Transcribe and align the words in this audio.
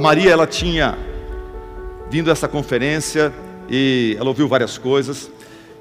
Maria, 0.00 0.30
ela 0.30 0.46
tinha 0.46 0.96
vindo 2.08 2.30
a 2.30 2.32
essa 2.32 2.48
conferência 2.48 3.30
e 3.68 4.16
ela 4.18 4.28
ouviu 4.28 4.48
várias 4.48 4.78
coisas. 4.78 5.30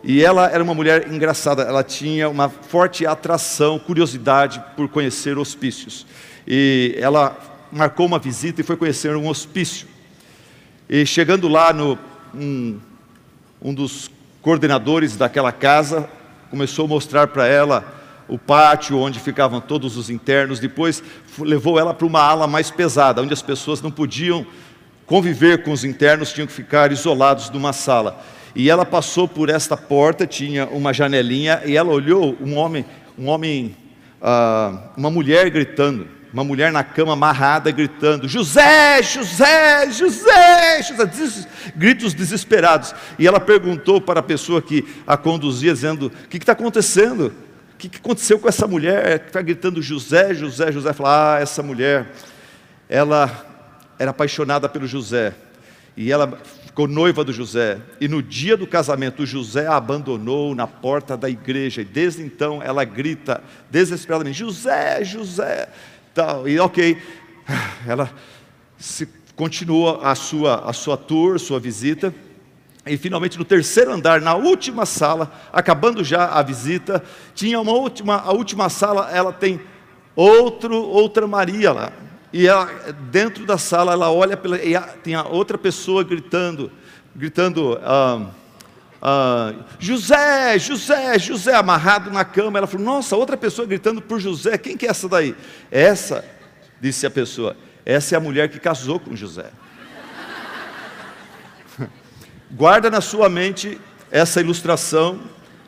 E 0.03 0.21
ela 0.21 0.49
era 0.49 0.61
uma 0.61 0.73
mulher 0.73 1.07
engraçada, 1.09 1.63
ela 1.63 1.83
tinha 1.83 2.29
uma 2.29 2.49
forte 2.49 3.05
atração, 3.05 3.79
curiosidade 3.79 4.61
por 4.75 4.89
conhecer 4.89 5.37
hospícios. 5.37 6.05
E 6.45 6.97
ela 6.99 7.37
marcou 7.71 8.05
uma 8.05 8.19
visita 8.19 8.59
e 8.59 8.63
foi 8.63 8.75
conhecer 8.75 9.15
um 9.15 9.27
hospício. 9.27 9.87
E 10.89 11.05
chegando 11.05 11.47
lá, 11.47 11.71
no, 11.71 11.97
um, 12.35 12.77
um 13.61 13.73
dos 13.73 14.11
coordenadores 14.41 15.15
daquela 15.15 15.53
casa 15.53 16.09
começou 16.49 16.85
a 16.85 16.87
mostrar 16.89 17.27
para 17.27 17.47
ela 17.47 17.98
o 18.29 18.37
pátio 18.37 18.97
onde 18.97 19.19
ficavam 19.19 19.59
todos 19.59 19.97
os 19.97 20.09
internos. 20.09 20.59
Depois 20.59 21.03
levou 21.39 21.79
ela 21.79 21.93
para 21.93 22.05
uma 22.05 22.21
ala 22.21 22.47
mais 22.47 22.71
pesada, 22.71 23.21
onde 23.21 23.33
as 23.33 23.41
pessoas 23.41 23.81
não 23.81 23.91
podiam 23.91 24.45
conviver 25.05 25.63
com 25.63 25.71
os 25.71 25.83
internos, 25.83 26.31
tinham 26.31 26.45
que 26.45 26.53
ficar 26.53 26.91
isolados 26.91 27.49
numa 27.49 27.73
sala. 27.73 28.23
E 28.55 28.69
ela 28.69 28.85
passou 28.85 29.27
por 29.27 29.49
esta 29.49 29.75
porta, 29.75 30.27
tinha 30.27 30.67
uma 30.67 30.93
janelinha, 30.93 31.61
e 31.65 31.75
ela 31.75 31.91
olhou 31.91 32.37
um 32.39 32.55
homem, 32.55 32.85
um 33.17 33.27
homem, 33.27 33.75
ah, 34.21 34.91
uma 34.95 35.09
mulher 35.09 35.49
gritando, 35.49 36.07
uma 36.31 36.43
mulher 36.43 36.71
na 36.71 36.83
cama 36.83 37.13
amarrada 37.13 37.71
gritando: 37.71 38.27
José, 38.27 39.01
José, 39.01 39.89
José, 39.91 40.83
José, 40.83 41.47
gritos 41.75 42.13
desesperados. 42.13 42.93
E 43.17 43.27
ela 43.27 43.39
perguntou 43.39 43.99
para 43.99 44.19
a 44.19 44.23
pessoa 44.23 44.61
que 44.61 44.85
a 45.07 45.17
conduzia, 45.17 45.73
dizendo: 45.73 46.07
O 46.07 46.27
que 46.27 46.37
está 46.37 46.51
acontecendo? 46.51 47.33
Que, 47.79 47.87
que 47.87 47.97
aconteceu 47.97 48.37
com 48.37 48.49
essa 48.49 48.67
mulher 48.67 49.25
está 49.25 49.41
gritando 49.41 49.81
José, 49.81 50.33
José, 50.33 50.69
José? 50.69 50.91
Fala: 50.91 51.37
Ah, 51.37 51.39
essa 51.39 51.63
mulher, 51.63 52.11
ela 52.89 53.45
era 53.97 54.11
apaixonada 54.11 54.67
pelo 54.67 54.85
José. 54.85 55.33
E 55.95 56.11
ela 56.11 56.37
ficou 56.65 56.89
noiva 56.89 57.23
do 57.23 57.31
José. 57.31 57.79
E 58.01 58.09
no 58.09 58.21
dia 58.21 58.57
do 58.57 58.67
casamento, 58.67 59.23
o 59.23 59.25
José 59.25 59.65
a 59.65 59.77
abandonou 59.77 60.53
na 60.53 60.67
porta 60.67 61.15
da 61.15 61.29
igreja. 61.29 61.81
E 61.81 61.85
desde 61.85 62.21
então 62.21 62.61
ela 62.61 62.83
grita 62.83 63.41
desesperadamente: 63.71 64.39
José, 64.39 65.01
José. 65.05 65.69
Tal. 66.13 66.49
E 66.49 66.59
ok, 66.59 66.97
ela 67.87 68.11
se, 68.77 69.07
continua 69.37 70.05
a 70.05 70.15
sua, 70.15 70.69
a 70.69 70.73
sua 70.73 70.97
tour, 70.97 71.39
sua 71.39 71.61
visita. 71.61 72.13
E 72.89 72.97
finalmente 72.97 73.37
no 73.37 73.45
terceiro 73.45 73.93
andar, 73.93 74.19
na 74.19 74.35
última 74.35 74.85
sala, 74.85 75.31
acabando 75.53 76.03
já 76.03 76.27
a 76.27 76.41
visita, 76.41 77.03
tinha 77.35 77.59
uma 77.59 77.71
última, 77.71 78.17
a 78.17 78.31
última 78.31 78.67
sala, 78.69 79.09
ela 79.11 79.31
tem 79.31 79.61
outro, 80.15 80.75
outra 80.75 81.27
Maria 81.27 81.71
lá. 81.71 81.91
E 82.33 82.47
ela, 82.47 82.65
dentro 83.11 83.45
da 83.45 83.57
sala, 83.57 83.93
ela 83.93 84.11
olha 84.11 84.35
pela, 84.35 84.57
e 84.57 84.79
tem 85.03 85.15
a 85.15 85.23
outra 85.23 85.57
pessoa 85.57 86.03
gritando, 86.03 86.71
gritando, 87.15 87.79
ah, 87.83 88.27
ah, 89.01 89.53
José, 89.79 90.59
José, 90.59 91.17
José, 91.17 91.55
amarrado 91.55 92.11
na 92.11 92.25
cama. 92.25 92.57
Ela 92.57 92.67
falou: 92.67 92.85
Nossa, 92.85 93.15
outra 93.15 93.37
pessoa 93.37 93.67
gritando 93.67 94.01
por 94.01 94.19
José. 94.19 94.57
Quem 94.57 94.75
que 94.75 94.85
é 94.85 94.89
essa 94.89 95.07
daí? 95.07 95.35
Essa, 95.71 96.25
disse 96.81 97.05
a 97.05 97.11
pessoa, 97.11 97.55
essa 97.85 98.15
é 98.15 98.17
a 98.17 98.21
mulher 98.21 98.49
que 98.49 98.59
casou 98.59 98.99
com 98.99 99.15
José. 99.15 99.49
Guarda 102.51 102.89
na 102.89 103.01
sua 103.01 103.29
mente 103.29 103.79
essa 104.11 104.41
ilustração. 104.41 105.19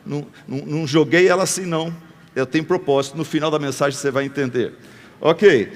Não, 0.04 0.26
não, 0.46 0.58
não 0.66 0.86
joguei 0.86 1.28
ela 1.28 1.44
assim, 1.44 1.64
não. 1.64 1.94
Eu 2.34 2.46
tenho 2.46 2.64
propósito. 2.64 3.16
No 3.16 3.24
final 3.24 3.50
da 3.50 3.58
mensagem 3.58 3.98
você 3.98 4.10
vai 4.10 4.24
entender. 4.24 4.74
Ok. 5.20 5.72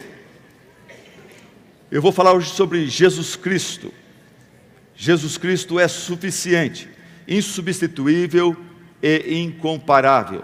Eu 1.91 2.03
vou 2.03 2.11
falar 2.11 2.33
hoje 2.33 2.51
sobre 2.51 2.87
Jesus 2.87 3.37
Cristo. 3.37 3.93
Jesus 4.97 5.37
Cristo 5.37 5.79
é 5.79 5.87
suficiente, 5.87 6.89
insubstituível 7.29 8.57
e 9.03 9.39
incomparável. 9.39 10.43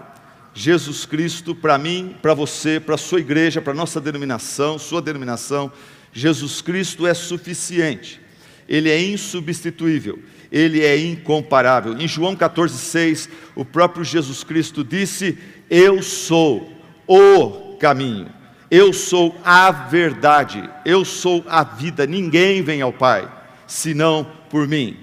Jesus 0.53 1.05
Cristo, 1.05 1.55
para 1.55 1.77
mim, 1.77 2.15
para 2.21 2.35
você, 2.35 2.79
para 2.79 2.95
a 2.95 2.97
sua 2.97 3.19
igreja, 3.19 3.61
para 3.61 3.73
a 3.73 3.75
nossa 3.75 3.99
denominação, 3.99 4.77
sua 4.77 5.01
denominação, 5.01 5.71
Jesus 6.13 6.61
Cristo 6.61 7.07
é 7.07 7.13
suficiente, 7.15 8.21
Ele 8.69 8.89
é 8.89 9.01
insubstituível, 9.01 10.19
Ele 10.53 10.85
é 10.85 10.97
incomparável. 10.97 11.97
Em 11.99 12.07
João 12.07 12.35
14,6, 12.35 13.27
o 13.55 13.65
próprio 13.65 14.05
Jesus 14.05 14.43
Cristo 14.43 14.83
disse: 14.83 15.37
Eu 15.69 16.01
sou 16.01 16.71
o 17.05 17.75
caminho 17.77 18.29
eu 18.73 18.91
sou 18.91 19.39
a 19.45 19.69
verdade, 19.69 20.67
eu 20.83 21.05
sou 21.05 21.45
a 21.47 21.63
vida, 21.63 22.07
ninguém 22.07 22.63
vem 22.63 22.81
ao 22.81 22.91
Pai 22.91 23.31
senão 23.67 24.25
por 24.49 24.67
mim. 24.67 24.97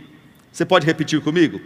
Você 0.51 0.65
pode 0.65 0.85
repetir 0.85 1.21
comigo? 1.21 1.61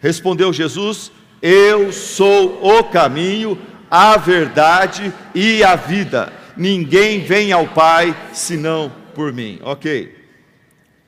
Respondeu 0.00 0.52
Jesus: 0.52 1.12
Eu 1.40 1.92
sou 1.92 2.58
o 2.76 2.82
caminho, 2.82 3.56
a 3.88 4.16
verdade 4.16 5.12
e 5.32 5.62
a 5.62 5.76
vida. 5.76 6.32
Ninguém 6.56 7.20
vem 7.20 7.52
ao 7.52 7.68
Pai 7.68 8.12
senão 8.32 8.90
por 9.14 9.32
mim. 9.32 9.60
Ok. 9.62 10.12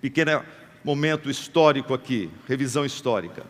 Pequeno 0.01 0.41
momento 0.85 1.31
histórico 1.31 1.95
aqui, 1.95 2.31
revisão 2.49 2.85
histórica. 2.85 3.45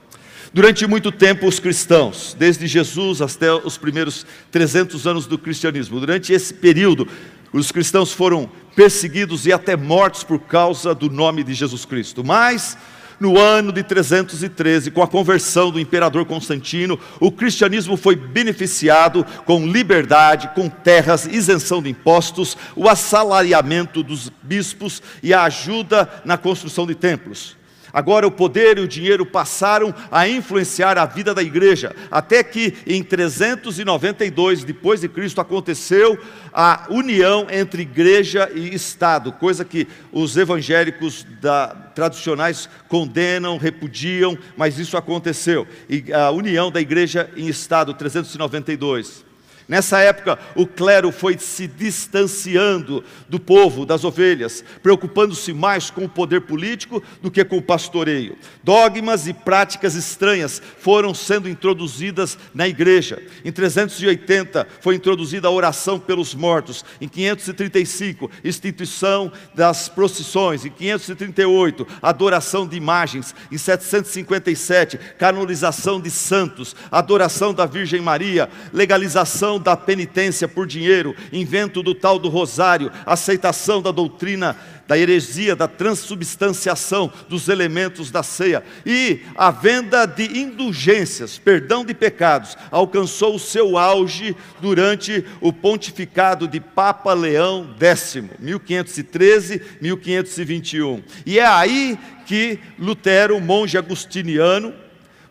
Durante 0.52 0.86
muito 0.86 1.10
tempo, 1.10 1.46
os 1.46 1.58
cristãos, 1.58 2.36
desde 2.38 2.66
Jesus 2.66 3.22
até 3.22 3.52
os 3.52 3.78
primeiros 3.78 4.26
300 4.50 5.06
anos 5.06 5.26
do 5.26 5.38
cristianismo, 5.38 5.98
durante 5.98 6.32
esse 6.32 6.52
período, 6.52 7.08
os 7.52 7.70
cristãos 7.72 8.12
foram 8.12 8.50
perseguidos 8.74 9.46
e 9.46 9.52
até 9.52 9.76
mortos 9.76 10.24
por 10.24 10.40
causa 10.40 10.94
do 10.94 11.08
nome 11.10 11.42
de 11.42 11.54
Jesus 11.54 11.84
Cristo. 11.84 12.24
Mas, 12.24 12.76
no 13.18 13.38
ano 13.38 13.72
de 13.72 13.82
313, 13.82 14.90
com 14.90 15.02
a 15.02 15.08
conversão 15.08 15.70
do 15.70 15.80
imperador 15.80 16.24
Constantino, 16.24 16.98
o 17.20 17.30
cristianismo 17.30 17.96
foi 17.96 18.16
beneficiado 18.16 19.24
com 19.44 19.66
liberdade, 19.66 20.50
com 20.54 20.68
terras, 20.68 21.26
isenção 21.26 21.82
de 21.82 21.90
impostos, 21.90 22.56
o 22.76 22.88
assalariamento 22.88 24.02
dos 24.02 24.30
bispos 24.42 25.02
e 25.22 25.32
a 25.32 25.44
ajuda 25.44 26.08
na 26.24 26.36
construção 26.36 26.86
de 26.86 26.94
templos. 26.94 27.61
Agora 27.92 28.26
o 28.26 28.30
poder 28.30 28.78
e 28.78 28.80
o 28.80 28.88
dinheiro 28.88 29.26
passaram 29.26 29.94
a 30.10 30.26
influenciar 30.28 30.96
a 30.96 31.04
vida 31.04 31.34
da 31.34 31.42
igreja, 31.42 31.94
até 32.10 32.42
que 32.42 32.74
em 32.86 33.02
392 33.02 34.64
depois 34.64 35.00
de 35.00 35.08
Cristo 35.08 35.40
aconteceu 35.40 36.18
a 36.52 36.86
união 36.88 37.46
entre 37.50 37.82
igreja 37.82 38.50
e 38.54 38.74
Estado, 38.74 39.32
coisa 39.32 39.64
que 39.64 39.86
os 40.10 40.36
evangélicos 40.36 41.26
da, 41.40 41.68
tradicionais 41.94 42.68
condenam, 42.88 43.58
repudiam, 43.58 44.38
mas 44.56 44.78
isso 44.78 44.96
aconteceu. 44.96 45.66
E 45.88 46.12
a 46.12 46.30
união 46.30 46.70
da 46.70 46.80
igreja 46.80 47.30
em 47.36 47.48
Estado, 47.48 47.94
392. 47.94 49.31
Nessa 49.72 50.00
época, 50.00 50.38
o 50.54 50.66
clero 50.66 51.10
foi 51.10 51.38
se 51.38 51.66
distanciando 51.66 53.02
do 53.26 53.40
povo, 53.40 53.86
das 53.86 54.04
ovelhas, 54.04 54.62
preocupando-se 54.82 55.50
mais 55.54 55.88
com 55.88 56.04
o 56.04 56.08
poder 56.10 56.42
político 56.42 57.02
do 57.22 57.30
que 57.30 57.42
com 57.42 57.56
o 57.56 57.62
pastoreio. 57.62 58.36
Dogmas 58.62 59.26
e 59.26 59.32
práticas 59.32 59.94
estranhas 59.94 60.60
foram 60.78 61.14
sendo 61.14 61.48
introduzidas 61.48 62.36
na 62.52 62.68
igreja. 62.68 63.22
Em 63.42 63.50
380 63.50 64.68
foi 64.82 64.94
introduzida 64.96 65.48
a 65.48 65.50
oração 65.50 65.98
pelos 65.98 66.34
mortos. 66.34 66.84
Em 67.00 67.08
535, 67.08 68.30
instituição 68.44 69.32
das 69.54 69.88
procissões. 69.88 70.66
Em 70.66 70.70
538, 70.70 71.86
adoração 72.02 72.68
de 72.68 72.76
imagens. 72.76 73.34
Em 73.50 73.56
757, 73.56 74.98
canonização 75.18 75.98
de 75.98 76.10
santos, 76.10 76.76
adoração 76.90 77.54
da 77.54 77.64
Virgem 77.64 78.02
Maria, 78.02 78.50
legalização 78.70 79.61
da 79.62 79.76
penitência 79.76 80.48
por 80.48 80.66
dinheiro, 80.66 81.14
invento 81.32 81.82
do 81.82 81.94
tal 81.94 82.18
do 82.18 82.28
rosário, 82.28 82.92
aceitação 83.06 83.80
da 83.80 83.90
doutrina 83.90 84.54
da 84.86 84.98
heresia, 84.98 85.56
da 85.56 85.68
transubstanciação 85.68 87.10
dos 87.28 87.48
elementos 87.48 88.10
da 88.10 88.22
ceia 88.22 88.62
e 88.84 89.20
a 89.34 89.50
venda 89.50 90.04
de 90.04 90.38
indulgências, 90.38 91.38
perdão 91.38 91.82
de 91.82 91.94
pecados, 91.94 92.58
alcançou 92.70 93.34
o 93.34 93.38
seu 93.38 93.78
auge 93.78 94.36
durante 94.60 95.24
o 95.40 95.50
pontificado 95.50 96.46
de 96.46 96.60
Papa 96.60 97.14
Leão 97.14 97.74
X, 97.80 98.18
1513-1521. 98.42 101.02
E 101.24 101.38
é 101.38 101.46
aí 101.46 101.98
que 102.26 102.58
Lutero, 102.78 103.40
monge 103.40 103.78
agustiniano, 103.78 104.74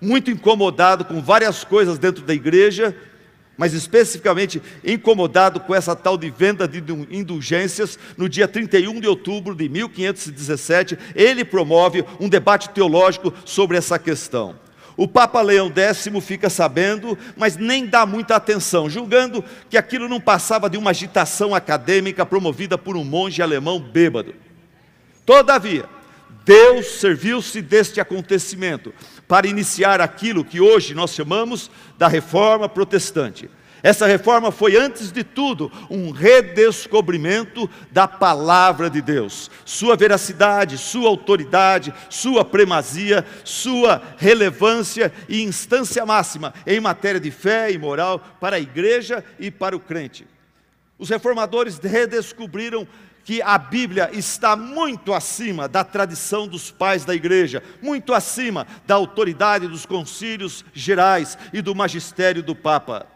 muito 0.02 0.32
incomodado 0.32 1.06
com 1.06 1.22
várias 1.22 1.64
coisas 1.64 2.00
dentro 2.00 2.24
da 2.24 2.34
igreja, 2.34 2.96
mas 3.62 3.76
especificamente 3.76 4.60
incomodado 4.84 5.60
com 5.60 5.76
essa 5.76 5.96
tal 5.96 6.18
de 6.18 6.32
venda 6.32 6.68
de 6.68 6.84
indulgências, 7.12 8.00
no 8.18 8.28
dia 8.28 8.48
31 8.48 9.00
de 9.00 9.08
outubro 9.08 9.54
de 9.54 9.70
1517, 9.70 10.98
ele 11.14 11.46
promove 11.46 12.04
um 12.20 12.28
debate 12.28 12.70
teológico 12.70 13.32
sobre 13.46 13.78
essa 13.78 14.00
questão. 14.00 14.56
O 14.98 15.08
Papa 15.08 15.40
Leão 15.44 15.72
X 15.72 16.10
fica 16.24 16.50
sabendo, 16.50 17.16
mas 17.38 17.56
nem 17.56 17.86
dá 17.86 18.04
muita 18.04 18.36
atenção, 18.36 18.90
julgando 18.90 19.46
que 19.70 19.78
aquilo 19.78 20.10
não 20.10 20.20
passava 20.20 20.68
de 20.68 20.76
uma 20.76 20.90
agitação 20.90 21.54
acadêmica 21.54 22.26
promovida 22.26 22.80
por 22.80 22.98
um 22.98 23.04
monge 23.04 23.44
alemão 23.44 23.80
bêbado. 23.80 24.34
Todavia, 25.24 25.86
Deus 26.44 26.88
serviu-se 27.00 27.62
deste 27.62 28.02
acontecimento 28.02 28.92
para 29.32 29.48
iniciar 29.48 30.02
aquilo 30.02 30.44
que 30.44 30.60
hoje 30.60 30.94
nós 30.94 31.14
chamamos 31.14 31.72
da 31.98 32.10
reforma 32.10 32.68
protestante. 32.68 33.50
Essa 33.82 34.06
reforma 34.06 34.52
foi, 34.52 34.76
antes 34.76 35.10
de 35.10 35.24
tudo, 35.24 35.72
um 35.90 36.12
redescobrimento 36.12 37.70
da 37.92 38.10
palavra 38.10 38.90
de 38.90 39.02
Deus, 39.02 39.50
sua 39.64 39.96
veracidade, 39.96 40.78
sua 40.78 41.08
autoridade, 41.08 41.94
sua 42.10 42.44
primazia, 42.44 43.26
sua 43.46 44.02
relevância 44.18 45.14
e 45.30 45.42
instância 45.42 46.06
máxima 46.06 46.54
em 46.68 46.82
matéria 46.82 47.22
de 47.22 47.32
fé 47.32 47.72
e 47.72 47.78
moral 47.78 48.20
para 48.38 48.58
a 48.58 48.60
igreja 48.60 49.24
e 49.40 49.50
para 49.50 49.74
o 49.74 49.80
crente. 49.80 50.28
Os 51.00 51.08
reformadores 51.10 51.80
redescobriram 51.80 52.86
que 53.24 53.42
a 53.42 53.58
Bíblia 53.58 54.10
está 54.14 54.56
muito 54.56 55.14
acima 55.14 55.68
da 55.68 55.84
tradição 55.84 56.48
dos 56.48 56.72
pais 56.72 57.06
da 57.06 57.14
igreja, 57.14 57.64
muito 57.82 58.14
acima 58.14 58.66
da 58.86 58.96
autoridade 58.96 59.68
dos 59.68 59.86
concílios 59.86 60.66
gerais 60.74 61.38
e 61.54 61.62
do 61.62 61.76
magistério 61.76 62.42
do 62.42 62.56
Papa. 62.56 63.08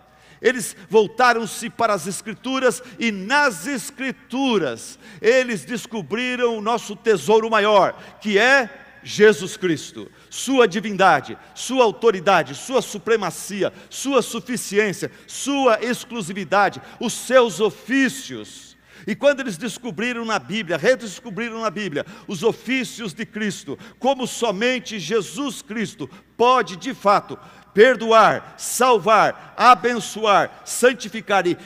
Eles 0.41 0.75
voltaram-se 0.89 1.69
para 1.69 1.93
as 1.93 2.07
Escrituras 2.07 2.81
e 2.99 3.11
nas 3.11 3.65
Escrituras 3.65 4.99
eles 5.21 5.65
descobriram 5.65 6.57
o 6.57 6.61
nosso 6.61 6.95
tesouro 6.95 7.49
maior, 7.49 7.99
que 8.21 8.37
é 8.37 8.69
Jesus 9.01 9.55
Cristo, 9.55 10.11
Sua 10.29 10.67
divindade, 10.67 11.37
Sua 11.53 11.83
autoridade, 11.83 12.55
Sua 12.55 12.81
supremacia, 12.81 13.71
Sua 13.89 14.21
suficiência, 14.21 15.11
Sua 15.27 15.79
exclusividade, 15.83 16.81
os 16.99 17.13
seus 17.13 17.59
ofícios. 17.59 18.74
E 19.07 19.15
quando 19.15 19.41
eles 19.41 19.57
descobriram 19.57 20.25
na 20.25 20.39
Bíblia, 20.39 20.77
redescobriram 20.77 21.61
na 21.61 21.69
Bíblia, 21.69 22.05
os 22.27 22.43
ofícios 22.43 23.13
de 23.13 23.25
Cristo, 23.25 23.77
como 23.99 24.25
somente 24.25 24.99
Jesus 24.99 25.61
Cristo 25.61 26.09
pode 26.35 26.75
de 26.75 26.93
fato 26.93 27.37
perdoar, 27.73 28.55
salvar, 28.57 29.53
abençoar, 29.57 30.61
santificar 30.63 31.45
e, 31.45 31.57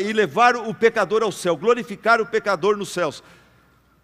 e 0.00 0.12
levar 0.12 0.56
o 0.56 0.74
pecador 0.74 1.22
ao 1.22 1.30
céu, 1.30 1.56
glorificar 1.56 2.20
o 2.20 2.26
pecador 2.26 2.76
nos 2.76 2.90
céus, 2.90 3.22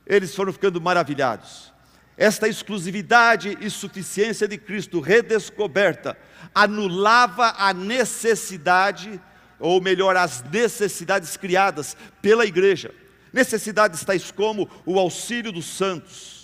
eles 0.06 0.34
foram 0.34 0.52
ficando 0.52 0.80
maravilhados. 0.80 1.72
Esta 2.16 2.46
exclusividade 2.48 3.58
e 3.60 3.68
suficiência 3.68 4.46
de 4.46 4.58
Cristo 4.58 5.00
redescoberta 5.00 6.16
anulava 6.54 7.54
a 7.56 7.72
necessidade 7.72 9.20
ou 9.60 9.80
melhor, 9.80 10.16
as 10.16 10.42
necessidades 10.50 11.36
criadas 11.36 11.96
pela 12.20 12.46
igreja. 12.46 12.92
Necessidades 13.32 14.04
tais 14.04 14.30
como 14.30 14.68
o 14.84 14.98
auxílio 14.98 15.52
dos 15.52 15.66
santos, 15.66 16.40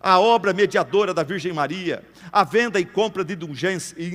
a 0.00 0.20
obra 0.20 0.52
mediadora 0.52 1.14
da 1.14 1.22
Virgem 1.22 1.52
Maria, 1.52 2.04
a 2.30 2.44
venda 2.44 2.78
e 2.78 2.84
compra 2.84 3.24
de 3.24 3.32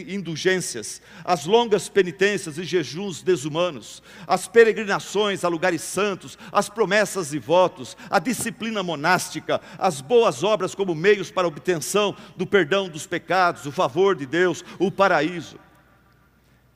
indulgências, 0.07 1.01
as 1.23 1.45
longas 1.45 1.89
penitências 1.89 2.57
e 2.57 2.63
jejuns 2.63 3.23
desumanos, 3.23 4.03
as 4.27 4.47
peregrinações 4.47 5.43
a 5.43 5.47
lugares 5.47 5.81
santos, 5.81 6.37
as 6.51 6.69
promessas 6.69 7.33
e 7.33 7.39
votos, 7.39 7.97
a 8.09 8.19
disciplina 8.19 8.83
monástica, 8.83 9.59
as 9.77 9.99
boas 9.99 10.43
obras 10.43 10.75
como 10.75 10.93
meios 10.93 11.31
para 11.31 11.47
a 11.47 11.49
obtenção 11.49 12.15
do 12.37 12.45
perdão 12.45 12.87
dos 12.87 13.07
pecados, 13.07 13.65
o 13.65 13.71
favor 13.71 14.15
de 14.15 14.25
Deus, 14.25 14.63
o 14.77 14.91
paraíso. 14.91 15.57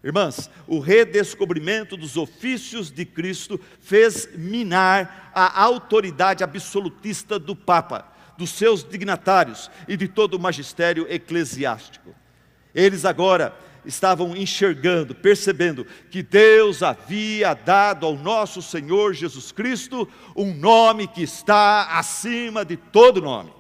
Irmãs, 0.06 0.52
o 0.68 0.78
redescobrimento 0.78 1.98
dos 1.98 2.16
ofícios 2.16 2.92
de 2.92 3.06
Cristo 3.06 3.60
fez 3.80 4.30
minar 4.36 5.32
a 5.34 5.64
autoridade 5.64 6.44
absolutista 6.44 7.40
do 7.40 7.56
Papa, 7.56 8.08
dos 8.38 8.52
seus 8.52 8.84
dignatários 8.84 9.72
e 9.88 9.98
de 9.98 10.08
todo 10.08 10.36
o 10.36 10.40
magistério 10.40 11.08
eclesiástico. 11.10 12.14
Eles 12.72 13.04
agora 13.04 13.58
estavam 13.84 14.36
enxergando, 14.36 15.16
percebendo 15.16 15.88
que 16.12 16.22
Deus 16.22 16.84
havia 16.84 17.56
dado 17.56 18.06
ao 18.06 18.16
nosso 18.16 18.62
Senhor 18.62 19.12
Jesus 19.12 19.52
Cristo 19.52 20.08
um 20.36 20.54
nome 20.54 21.08
que 21.08 21.24
está 21.24 21.98
acima 21.98 22.64
de 22.64 22.78
todo 22.78 23.24
nome 23.24 23.55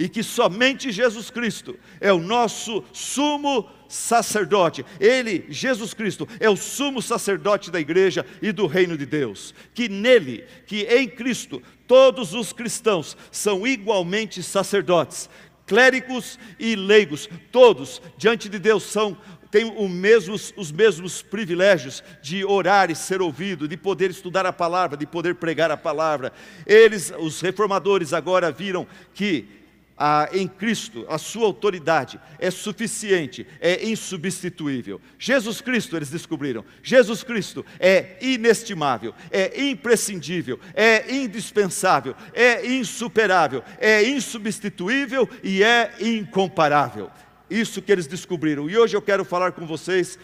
e 0.00 0.08
que 0.08 0.22
somente 0.22 0.90
Jesus 0.90 1.28
Cristo 1.28 1.78
é 2.00 2.10
o 2.10 2.18
nosso 2.18 2.82
sumo 2.90 3.68
sacerdote. 3.86 4.82
Ele, 4.98 5.44
Jesus 5.50 5.92
Cristo, 5.92 6.26
é 6.40 6.48
o 6.48 6.56
sumo 6.56 7.02
sacerdote 7.02 7.70
da 7.70 7.78
igreja 7.78 8.24
e 8.40 8.50
do 8.50 8.66
reino 8.66 8.96
de 8.96 9.04
Deus. 9.04 9.54
Que 9.74 9.90
nele, 9.90 10.46
que 10.66 10.84
em 10.84 11.06
Cristo, 11.06 11.62
todos 11.86 12.32
os 12.32 12.50
cristãos 12.50 13.14
são 13.30 13.66
igualmente 13.66 14.42
sacerdotes, 14.42 15.28
clérigos 15.66 16.38
e 16.58 16.74
leigos, 16.74 17.28
todos 17.52 18.00
diante 18.16 18.48
de 18.48 18.58
Deus 18.58 18.84
são 18.84 19.18
têm 19.50 19.70
mesmos, 19.88 20.54
os 20.56 20.70
mesmos 20.70 21.22
privilégios 21.22 22.04
de 22.22 22.44
orar 22.44 22.90
e 22.90 22.94
ser 22.94 23.20
ouvido, 23.20 23.66
de 23.66 23.76
poder 23.76 24.08
estudar 24.08 24.46
a 24.46 24.52
palavra, 24.52 24.96
de 24.96 25.04
poder 25.04 25.34
pregar 25.34 25.72
a 25.72 25.76
palavra. 25.76 26.32
Eles, 26.64 27.12
os 27.18 27.40
reformadores, 27.40 28.12
agora 28.12 28.52
viram 28.52 28.86
que 29.12 29.59
a, 30.02 30.30
em 30.32 30.48
Cristo, 30.48 31.04
a 31.10 31.18
sua 31.18 31.44
autoridade 31.44 32.18
é 32.38 32.50
suficiente, 32.50 33.46
é 33.60 33.86
insubstituível. 33.86 34.98
Jesus 35.18 35.60
Cristo, 35.60 35.94
eles 35.94 36.08
descobriram, 36.08 36.64
Jesus 36.82 37.22
Cristo 37.22 37.66
é 37.78 38.16
inestimável, 38.22 39.14
é 39.30 39.62
imprescindível, 39.62 40.58
é 40.72 41.14
indispensável, 41.14 42.16
é 42.32 42.66
insuperável, 42.66 43.62
é 43.78 44.02
insubstituível 44.02 45.28
e 45.44 45.62
é 45.62 45.94
incomparável. 46.00 47.10
Isso 47.50 47.82
que 47.82 47.92
eles 47.92 48.06
descobriram. 48.06 48.70
E 48.70 48.78
hoje 48.78 48.96
eu 48.96 49.02
quero 49.02 49.22
falar 49.22 49.52
com 49.52 49.66
vocês, 49.66 50.18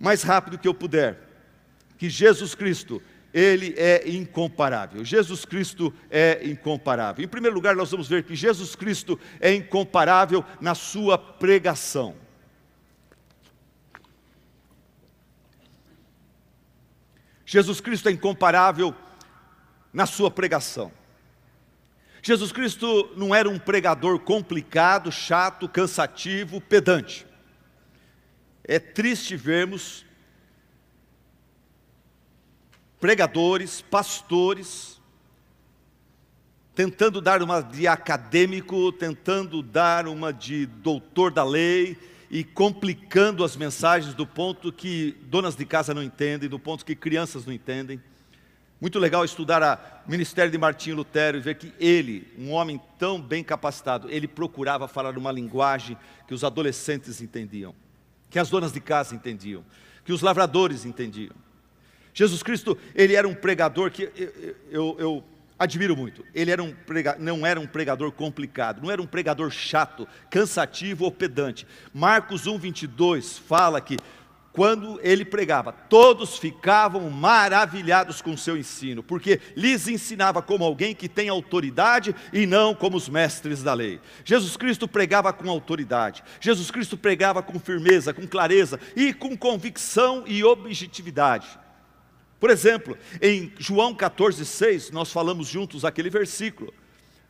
mais 0.00 0.22
rápido 0.22 0.56
que 0.56 0.66
eu 0.66 0.72
puder, 0.72 1.20
que 1.98 2.08
Jesus 2.08 2.54
Cristo 2.54 3.02
ele 3.36 3.74
é 3.76 4.08
incomparável. 4.08 5.04
Jesus 5.04 5.44
Cristo 5.44 5.92
é 6.10 6.40
incomparável. 6.42 7.22
Em 7.22 7.28
primeiro 7.28 7.54
lugar, 7.54 7.76
nós 7.76 7.90
vamos 7.90 8.08
ver 8.08 8.22
que 8.22 8.34
Jesus 8.34 8.74
Cristo 8.74 9.20
é 9.38 9.52
incomparável 9.52 10.42
na 10.58 10.74
sua 10.74 11.18
pregação. 11.18 12.16
Jesus 17.44 17.78
Cristo 17.78 18.08
é 18.08 18.12
incomparável 18.12 18.94
na 19.92 20.06
sua 20.06 20.30
pregação. 20.30 20.90
Jesus 22.22 22.50
Cristo 22.50 23.12
não 23.18 23.34
era 23.34 23.50
um 23.50 23.58
pregador 23.58 24.18
complicado, 24.18 25.12
chato, 25.12 25.68
cansativo, 25.68 26.58
pedante. 26.58 27.26
É 28.64 28.78
triste 28.78 29.36
vermos 29.36 30.05
pregadores, 33.00 33.80
pastores, 33.80 35.00
tentando 36.74 37.20
dar 37.20 37.42
uma 37.42 37.60
de 37.62 37.86
acadêmico, 37.86 38.92
tentando 38.92 39.62
dar 39.62 40.06
uma 40.06 40.32
de 40.32 40.66
doutor 40.66 41.30
da 41.30 41.42
lei 41.42 41.96
e 42.30 42.44
complicando 42.44 43.44
as 43.44 43.56
mensagens 43.56 44.14
do 44.14 44.26
ponto 44.26 44.72
que 44.72 45.16
donas 45.22 45.56
de 45.56 45.64
casa 45.64 45.94
não 45.94 46.02
entendem, 46.02 46.48
do 46.48 46.58
ponto 46.58 46.84
que 46.84 46.94
crianças 46.94 47.46
não 47.46 47.52
entendem. 47.52 48.00
Muito 48.78 48.98
legal 48.98 49.24
estudar 49.24 50.02
o 50.06 50.10
ministério 50.10 50.52
de 50.52 50.58
Martinho 50.58 50.96
Lutero 50.96 51.38
e 51.38 51.40
ver 51.40 51.54
que 51.54 51.72
ele, 51.80 52.30
um 52.38 52.52
homem 52.52 52.78
tão 52.98 53.20
bem 53.20 53.42
capacitado, 53.42 54.10
ele 54.10 54.28
procurava 54.28 54.86
falar 54.86 55.16
uma 55.16 55.32
linguagem 55.32 55.96
que 56.28 56.34
os 56.34 56.44
adolescentes 56.44 57.22
entendiam, 57.22 57.74
que 58.28 58.38
as 58.38 58.50
donas 58.50 58.72
de 58.72 58.80
casa 58.80 59.14
entendiam, 59.14 59.64
que 60.04 60.12
os 60.12 60.20
lavradores 60.20 60.84
entendiam. 60.84 61.45
Jesus 62.16 62.42
Cristo, 62.42 62.78
ele 62.94 63.14
era 63.14 63.28
um 63.28 63.34
pregador 63.34 63.90
que 63.90 64.10
eu, 64.16 64.56
eu, 64.70 64.96
eu 64.98 65.24
admiro 65.58 65.94
muito. 65.94 66.24
Ele 66.34 66.50
era 66.50 66.62
um 66.62 66.72
prega, 66.72 67.14
não 67.18 67.46
era 67.46 67.60
um 67.60 67.66
pregador 67.66 68.10
complicado, 68.10 68.80
não 68.82 68.90
era 68.90 69.02
um 69.02 69.06
pregador 69.06 69.50
chato, 69.50 70.08
cansativo 70.30 71.04
ou 71.04 71.12
pedante. 71.12 71.66
Marcos 71.92 72.46
1, 72.46 72.56
22 72.56 73.36
fala 73.36 73.82
que 73.82 73.98
quando 74.50 74.98
ele 75.02 75.26
pregava, 75.26 75.72
todos 75.72 76.38
ficavam 76.38 77.10
maravilhados 77.10 78.22
com 78.22 78.34
seu 78.34 78.56
ensino, 78.56 79.02
porque 79.02 79.38
lhes 79.54 79.86
ensinava 79.86 80.40
como 80.40 80.64
alguém 80.64 80.94
que 80.94 81.10
tem 81.10 81.28
autoridade 81.28 82.16
e 82.32 82.46
não 82.46 82.74
como 82.74 82.96
os 82.96 83.10
mestres 83.10 83.62
da 83.62 83.74
lei. 83.74 84.00
Jesus 84.24 84.56
Cristo 84.56 84.88
pregava 84.88 85.34
com 85.34 85.50
autoridade, 85.50 86.24
Jesus 86.40 86.70
Cristo 86.70 86.96
pregava 86.96 87.42
com 87.42 87.60
firmeza, 87.60 88.14
com 88.14 88.26
clareza 88.26 88.80
e 88.96 89.12
com 89.12 89.36
convicção 89.36 90.24
e 90.26 90.42
objetividade. 90.42 91.46
Por 92.38 92.50
exemplo, 92.50 92.96
em 93.20 93.52
João 93.58 93.94
14,6, 93.94 94.92
nós 94.92 95.10
falamos 95.10 95.48
juntos 95.48 95.84
aquele 95.84 96.10
versículo, 96.10 96.72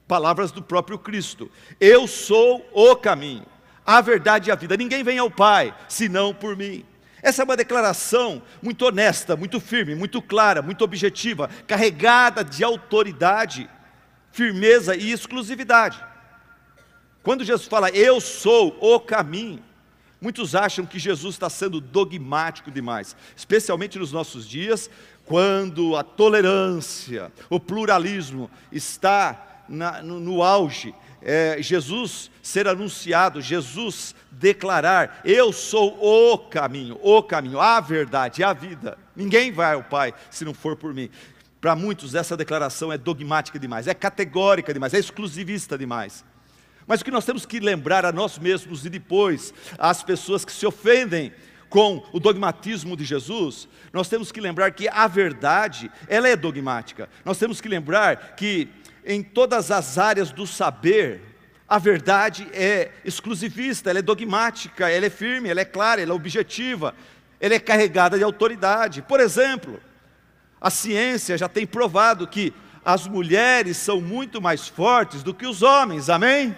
palavras 0.08 0.50
do 0.50 0.62
próprio 0.62 0.98
Cristo: 0.98 1.50
Eu 1.80 2.06
sou 2.06 2.68
o 2.72 2.96
caminho, 2.96 3.46
a 3.84 4.00
verdade 4.00 4.50
e 4.50 4.52
a 4.52 4.56
vida. 4.56 4.76
Ninguém 4.76 5.04
vem 5.04 5.18
ao 5.18 5.30
Pai 5.30 5.74
senão 5.88 6.34
por 6.34 6.56
mim. 6.56 6.84
Essa 7.22 7.42
é 7.42 7.44
uma 7.44 7.56
declaração 7.56 8.42
muito 8.62 8.84
honesta, 8.84 9.36
muito 9.36 9.58
firme, 9.58 9.94
muito 9.94 10.20
clara, 10.20 10.62
muito 10.62 10.84
objetiva, 10.84 11.50
carregada 11.66 12.44
de 12.44 12.62
autoridade, 12.62 13.68
firmeza 14.30 14.94
e 14.94 15.10
exclusividade. 15.10 16.02
Quando 17.22 17.44
Jesus 17.44 17.66
fala, 17.66 17.90
Eu 17.90 18.20
sou 18.20 18.76
o 18.80 19.00
caminho, 19.00 19.62
muitos 20.20 20.54
acham 20.54 20.86
que 20.86 20.98
Jesus 20.98 21.34
está 21.34 21.50
sendo 21.50 21.80
dogmático 21.80 22.70
demais, 22.70 23.16
especialmente 23.36 23.98
nos 23.98 24.12
nossos 24.12 24.48
dias, 24.48 24.90
quando 25.24 25.96
a 25.96 26.04
tolerância, 26.04 27.32
o 27.50 27.58
pluralismo 27.58 28.50
está 28.70 29.64
na, 29.68 30.02
no, 30.02 30.20
no, 30.20 30.42
auge. 30.42 30.94
É, 31.20 31.56
Jesus 31.60 32.30
ser 32.40 32.68
anunciado, 32.68 33.40
Jesus 33.40 34.14
declarar: 34.30 35.20
Eu 35.24 35.52
sou 35.52 35.98
o 36.00 36.38
caminho, 36.38 36.98
o 37.02 37.22
caminho, 37.22 37.60
a 37.60 37.80
verdade, 37.80 38.44
a 38.44 38.52
vida. 38.52 38.96
Ninguém 39.14 39.50
vai 39.50 39.74
ao 39.74 39.82
Pai 39.82 40.14
se 40.30 40.44
não 40.44 40.54
for 40.54 40.76
por 40.76 40.94
mim. 40.94 41.10
Para 41.60 41.74
muitos, 41.74 42.14
essa 42.14 42.36
declaração 42.36 42.92
é 42.92 42.98
dogmática 42.98 43.58
demais, 43.58 43.88
é 43.88 43.94
categórica 43.94 44.72
demais, 44.72 44.94
é 44.94 44.98
exclusivista 44.98 45.76
demais. 45.76 46.24
Mas 46.86 47.00
o 47.00 47.04
que 47.04 47.10
nós 47.10 47.24
temos 47.24 47.44
que 47.44 47.58
lembrar 47.58 48.04
a 48.04 48.12
nós 48.12 48.38
mesmos 48.38 48.86
e 48.86 48.90
depois 48.90 49.52
às 49.78 50.02
pessoas 50.02 50.44
que 50.44 50.52
se 50.52 50.66
ofendem 50.66 51.32
com 51.68 52.04
o 52.12 52.20
dogmatismo 52.20 52.96
de 52.96 53.04
Jesus, 53.04 53.68
nós 53.92 54.08
temos 54.08 54.30
que 54.30 54.40
lembrar 54.40 54.70
que 54.70 54.88
a 54.88 55.08
verdade, 55.08 55.90
ela 56.06 56.28
é 56.28 56.36
dogmática. 56.36 57.08
Nós 57.24 57.38
temos 57.38 57.60
que 57.60 57.68
lembrar 57.68 58.36
que 58.36 58.68
em 59.04 59.22
todas 59.22 59.70
as 59.70 59.98
áreas 59.98 60.30
do 60.30 60.46
saber, 60.46 61.20
a 61.68 61.78
verdade 61.78 62.46
é 62.52 62.92
exclusivista, 63.04 63.90
ela 63.90 63.98
é 63.98 64.02
dogmática, 64.02 64.88
ela 64.88 65.06
é 65.06 65.10
firme, 65.10 65.48
ela 65.48 65.60
é 65.60 65.64
clara, 65.64 66.00
ela 66.00 66.12
é 66.12 66.14
objetiva, 66.14 66.94
ela 67.40 67.54
é 67.54 67.58
carregada 67.58 68.16
de 68.16 68.22
autoridade. 68.22 69.02
Por 69.02 69.18
exemplo, 69.18 69.80
a 70.60 70.70
ciência 70.70 71.36
já 71.36 71.48
tem 71.48 71.66
provado 71.66 72.28
que 72.28 72.54
as 72.84 73.08
mulheres 73.08 73.76
são 73.76 74.00
muito 74.00 74.40
mais 74.40 74.68
fortes 74.68 75.24
do 75.24 75.34
que 75.34 75.46
os 75.46 75.62
homens, 75.62 76.08
amém? 76.08 76.54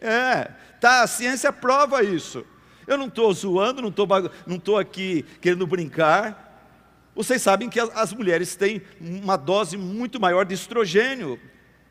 É, 0.00 0.50
tá, 0.80 1.02
a 1.02 1.06
ciência 1.06 1.52
prova 1.52 2.02
isso. 2.02 2.44
Eu 2.86 2.96
não 2.96 3.06
estou 3.06 3.32
zoando, 3.32 3.82
não 3.82 3.90
estou 3.90 4.08
não 4.46 4.76
aqui 4.76 5.24
querendo 5.40 5.66
brincar. 5.66 6.48
Vocês 7.14 7.42
sabem 7.42 7.68
que 7.68 7.78
as, 7.78 7.90
as 7.96 8.12
mulheres 8.12 8.56
têm 8.56 8.82
uma 9.00 9.36
dose 9.36 9.76
muito 9.76 10.18
maior 10.18 10.44
de 10.44 10.54
estrogênio 10.54 11.38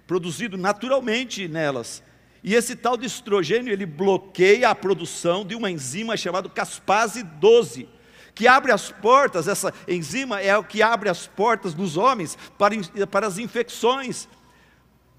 produzido 0.07 0.57
naturalmente 0.57 1.47
nelas. 1.47 2.01
E 2.43 2.55
esse 2.55 2.75
tal 2.75 2.97
de 2.97 3.05
estrogênio, 3.05 3.71
ele 3.71 3.85
bloqueia 3.85 4.69
a 4.69 4.75
produção 4.75 5.45
de 5.45 5.55
uma 5.55 5.69
enzima 5.69 6.17
chamada 6.17 6.49
caspase 6.49 7.21
12, 7.21 7.87
que 8.33 8.47
abre 8.47 8.71
as 8.71 8.91
portas, 8.91 9.47
essa 9.47 9.73
enzima 9.87 10.41
é 10.41 10.57
o 10.57 10.63
que 10.63 10.81
abre 10.81 11.09
as 11.09 11.27
portas 11.27 11.73
dos 11.73 11.97
homens 11.97 12.37
para, 12.57 12.73
para 13.07 13.27
as 13.27 13.37
infecções. 13.37 14.27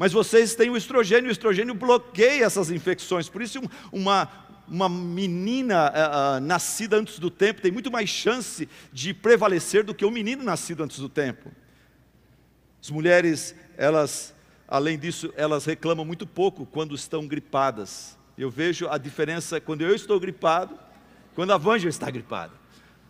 Mas 0.00 0.14
vocês 0.14 0.54
têm 0.54 0.70
o 0.70 0.78
estrogênio, 0.78 1.28
o 1.28 1.30
estrogênio 1.30 1.74
bloqueia 1.74 2.46
essas 2.46 2.70
infecções. 2.70 3.28
Por 3.28 3.42
isso, 3.42 3.60
uma, 3.92 4.26
uma 4.66 4.88
menina 4.88 5.92
uh, 5.92 6.40
nascida 6.40 6.96
antes 6.96 7.18
do 7.18 7.30
tempo 7.30 7.60
tem 7.60 7.70
muito 7.70 7.90
mais 7.90 8.08
chance 8.08 8.66
de 8.90 9.12
prevalecer 9.12 9.84
do 9.84 9.94
que 9.94 10.06
um 10.06 10.10
menino 10.10 10.42
nascido 10.42 10.82
antes 10.82 10.98
do 10.98 11.08
tempo. 11.10 11.52
As 12.82 12.88
mulheres, 12.88 13.54
elas, 13.76 14.34
além 14.66 14.98
disso, 14.98 15.34
elas 15.36 15.66
reclamam 15.66 16.06
muito 16.06 16.26
pouco 16.26 16.64
quando 16.64 16.94
estão 16.94 17.26
gripadas. 17.26 18.16
Eu 18.38 18.48
vejo 18.48 18.88
a 18.88 18.96
diferença 18.96 19.60
quando 19.60 19.82
eu 19.82 19.94
estou 19.94 20.18
gripado, 20.18 20.78
quando 21.34 21.52
a 21.52 21.58
Vângela 21.58 21.90
está 21.90 22.10
gripada. 22.10 22.54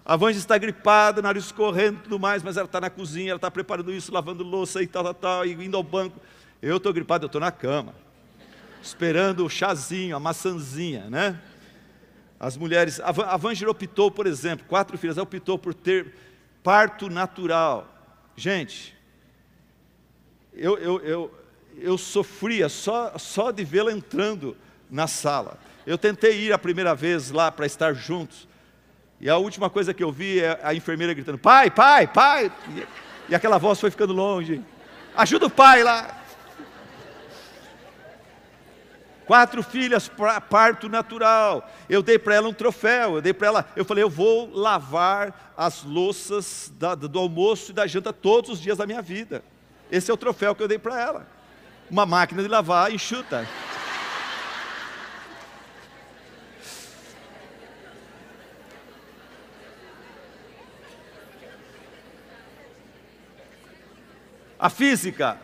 A 0.05 0.17
Vângela 0.17 0.41
está 0.41 0.59
gripada, 0.59 1.23
nariz 1.23 1.45
escorrendo 1.45 2.01
e 2.01 2.03
tudo 2.03 2.19
mais, 2.19 2.43
mas 2.43 2.57
ela 2.57 2.67
está 2.67 2.81
na 2.81 2.91
cozinha, 2.91 3.31
ela 3.31 3.37
está 3.37 3.49
preparando 3.49 3.93
isso, 3.93 4.13
lavando 4.13 4.43
louça 4.43 4.83
e 4.83 4.89
tal, 4.89 5.05
tal, 5.05 5.15
tal, 5.15 5.47
e 5.47 5.53
indo 5.53 5.77
ao 5.77 5.85
banco. 5.85 6.21
Eu 6.62 6.76
estou 6.76 6.93
gripado, 6.93 7.25
eu 7.25 7.26
estou 7.26 7.40
na 7.40 7.50
cama, 7.50 7.95
esperando 8.83 9.47
o 9.47 9.49
chazinho, 9.49 10.14
a 10.14 10.21
maçãzinha, 10.21 11.09
né? 11.09 11.40
As 12.38 12.57
mulheres, 12.57 13.00
a 13.00 13.37
Vângela 13.37 13.71
optou, 13.71 14.11
por 14.11 14.26
exemplo, 14.26 14.67
quatro 14.67 14.99
filhas, 14.99 15.17
ela 15.17 15.25
optou 15.25 15.59
por 15.59 15.73
ter 15.73 16.14
parto 16.62 17.09
natural. 17.09 17.88
Gente, 18.37 18.95
eu, 20.52 20.76
eu, 20.76 21.00
eu, 21.00 21.35
eu 21.79 21.97
sofria 21.97 22.69
só, 22.69 23.17
só 23.17 23.50
de 23.50 23.64
vê-la 23.64 23.93
entrando 23.93 24.55
na 24.90 25.07
sala. 25.07 25.59
Eu 25.87 25.97
tentei 25.97 26.40
ir 26.40 26.52
a 26.52 26.59
primeira 26.59 26.95
vez 26.95 27.31
lá 27.31 27.50
para 27.50 27.64
estar 27.64 27.95
juntos, 27.95 28.47
e 29.19 29.31
a 29.31 29.37
última 29.38 29.71
coisa 29.71 29.95
que 29.95 30.05
eu 30.05 30.12
vi 30.12 30.40
é 30.40 30.61
a 30.62 30.75
enfermeira 30.75 31.14
gritando: 31.14 31.38
pai, 31.38 31.71
pai, 31.71 32.07
pai! 32.07 32.52
E, 32.69 32.87
e 33.31 33.35
aquela 33.35 33.57
voz 33.57 33.81
foi 33.81 33.90
ficando 33.90 34.12
longe. 34.12 34.62
Ajuda 35.17 35.47
o 35.47 35.50
pai 35.50 35.83
lá. 35.83 36.20
Quatro 39.31 39.63
filhas, 39.63 40.11
parto 40.49 40.89
natural. 40.89 41.71
Eu 41.89 42.03
dei 42.03 42.19
para 42.19 42.35
ela 42.35 42.49
um 42.49 42.53
troféu, 42.53 43.15
eu 43.15 43.23
dei 43.23 43.33
para 43.33 43.47
ela, 43.47 43.65
eu 43.77 43.85
falei, 43.85 44.03
eu 44.03 44.11
vou 44.11 44.51
lavar 44.53 45.53
as 45.57 45.85
louças 45.85 46.73
da, 46.77 46.97
do 46.97 47.17
almoço 47.17 47.71
e 47.71 47.73
da 47.73 47.87
janta 47.87 48.13
todos 48.13 48.51
os 48.51 48.61
dias 48.61 48.79
da 48.79 48.89
minha 48.89 49.01
vida. 49.01 49.45
Esse 49.89 50.11
é 50.11 50.15
o 50.15 50.17
troféu 50.17 50.53
que 50.53 50.61
eu 50.61 50.67
dei 50.67 50.81
para 50.81 51.01
ela. 51.01 51.29
Uma 51.89 52.05
máquina 52.05 52.43
de 52.43 52.49
lavar 52.49 52.93
enxuta. 52.93 53.47
A 64.59 64.69
física. 64.69 65.39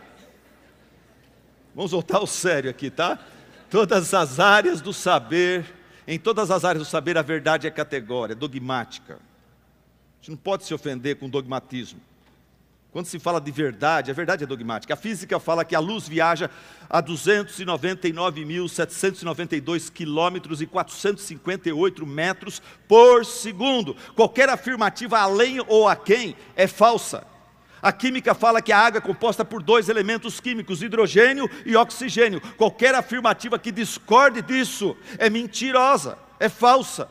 Vamos 1.73 1.93
voltar 1.93 2.16
ao 2.16 2.26
sério 2.26 2.69
aqui, 2.69 2.90
tá? 2.90 3.21
Todas 3.70 4.14
as 4.14 4.38
áreas 4.38 4.80
do 4.80 4.92
saber, 4.92 5.75
em 6.06 6.18
todas 6.18 6.50
as 6.50 6.64
áreas 6.64 6.87
do 6.87 6.90
saber, 6.90 7.18
a 7.18 7.23
verdade 7.23 7.66
é 7.66 7.70
categória, 7.70 8.35
dogmática. 8.35 9.14
A 9.14 10.16
gente 10.20 10.30
não 10.30 10.37
pode 10.37 10.64
se 10.64 10.73
ofender 10.73 11.16
com 11.16 11.28
dogmatismo. 11.28 12.00
Quando 12.96 13.06
se 13.06 13.18
fala 13.18 13.40
de 13.40 13.50
verdade, 13.50 14.11
a 14.11 14.14
verdade 14.14 14.44
é 14.44 14.46
dogmática. 14.46 14.94
A 14.94 14.96
física 14.96 15.38
fala 15.38 15.66
que 15.66 15.75
a 15.75 15.78
luz 15.78 16.08
viaja 16.08 16.49
a 16.88 17.02
299.792 17.02 19.92
quilômetros 19.92 20.62
e 20.62 20.66
458 20.66 22.06
metros 22.06 22.62
por 22.88 23.26
segundo. 23.26 23.94
Qualquer 24.14 24.49
afirmativa 24.49 25.18
além 25.18 25.62
ou 25.68 25.87
a 25.87 25.94
quem 25.94 26.35
é 26.56 26.66
falsa. 26.66 27.26
A 27.87 27.93
química 27.93 28.35
fala 28.35 28.61
que 28.61 28.73
a 28.73 28.78
água 28.81 28.99
é 28.99 29.00
composta 29.00 29.45
por 29.45 29.62
dois 29.62 29.88
elementos 29.88 30.40
químicos, 30.40 30.83
hidrogênio 30.83 31.49
e 31.64 31.76
oxigênio. 31.76 32.40
Qualquer 32.57 32.97
afirmativa 32.97 33.61
que 33.61 33.71
discorde 33.71 34.43
disso 34.43 34.97
é 35.19 35.31
mentirosa, 35.31 36.19
é 36.40 36.49
falsa. 36.49 37.09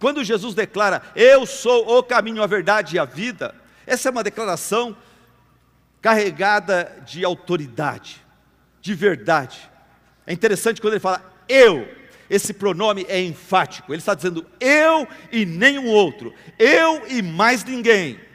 Quando 0.00 0.24
Jesus 0.24 0.56
declara, 0.56 1.02
Eu 1.14 1.46
sou 1.46 1.98
o 1.98 2.02
caminho, 2.02 2.42
a 2.42 2.48
verdade 2.48 2.96
e 2.96 2.98
a 2.98 3.04
vida, 3.04 3.54
essa 3.86 4.08
é 4.08 4.10
uma 4.10 4.24
declaração 4.24 4.96
carregada 6.02 7.00
de 7.06 7.24
autoridade, 7.24 8.20
de 8.80 8.92
verdade. 8.92 9.70
É 10.26 10.32
interessante 10.32 10.80
quando 10.80 10.94
ele 10.94 11.00
fala, 11.00 11.22
Eu, 11.48 11.88
esse 12.28 12.52
pronome 12.52 13.06
é 13.08 13.22
enfático, 13.22 13.92
ele 13.92 14.00
está 14.00 14.14
dizendo 14.14 14.44
eu 14.58 15.06
e 15.30 15.46
nenhum 15.46 15.86
outro, 15.86 16.34
eu 16.58 17.06
e 17.06 17.22
mais 17.22 17.62
ninguém. 17.62 18.25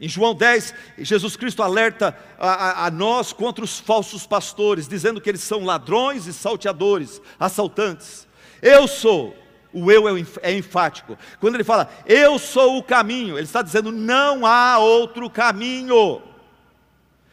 Em 0.00 0.08
João 0.08 0.34
10, 0.34 0.74
Jesus 0.98 1.36
Cristo 1.36 1.62
alerta 1.62 2.16
a, 2.38 2.48
a, 2.48 2.86
a, 2.86 2.90
nós 2.90 3.32
contra 3.32 3.64
os 3.64 3.78
falsos 3.78 4.26
pastores, 4.26 4.88
dizendo 4.88 5.20
que 5.20 5.28
eles 5.28 5.42
são 5.42 5.64
ladrões 5.64 6.26
e 6.26 6.32
salteadores, 6.32 7.22
assaltantes. 7.38 8.26
Eu 8.60 8.88
sou, 8.88 9.36
o 9.72 9.92
eu 9.92 10.08
é, 10.08 10.24
é 10.42 10.52
enfático. 10.52 11.16
Quando 11.38 11.54
ele 11.54 11.64
fala, 11.64 11.88
eu 12.06 12.38
sou 12.38 12.78
o 12.78 12.82
caminho, 12.82 13.36
ele 13.36 13.44
está 13.44 13.62
dizendo, 13.62 13.92
não 13.92 14.44
há 14.44 14.78
outro 14.78 15.30
caminho. 15.30 16.20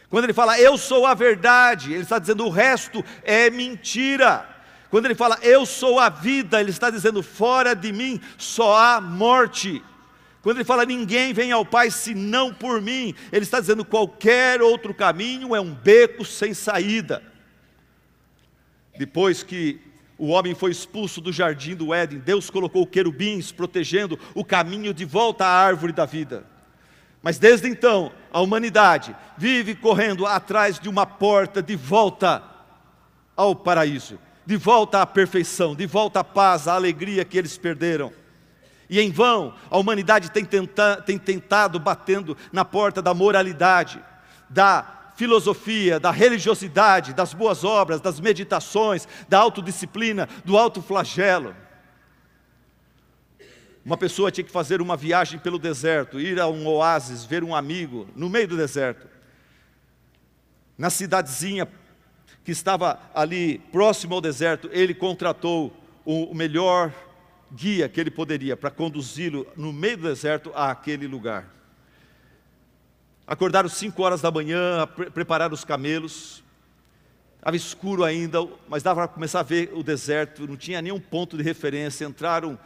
Quando 0.10 0.26
ele 0.26 0.34
fala, 0.34 0.60
eu 0.60 0.78
sou 0.78 1.06
a 1.06 1.14
verdade, 1.14 1.94
ele 1.94 2.04
está 2.04 2.20
dizendo, 2.20 2.46
o 2.46 2.50
resto 2.50 3.04
é 3.24 3.50
mentira. 3.50 4.48
Quando 4.92 5.06
ele 5.06 5.16
fala, 5.16 5.40
eu 5.42 5.66
sou 5.66 6.00
a 6.00 6.10
vida, 6.10 6.60
ele 6.60 6.70
está 6.70 6.90
dizendo, 6.90 7.24
fora 7.24 7.74
de 7.74 7.94
mim 7.94 8.20
só 8.38 8.76
há 8.76 9.02
morte. 9.02 9.82
Quando 10.42 10.58
ele 10.58 10.66
fala 10.66 10.86
ninguém 10.86 11.34
vem 11.34 11.52
ao 11.52 11.64
Pai 11.64 11.92
senão 11.92 12.54
por 12.54 12.82
mim, 12.82 13.14
ele 13.32 13.44
está 13.44 13.60
dizendo 13.60 13.86
qualquer 13.86 14.62
outro 14.62 14.94
caminho 14.94 15.56
é 15.56 15.62
um 15.62 15.74
beco 15.74 16.26
sem 16.26 16.54
saída. 16.54 17.22
Depois 18.98 19.44
que 19.44 19.80
o 20.18 20.28
homem 20.28 20.54
foi 20.54 20.72
expulso 20.72 21.22
do 21.22 21.32
jardim 21.32 21.76
do 21.76 21.94
Éden, 21.94 22.20
Deus 22.20 22.50
colocou 22.50 22.86
querubins 22.86 23.52
protegendo 23.52 24.20
o 24.36 24.44
caminho 24.44 24.94
de 24.94 25.06
volta 25.06 25.46
à 25.46 25.50
árvore 25.50 25.94
da 25.94 26.06
vida. 26.06 26.46
Mas 27.22 27.38
desde 27.38 27.68
então, 27.68 28.12
a 28.34 28.42
humanidade 28.42 29.16
vive 29.38 29.76
correndo 29.76 30.26
atrás 30.26 30.80
de 30.80 30.90
uma 30.90 31.06
porta 31.06 31.62
de 31.62 31.76
volta 31.76 32.44
ao 33.36 33.56
paraíso, 33.56 34.20
de 34.46 34.58
volta 34.58 35.02
à 35.02 35.06
perfeição, 35.06 35.76
de 35.76 35.86
volta 35.86 36.22
à 36.22 36.24
paz, 36.24 36.68
à 36.68 36.74
alegria 36.74 37.24
que 37.24 37.38
eles 37.38 37.58
perderam. 37.58 38.12
E 38.92 39.00
em 39.00 39.10
vão, 39.10 39.56
a 39.70 39.78
humanidade 39.78 40.30
tem, 40.30 40.44
tenta, 40.44 40.98
tem 40.98 41.18
tentado 41.18 41.80
batendo 41.80 42.36
na 42.52 42.66
porta 42.66 43.02
da 43.02 43.14
moralidade, 43.14 44.04
da 44.50 45.14
filosofia, 45.16 45.98
da 45.98 46.12
religiosidade, 46.12 47.14
das 47.14 47.34
boas 47.34 47.64
obras, 47.64 48.02
das 48.02 48.20
meditações, 48.20 49.08
da 49.30 49.40
autodisciplina, 49.40 50.28
do 50.44 50.58
autoflagelo. 50.58 51.56
Uma 53.86 53.96
pessoa 53.96 54.30
tinha 54.30 54.44
que 54.44 54.52
fazer 54.52 54.82
uma 54.82 54.98
viagem 54.98 55.40
pelo 55.40 55.58
deserto, 55.58 56.20
ir 56.20 56.38
a 56.38 56.50
um 56.50 56.68
oásis, 56.68 57.24
ver 57.24 57.46
um 57.46 57.56
amigo 57.56 58.10
no 58.14 58.30
meio 58.30 58.50
do 58.50 58.58
deserto. 58.58 59.08
Na 60.78 60.90
cidadezinha 60.90 61.66
que 62.44 62.52
estava 62.52 63.00
ali 63.16 63.60
próximo 63.72 64.16
ao 64.16 64.22
deserto, 64.22 64.70
ele 64.74 64.94
contratou 64.94 65.74
o 66.04 66.36
melhor 66.36 66.92
guia 67.52 67.90
que 67.90 68.00
ele 68.00 68.12
poderia 68.12 68.56
para 68.56 68.72
conduzi-lo 68.72 69.46
no 69.56 69.74
meio 69.74 69.98
do 69.98 70.04
deserto 70.04 70.52
àquele 70.56 71.08
lugar. 71.08 71.48
Acordaram 73.28 73.70
cinco 73.70 74.04
horas 74.04 74.22
da 74.22 74.32
manhã, 74.32 74.88
pre 74.88 75.10
prepararam 75.10 75.54
os 75.54 75.64
camelos. 75.64 76.44
Estava 77.38 77.56
escuro 77.56 78.04
ainda, 78.04 78.38
mas 78.70 78.84
dava 78.84 79.02
para 79.02 79.08
começar 79.08 79.40
a 79.40 79.44
ver 79.44 79.72
o 79.74 79.82
deserto, 79.82 80.48
não 80.48 80.56
tinha 80.56 80.82
nenhum 80.82 81.00
ponto 81.00 81.38
de 81.38 81.44
referência. 81.44 82.06
Entraram 82.06 82.58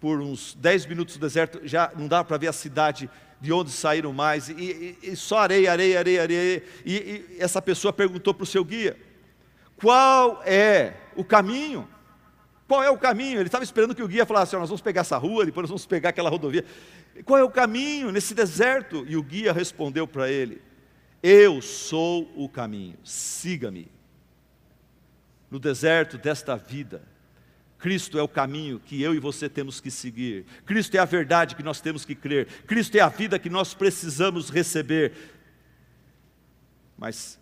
por 0.00 0.20
uns 0.20 0.54
dez 0.54 0.86
minutos 0.86 1.16
no 1.16 1.20
deserto, 1.20 1.60
já 1.64 1.90
não 1.96 2.06
dava 2.06 2.24
para 2.24 2.36
ver 2.36 2.48
a 2.48 2.52
cidade 2.52 3.10
de 3.40 3.52
onde 3.52 3.70
saíram 3.70 4.12
mais, 4.12 4.48
e, 4.48 4.52
e, 4.52 4.98
e 5.12 5.16
só 5.16 5.38
areia, 5.38 5.70
areia, 5.70 5.98
areia, 5.98 6.22
areia. 6.22 6.62
E, 6.84 6.92
e 6.92 7.36
essa 7.38 7.62
pessoa 7.62 7.92
perguntou 7.92 8.34
para 8.34 8.42
o 8.42 8.46
seu 8.46 8.64
guia: 8.64 8.96
qual 9.76 10.42
é 10.44 10.94
o 11.14 11.24
caminho? 11.24 11.88
Qual 12.68 12.82
é 12.82 12.90
o 12.90 12.98
caminho? 12.98 13.40
Ele 13.40 13.48
estava 13.48 13.64
esperando 13.64 13.94
que 13.94 14.02
o 14.02 14.06
guia 14.06 14.26
falasse: 14.26 14.54
nós 14.54 14.68
vamos 14.68 14.82
pegar 14.82 15.00
essa 15.00 15.16
rua, 15.16 15.46
depois 15.46 15.62
nós 15.62 15.70
vamos 15.70 15.86
pegar 15.86 16.10
aquela 16.10 16.28
rodovia. 16.28 16.64
Qual 17.24 17.38
é 17.38 17.42
o 17.42 17.50
caminho 17.50 18.12
nesse 18.12 18.34
deserto? 18.34 19.06
E 19.08 19.16
o 19.16 19.22
guia 19.22 19.54
respondeu 19.54 20.06
para 20.06 20.30
ele: 20.30 20.60
Eu 21.22 21.62
sou 21.62 22.30
o 22.36 22.46
caminho, 22.46 22.98
siga-me. 23.02 23.90
No 25.50 25.58
deserto 25.58 26.18
desta 26.18 26.56
vida, 26.56 27.02
Cristo 27.78 28.18
é 28.18 28.22
o 28.22 28.28
caminho 28.28 28.78
que 28.78 29.00
eu 29.00 29.14
e 29.14 29.18
você 29.18 29.48
temos 29.48 29.80
que 29.80 29.90
seguir. 29.90 30.44
Cristo 30.66 30.94
é 30.94 30.98
a 30.98 31.06
verdade 31.06 31.56
que 31.56 31.62
nós 31.62 31.80
temos 31.80 32.04
que 32.04 32.14
crer. 32.14 32.46
Cristo 32.66 32.96
é 32.96 33.00
a 33.00 33.08
vida 33.08 33.38
que 33.38 33.48
nós 33.48 33.72
precisamos 33.72 34.50
receber. 34.50 35.14
Mas 36.98 37.40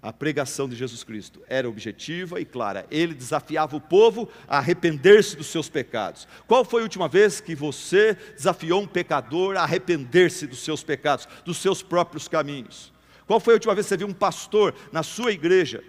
a 0.00 0.12
pregação 0.12 0.68
de 0.68 0.76
Jesus 0.76 1.02
Cristo 1.02 1.42
era 1.48 1.68
objetiva 1.68 2.40
e 2.40 2.44
clara. 2.44 2.86
Ele 2.90 3.14
desafiava 3.14 3.76
o 3.76 3.80
povo 3.80 4.28
a 4.46 4.58
arrepender-se 4.58 5.36
dos 5.36 5.48
seus 5.48 5.68
pecados. 5.68 6.28
Qual 6.46 6.64
foi 6.64 6.82
a 6.82 6.84
última 6.84 7.08
vez 7.08 7.40
que 7.40 7.54
você 7.54 8.16
desafiou 8.36 8.80
um 8.82 8.86
pecador 8.86 9.56
a 9.56 9.62
arrepender-se 9.62 10.46
dos 10.46 10.60
seus 10.60 10.84
pecados, 10.84 11.26
dos 11.44 11.56
seus 11.56 11.82
próprios 11.82 12.28
caminhos? 12.28 12.92
Qual 13.26 13.40
foi 13.40 13.54
a 13.54 13.56
última 13.56 13.74
vez 13.74 13.86
que 13.86 13.88
você 13.90 13.96
viu 13.96 14.06
um 14.06 14.14
pastor 14.14 14.74
na 14.92 15.02
sua 15.02 15.32
igreja 15.32 15.82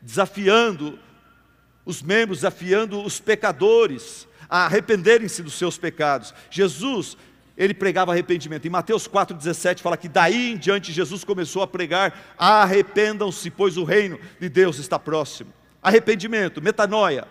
desafiando 0.00 0.98
os 1.84 2.02
membros, 2.02 2.38
desafiando 2.38 3.02
os 3.02 3.18
pecadores 3.18 4.28
a 4.48 4.66
arrependerem-se 4.66 5.42
dos 5.42 5.54
seus 5.54 5.78
pecados? 5.78 6.34
Jesus 6.50 7.16
ele 7.58 7.74
pregava 7.74 8.12
arrependimento. 8.12 8.64
Em 8.64 8.70
Mateus 8.70 9.08
4,17 9.08 9.80
fala 9.80 9.96
que 9.96 10.08
daí 10.08 10.52
em 10.52 10.56
diante 10.56 10.92
Jesus 10.92 11.24
começou 11.24 11.60
a 11.60 11.66
pregar: 11.66 12.34
arrependam-se, 12.38 13.50
pois 13.50 13.76
o 13.76 13.82
reino 13.82 14.18
de 14.38 14.48
Deus 14.48 14.78
está 14.78 14.98
próximo. 14.98 15.52
Arrependimento, 15.82 16.62
metanoia. 16.62 17.26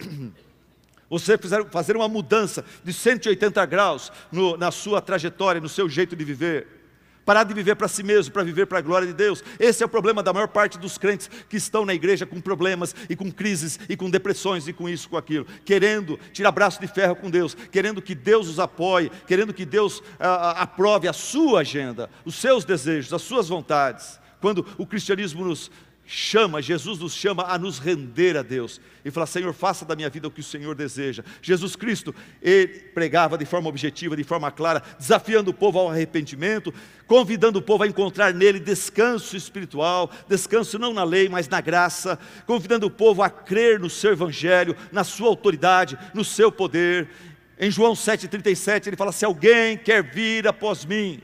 Você 1.08 1.36
fazer 1.70 1.96
uma 1.96 2.08
mudança 2.08 2.64
de 2.84 2.92
180 2.92 3.64
graus 3.66 4.12
no, 4.30 4.56
na 4.56 4.70
sua 4.70 5.00
trajetória, 5.00 5.60
no 5.60 5.68
seu 5.68 5.88
jeito 5.88 6.14
de 6.14 6.24
viver. 6.24 6.79
Parar 7.24 7.44
de 7.44 7.54
viver 7.54 7.76
para 7.76 7.88
si 7.88 8.02
mesmo, 8.02 8.32
para 8.32 8.42
viver 8.42 8.66
para 8.66 8.78
a 8.78 8.82
glória 8.82 9.06
de 9.06 9.12
Deus. 9.12 9.42
Esse 9.58 9.82
é 9.82 9.86
o 9.86 9.88
problema 9.88 10.22
da 10.22 10.32
maior 10.32 10.48
parte 10.48 10.78
dos 10.78 10.98
crentes 10.98 11.30
que 11.48 11.56
estão 11.56 11.84
na 11.84 11.94
igreja 11.94 12.26
com 12.26 12.40
problemas 12.40 12.94
e 13.08 13.16
com 13.16 13.30
crises 13.30 13.78
e 13.88 13.96
com 13.96 14.10
depressões 14.10 14.66
e 14.66 14.72
com 14.72 14.88
isso, 14.88 15.08
com 15.08 15.16
aquilo, 15.16 15.46
querendo 15.64 16.18
tirar 16.32 16.50
braço 16.50 16.80
de 16.80 16.86
ferro 16.86 17.16
com 17.16 17.30
Deus, 17.30 17.54
querendo 17.70 18.02
que 18.02 18.14
Deus 18.14 18.48
os 18.48 18.58
apoie, 18.58 19.10
querendo 19.26 19.52
que 19.52 19.64
Deus 19.64 20.02
ah, 20.18 20.28
ah 20.28 20.62
aprove 20.62 21.08
a 21.08 21.12
sua 21.12 21.60
agenda, 21.60 22.10
os 22.24 22.34
seus 22.34 22.64
desejos, 22.64 23.12
as 23.12 23.22
suas 23.22 23.48
vontades. 23.48 24.18
Quando 24.40 24.66
o 24.78 24.86
cristianismo 24.86 25.44
nos 25.44 25.70
chama, 26.10 26.60
Jesus 26.60 26.98
nos 26.98 27.14
chama 27.14 27.44
a 27.44 27.56
nos 27.56 27.78
render 27.78 28.36
a 28.36 28.42
Deus 28.42 28.80
e 29.04 29.10
falar: 29.12 29.26
Senhor, 29.26 29.52
faça 29.54 29.84
da 29.84 29.94
minha 29.94 30.10
vida 30.10 30.26
o 30.26 30.30
que 30.30 30.40
o 30.40 30.44
Senhor 30.44 30.74
deseja. 30.74 31.22
Jesus 31.40 31.76
Cristo, 31.76 32.12
ele 32.42 32.66
pregava 32.66 33.38
de 33.38 33.44
forma 33.44 33.68
objetiva, 33.68 34.16
de 34.16 34.24
forma 34.24 34.50
clara, 34.50 34.82
desafiando 34.98 35.52
o 35.52 35.54
povo 35.54 35.78
ao 35.78 35.88
arrependimento, 35.88 36.74
convidando 37.06 37.60
o 37.60 37.62
povo 37.62 37.84
a 37.84 37.86
encontrar 37.86 38.34
nele 38.34 38.58
descanso 38.58 39.36
espiritual, 39.36 40.10
descanso 40.28 40.80
não 40.80 40.92
na 40.92 41.04
lei, 41.04 41.28
mas 41.28 41.48
na 41.48 41.60
graça, 41.60 42.18
convidando 42.44 42.86
o 42.86 42.90
povo 42.90 43.22
a 43.22 43.30
crer 43.30 43.78
no 43.78 43.88
seu 43.88 44.10
evangelho, 44.10 44.76
na 44.90 45.04
sua 45.04 45.28
autoridade, 45.28 45.96
no 46.12 46.24
seu 46.24 46.50
poder. 46.50 47.08
Em 47.56 47.70
João 47.70 47.92
7,37 47.92 48.88
ele 48.88 48.96
fala: 48.96 49.12
Se 49.12 49.24
alguém 49.24 49.78
quer 49.78 50.02
vir 50.02 50.48
após 50.48 50.84
mim, 50.84 51.20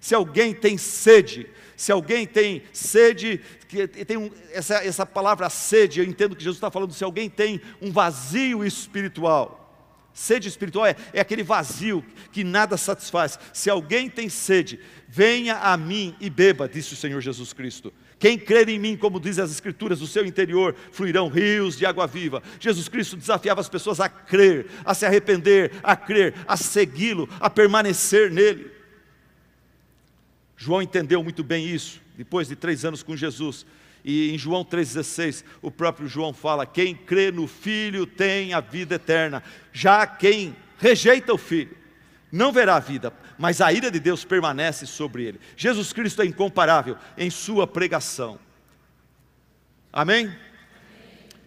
se 0.00 0.14
alguém 0.14 0.54
tem 0.54 0.78
sede, 0.78 1.46
se 1.76 1.90
alguém 1.90 2.26
tem 2.26 2.62
sede, 2.72 3.40
que 3.74 4.04
tem 4.04 4.16
um, 4.16 4.30
essa, 4.52 4.76
essa 4.76 5.04
palavra 5.04 5.48
sede, 5.50 6.00
eu 6.00 6.04
entendo 6.04 6.36
que 6.36 6.42
Jesus 6.42 6.56
está 6.56 6.70
falando, 6.70 6.92
se 6.92 7.04
alguém 7.04 7.28
tem 7.28 7.60
um 7.80 7.90
vazio 7.90 8.64
espiritual, 8.64 9.64
Sede 10.14 10.48
espiritual 10.48 10.86
é, 10.86 10.94
é, 11.12 11.20
aquele 11.20 11.42
vazio 11.42 12.04
que 12.30 12.44
nada 12.44 12.76
satisfaz. 12.76 13.36
Se 13.52 13.68
alguém 13.68 14.08
tem 14.08 14.28
sede, 14.28 14.78
venha 15.08 15.56
a 15.56 15.76
mim 15.76 16.14
e 16.20 16.30
beba, 16.30 16.68
disse 16.68 16.92
o 16.92 16.96
Senhor 16.96 17.20
Jesus 17.20 17.52
Cristo. 17.52 17.92
Quem 18.16 18.38
crer 18.38 18.68
em 18.68 18.78
mim, 18.78 18.96
como 18.96 19.18
diz 19.18 19.40
as 19.40 19.50
Escrituras, 19.50 19.98
do 19.98 20.06
seu 20.06 20.24
interior 20.24 20.76
fluirão 20.92 21.26
rios 21.26 21.76
de 21.76 21.84
água 21.84 22.06
viva. 22.06 22.40
Jesus 22.60 22.88
Cristo 22.88 23.16
desafiava 23.16 23.60
as 23.60 23.68
pessoas 23.68 23.98
a 23.98 24.08
crer, 24.08 24.68
a 24.84 24.94
se 24.94 25.04
arrepender, 25.04 25.72
a 25.82 25.96
crer, 25.96 26.32
a 26.46 26.56
segui-lo, 26.56 27.28
a 27.40 27.50
permanecer 27.50 28.30
nele. 28.30 28.70
João 30.56 30.82
entendeu 30.82 31.22
muito 31.22 31.42
bem 31.42 31.68
isso, 31.68 32.00
depois 32.16 32.48
de 32.48 32.56
três 32.56 32.84
anos 32.84 33.02
com 33.02 33.16
Jesus. 33.16 33.66
E 34.04 34.32
em 34.32 34.38
João 34.38 34.64
3,16, 34.64 35.44
o 35.62 35.70
próprio 35.70 36.06
João 36.06 36.34
fala: 36.34 36.66
Quem 36.66 36.94
crê 36.94 37.30
no 37.30 37.46
Filho 37.46 38.06
tem 38.06 38.52
a 38.52 38.60
vida 38.60 38.96
eterna. 38.96 39.42
Já 39.72 40.06
quem 40.06 40.54
rejeita 40.78 41.32
o 41.32 41.38
Filho 41.38 41.76
não 42.34 42.52
verá 42.52 42.74
a 42.74 42.80
vida, 42.80 43.12
mas 43.38 43.60
a 43.60 43.72
ira 43.72 43.92
de 43.92 44.00
Deus 44.00 44.24
permanece 44.24 44.86
sobre 44.86 45.22
ele. 45.22 45.40
Jesus 45.56 45.92
Cristo 45.92 46.20
é 46.20 46.26
incomparável 46.26 46.96
em 47.16 47.30
sua 47.30 47.64
pregação. 47.64 48.40
Amém? 49.92 50.34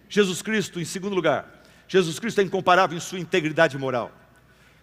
Jesus 0.08 0.40
Cristo, 0.40 0.80
em 0.80 0.86
segundo 0.86 1.14
lugar, 1.14 1.62
Jesus 1.86 2.18
Cristo 2.18 2.40
é 2.40 2.44
incomparável 2.44 2.96
em 2.96 3.00
sua 3.00 3.20
integridade 3.20 3.76
moral. 3.76 4.10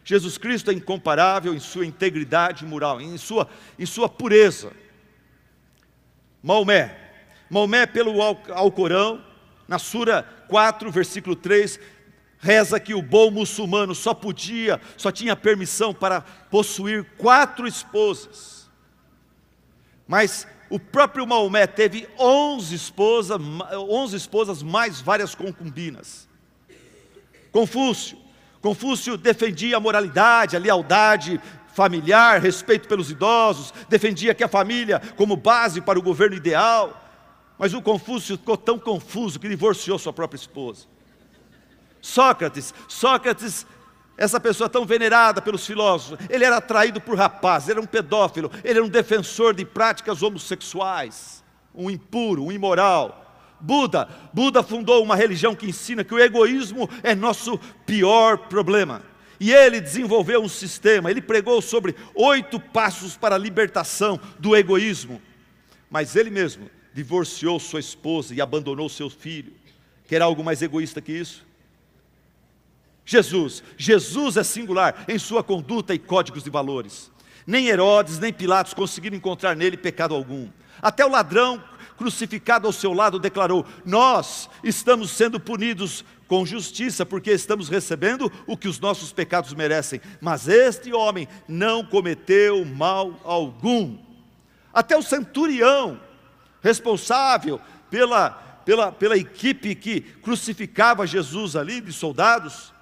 Jesus 0.06 0.38
Cristo 0.38 0.70
é 0.70 0.74
incomparável 0.76 1.54
em 1.56 1.60
sua 1.60 1.84
integridade 1.84 2.64
moral, 2.64 3.02
em 3.02 3.18
sua, 3.18 3.50
em 3.78 3.88
sua 3.88 4.08
pureza. 4.08 4.72
Maomé, 6.44 6.96
Maomé 7.50 7.88
pelo 7.88 8.22
Alcorão, 8.22 9.26
na 9.68 9.80
Sura 9.80 10.22
4, 10.48 10.92
versículo 10.92 11.36
3, 11.36 11.80
reza 12.38 12.80
que 12.80 12.94
o 12.94 13.02
bom 13.02 13.32
muçulmano 13.32 13.96
só 13.96 14.14
podia, 14.14 14.80
só 14.96 15.12
tinha 15.12 15.36
permissão 15.36 15.92
para 15.92 16.22
possuir 16.22 17.04
quatro 17.18 17.68
esposas. 17.68 18.70
Mas 20.08 20.48
o 20.70 20.80
próprio 20.80 21.26
Maomé 21.26 21.66
teve 21.66 22.08
11 22.20 22.76
esposas, 22.76 23.40
11 23.74 24.16
esposas 24.16 24.62
mais 24.62 25.02
várias 25.02 25.34
concubinas. 25.34 26.30
Confúcio, 27.52 28.24
Confúcio 28.66 29.16
defendia 29.16 29.78
a 29.78 29.80
moralidade, 29.80 30.56
a 30.56 30.60
lealdade 30.60 31.40
familiar, 31.68 32.42
respeito 32.42 32.88
pelos 32.88 33.12
idosos, 33.12 33.72
defendia 33.88 34.34
que 34.34 34.44
a 34.44 34.48
família 34.48 35.00
como 35.16 35.36
base 35.36 35.82
para 35.82 36.00
o 36.00 36.02
governo 36.02 36.36
ideal. 36.36 37.00
Mas 37.60 37.76
o 37.76 37.82
Confúcio 37.82 38.36
ficou 38.36 38.58
tão 38.58 38.80
confuso 38.80 39.40
que 39.40 39.48
divorciou 39.48 40.00
sua 40.00 40.12
própria 40.12 40.38
esposa. 40.38 40.88
Sócrates, 42.02 42.74
Sócrates, 42.88 43.68
essa 44.18 44.40
pessoa 44.40 44.68
tão 44.68 44.84
venerada 44.84 45.44
pelos 45.44 45.64
filósofos, 45.64 46.18
ele 46.28 46.44
era 46.44 46.58
atraído 46.58 47.00
por 47.00 47.16
rapazes, 47.16 47.70
era 47.70 47.80
um 47.80 47.86
pedófilo, 47.86 48.50
ele 48.64 48.80
era 48.80 48.84
um 48.84 48.90
defensor 48.90 49.54
de 49.54 49.64
práticas 49.64 50.24
homossexuais, 50.24 51.44
um 51.72 51.88
impuro, 51.88 52.44
um 52.44 52.52
imoral. 52.52 53.25
Buda. 53.60 54.08
Buda 54.34 54.62
fundou 54.62 55.04
uma 55.04 55.16
religião 55.16 55.56
que 55.56 55.68
ensina 55.68 56.04
que 56.04 56.14
o 56.14 56.20
egoísmo 56.20 56.90
é 57.04 57.16
nosso 57.16 57.58
pior 57.86 58.38
problema. 58.38 59.02
E 59.40 59.52
ele 59.52 59.82
desenvolveu 59.82 60.42
um 60.42 60.50
sistema, 60.50 61.12
ele 61.12 61.22
pregou 61.22 61.62
sobre 61.62 61.96
oito 62.14 62.60
passos 62.60 63.18
para 63.18 63.36
a 63.36 63.40
libertação 63.40 64.20
do 64.40 64.56
egoísmo. 64.56 65.22
Mas 65.90 66.16
ele 66.16 66.30
mesmo 66.30 66.70
divorciou 66.94 67.60
sua 67.60 67.80
esposa 67.80 68.34
e 68.34 68.40
abandonou 68.40 68.88
seu 68.88 69.10
filho. 69.10 69.54
Quer 70.08 70.22
algo 70.22 70.44
mais 70.44 70.62
egoísta 70.62 71.02
que 71.02 71.12
isso? 71.12 71.46
Jesus, 73.06 73.64
Jesus 73.78 74.38
é 74.38 74.44
singular 74.44 75.06
em 75.08 75.20
sua 75.20 75.44
conduta 75.44 75.94
e 75.94 76.00
códigos 76.00 76.44
de 76.44 76.50
valores. 76.50 77.12
Nem 77.46 77.68
Herodes, 77.68 78.18
nem 78.18 78.34
Pilatos 78.34 78.74
conseguiram 78.74 79.16
encontrar 79.16 79.56
nele 79.56 79.78
pecado 79.78 80.16
algum. 80.16 80.50
Até 80.82 81.06
o 81.06 81.10
ladrão 81.10 81.64
crucificado 81.98 82.68
ao 82.68 82.74
seu 82.74 82.94
lado 82.94 83.20
declarou: 83.20 83.66
Nós 83.86 84.50
estamos 84.64 85.12
sendo 85.12 85.40
punidos 85.40 86.04
com 86.28 86.46
justiça, 86.46 87.06
porque 87.06 87.32
estamos 87.32 87.70
recebendo 87.70 88.32
o 88.48 88.58
que 88.58 88.68
os 88.68 88.80
nossos 88.80 89.12
pecados 89.12 89.54
merecem. 89.54 90.02
Mas 90.20 90.48
este 90.48 90.94
homem 90.94 91.28
não 91.48 91.86
cometeu 91.86 92.66
mal 92.66 93.20
algum. 93.24 93.98
Até 94.74 94.98
o 94.98 95.04
centurião, 95.04 96.00
responsável 96.62 97.62
pela, 97.90 98.32
pela, 98.66 98.92
pela 98.92 99.18
equipe 99.18 99.76
que 99.76 100.02
crucificava 100.02 101.08
Jesus 101.08 101.56
ali, 101.56 101.80
de 101.80 101.94
soldados, 101.94 102.74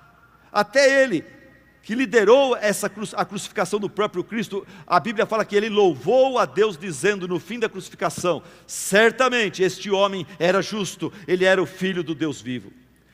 até 0.51 1.03
ele 1.03 1.42
que 1.83 1.93
liderou 1.93 2.55
essa 2.55 2.87
a 2.87 3.25
crucificação 3.25 3.77
do 3.77 3.89
próprio 3.89 4.23
Cristo, 4.23 4.65
a 4.87 5.01
Bíblia 5.01 5.25
fala 5.25 5.43
que 5.43 5.53
ele 5.53 5.67
louvou 5.67 6.39
a 6.39 6.45
Deus 6.45 6.77
dizendo 6.77 7.27
no 7.27 7.41
fim 7.41 7.59
da 7.59 7.67
crucificação: 7.67 8.41
certamente 8.65 9.61
este 9.61 9.91
homem 9.91 10.25
era 10.39 10.61
justo, 10.61 11.11
ele 11.27 11.43
era 11.43 11.61
o 11.61 11.65
filho 11.65 12.01
do 12.01 12.15
Deus 12.15 12.41
vivo. 12.41 12.71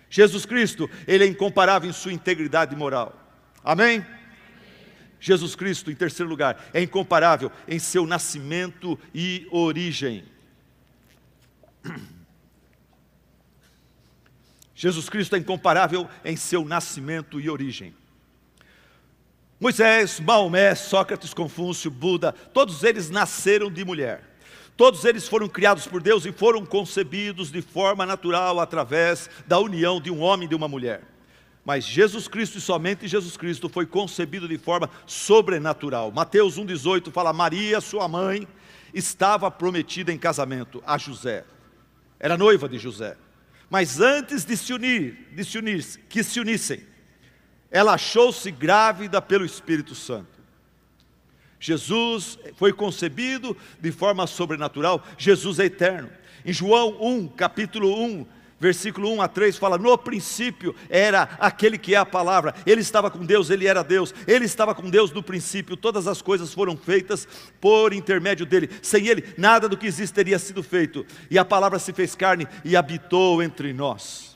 Jesus 0.07 0.45
Cristo, 0.45 0.87
ele 1.07 1.23
é 1.23 1.27
incomparável 1.27 1.89
em 1.89 1.93
sua 1.93 2.13
integridade 2.13 2.75
moral. 2.75 3.15
Amém? 3.63 4.05
Jesus 5.19 5.55
Cristo, 5.55 5.91
em 5.91 5.95
terceiro 5.95 6.29
lugar, 6.29 6.69
é 6.71 6.81
incomparável 6.81 7.51
em 7.67 7.79
seu 7.79 8.05
nascimento 8.05 8.97
e 9.13 9.47
origem. 9.51 10.23
Jesus 14.75 15.09
Cristo 15.09 15.35
é 15.35 15.39
incomparável 15.39 16.07
em 16.23 16.35
seu 16.37 16.63
nascimento 16.63 17.39
e 17.39 17.49
origem. 17.49 17.93
Moisés, 19.59 20.21
Maomé, 20.21 20.73
Sócrates, 20.73 21.33
Confúcio, 21.33 21.91
Buda, 21.91 22.31
todos 22.31 22.81
eles 22.83 23.09
nasceram 23.09 23.69
de 23.69 23.83
mulher. 23.83 24.23
Todos 24.77 25.03
eles 25.03 25.27
foram 25.27 25.49
criados 25.49 25.85
por 25.85 26.01
Deus 26.01 26.25
e 26.25 26.31
foram 26.31 26.65
concebidos 26.65 27.51
de 27.51 27.61
forma 27.61 28.05
natural 28.05 28.61
através 28.61 29.29
da 29.45 29.59
união 29.59 29.99
de 29.99 30.09
um 30.09 30.21
homem 30.21 30.45
e 30.45 30.49
de 30.49 30.55
uma 30.55 30.69
mulher. 30.69 31.01
Mas 31.65 31.83
Jesus 31.83 32.29
Cristo 32.29 32.57
e 32.57 32.61
somente 32.61 33.05
Jesus 33.05 33.35
Cristo 33.35 33.67
foi 33.67 33.85
concebido 33.85 34.47
de 34.47 34.57
forma 34.57 34.89
sobrenatural. 35.05 36.09
Mateus 36.09 36.57
1,18 36.57 37.11
fala: 37.11 37.33
Maria, 37.33 37.81
sua 37.81 38.07
mãe, 38.07 38.47
estava 38.93 39.51
prometida 39.51 40.13
em 40.13 40.17
casamento 40.17 40.81
a 40.87 40.97
José. 40.97 41.43
Era 42.17 42.37
noiva 42.37 42.69
de 42.69 42.77
José. 42.77 43.17
Mas 43.69 43.99
antes 43.99 44.45
de 44.45 44.55
se 44.55 44.71
unir, 44.71 45.27
de 45.33 45.43
se 45.43 45.57
unir, 45.57 45.83
que 46.07 46.23
se 46.23 46.39
unissem, 46.39 46.87
ela 47.71 47.93
achou-se 47.93 48.49
grávida 48.51 49.21
pelo 49.21 49.45
Espírito 49.45 49.95
Santo. 49.95 50.39
Jesus 51.59 52.39
foi 52.55 52.71
concebido 52.71 53.55
de 53.79 53.91
forma 53.91 54.25
sobrenatural, 54.25 55.03
Jesus 55.17 55.59
é 55.59 55.65
eterno. 55.65 56.09
Em 56.45 56.53
João 56.53 56.97
1, 57.01 57.27
capítulo 57.29 58.01
1, 58.01 58.25
versículo 58.59 59.11
1 59.13 59.21
a 59.21 59.27
3 59.27 59.57
fala: 59.57 59.77
No 59.77 59.97
princípio 59.97 60.73
era 60.89 61.23
aquele 61.39 61.77
que 61.77 61.95
é 61.95 61.97
a 61.97 62.05
palavra, 62.05 62.53
ele 62.65 62.81
estava 62.81 63.11
com 63.11 63.25
Deus, 63.25 63.49
ele 63.49 63.67
era 63.67 63.83
Deus, 63.83 64.13
ele 64.25 64.45
estava 64.45 64.73
com 64.73 64.89
Deus 64.89 65.11
no 65.11 65.21
princípio, 65.21 65.77
todas 65.77 66.07
as 66.07 66.21
coisas 66.21 66.53
foram 66.53 66.77
feitas 66.77 67.27
por 67.59 67.93
intermédio 67.93 68.45
dele, 68.45 68.69
sem 68.81 69.07
ele, 69.07 69.33
nada 69.37 69.67
do 69.67 69.77
que 69.77 69.87
existe 69.87 70.13
teria 70.13 70.39
sido 70.39 70.63
feito, 70.63 71.05
e 71.29 71.37
a 71.37 71.45
palavra 71.45 71.77
se 71.77 71.93
fez 71.93 72.15
carne 72.15 72.47
e 72.63 72.75
habitou 72.75 73.41
entre 73.43 73.73
nós. 73.73 74.28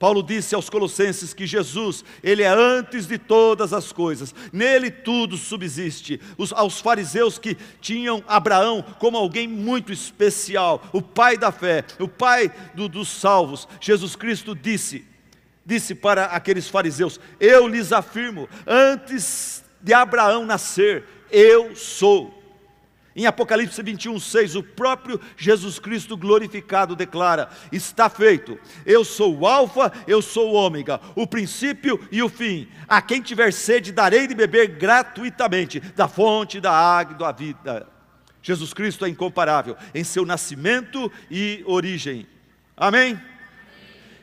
Paulo 0.00 0.22
disse 0.22 0.54
aos 0.54 0.70
Colossenses 0.70 1.34
que 1.34 1.46
Jesus, 1.46 2.02
Ele 2.22 2.42
é 2.42 2.48
antes 2.48 3.06
de 3.06 3.18
todas 3.18 3.74
as 3.74 3.92
coisas, 3.92 4.34
nele 4.50 4.90
tudo 4.90 5.36
subsiste. 5.36 6.18
Os, 6.38 6.54
aos 6.54 6.80
fariseus 6.80 7.38
que 7.38 7.54
tinham 7.82 8.24
Abraão 8.26 8.82
como 8.98 9.18
alguém 9.18 9.46
muito 9.46 9.92
especial, 9.92 10.82
o 10.90 11.02
pai 11.02 11.36
da 11.36 11.52
fé, 11.52 11.84
o 11.98 12.08
pai 12.08 12.50
do, 12.74 12.88
dos 12.88 13.08
salvos, 13.10 13.68
Jesus 13.78 14.16
Cristo 14.16 14.54
disse, 14.54 15.04
disse 15.66 15.94
para 15.94 16.24
aqueles 16.24 16.66
fariseus: 16.66 17.20
Eu 17.38 17.68
lhes 17.68 17.92
afirmo, 17.92 18.48
antes 18.66 19.62
de 19.82 19.92
Abraão 19.92 20.46
nascer, 20.46 21.04
eu 21.30 21.76
sou. 21.76 22.39
Em 23.14 23.26
Apocalipse 23.26 23.82
21, 23.82 24.20
6, 24.20 24.54
o 24.54 24.62
próprio 24.62 25.20
Jesus 25.36 25.78
Cristo 25.78 26.16
glorificado 26.16 26.94
declara: 26.94 27.48
Está 27.72 28.08
feito, 28.08 28.58
eu 28.86 29.04
sou 29.04 29.36
o 29.36 29.46
Alfa, 29.46 29.92
eu 30.06 30.22
sou 30.22 30.52
o 30.52 30.54
Ômega, 30.54 31.00
o 31.16 31.26
princípio 31.26 32.00
e 32.12 32.22
o 32.22 32.28
fim. 32.28 32.68
A 32.88 33.02
quem 33.02 33.20
tiver 33.20 33.52
sede, 33.52 33.90
darei 33.90 34.28
de 34.28 34.34
beber 34.34 34.68
gratuitamente 34.68 35.80
da 35.80 36.06
fonte 36.06 36.60
da 36.60 36.72
água 36.72 37.16
da 37.16 37.32
vida. 37.32 37.88
Jesus 38.42 38.72
Cristo 38.72 39.04
é 39.04 39.08
incomparável 39.08 39.76
em 39.92 40.04
seu 40.04 40.24
nascimento 40.24 41.10
e 41.30 41.62
origem. 41.66 42.26
Amém? 42.76 43.20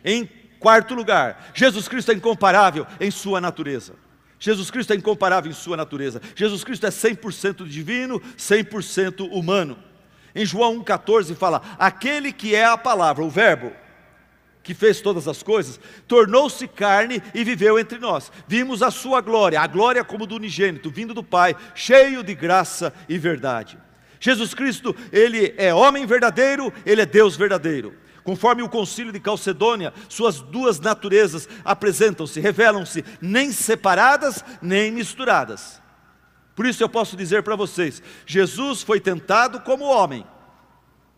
Em 0.03 0.27
quarto 0.59 0.95
lugar, 0.95 1.51
Jesus 1.53 1.87
Cristo 1.87 2.11
é 2.11 2.15
incomparável 2.15 2.87
em 2.99 3.11
sua 3.11 3.41
natureza. 3.41 4.06
Jesus 4.39 4.69
Cristo 4.69 4.93
é 4.93 4.95
incomparável 4.95 5.49
em 5.49 5.55
sua 5.55 5.75
natureza. 5.75 6.21
Jesus 6.35 6.63
Cristo 6.63 6.85
é 6.85 6.89
100% 6.89 7.67
divino, 7.67 8.21
100% 8.37 9.27
humano. 9.31 9.77
Em 10.35 10.45
João 10.45 10.83
1,14 10.83 11.35
fala: 11.35 11.61
Aquele 11.79 12.31
que 12.31 12.53
é 12.53 12.65
a 12.65 12.77
palavra, 12.77 13.23
o 13.23 13.29
Verbo, 13.29 13.71
que 14.61 14.73
fez 14.73 15.01
todas 15.01 15.27
as 15.27 15.41
coisas, 15.41 15.79
tornou-se 16.07 16.67
carne 16.67 17.23
e 17.33 17.43
viveu 17.43 17.79
entre 17.79 17.97
nós. 17.97 18.31
Vimos 18.47 18.83
a 18.83 18.91
sua 18.91 19.21
glória, 19.21 19.59
a 19.59 19.65
glória 19.65 20.03
como 20.03 20.27
do 20.27 20.35
unigênito, 20.35 20.91
vindo 20.91 21.13
do 21.13 21.23
Pai, 21.23 21.55
cheio 21.73 22.23
de 22.23 22.35
graça 22.35 22.93
e 23.09 23.17
verdade. 23.17 23.77
Jesus 24.19 24.53
Cristo, 24.53 24.95
ele 25.11 25.53
é 25.57 25.73
homem 25.73 26.05
verdadeiro, 26.05 26.71
ele 26.85 27.01
é 27.01 27.05
Deus 27.05 27.35
verdadeiro. 27.35 27.93
Conforme 28.27 28.61
o 28.61 28.67
concílio 28.67 29.13
de 29.13 29.21
Calcedônia, 29.21 29.93
suas 30.09 30.41
duas 30.41 30.81
naturezas 30.81 31.47
apresentam-se, 31.63 32.41
revelam-se, 32.41 33.05
nem 33.21 33.53
separadas, 33.53 34.43
nem 34.61 34.91
misturadas. 34.91 35.81
Por 36.53 36.65
isso 36.65 36.83
eu 36.83 36.89
posso 36.89 37.15
dizer 37.15 37.41
para 37.41 37.55
vocês: 37.55 38.03
Jesus 38.25 38.83
foi 38.83 38.99
tentado 38.99 39.61
como 39.61 39.85
homem, 39.85 40.27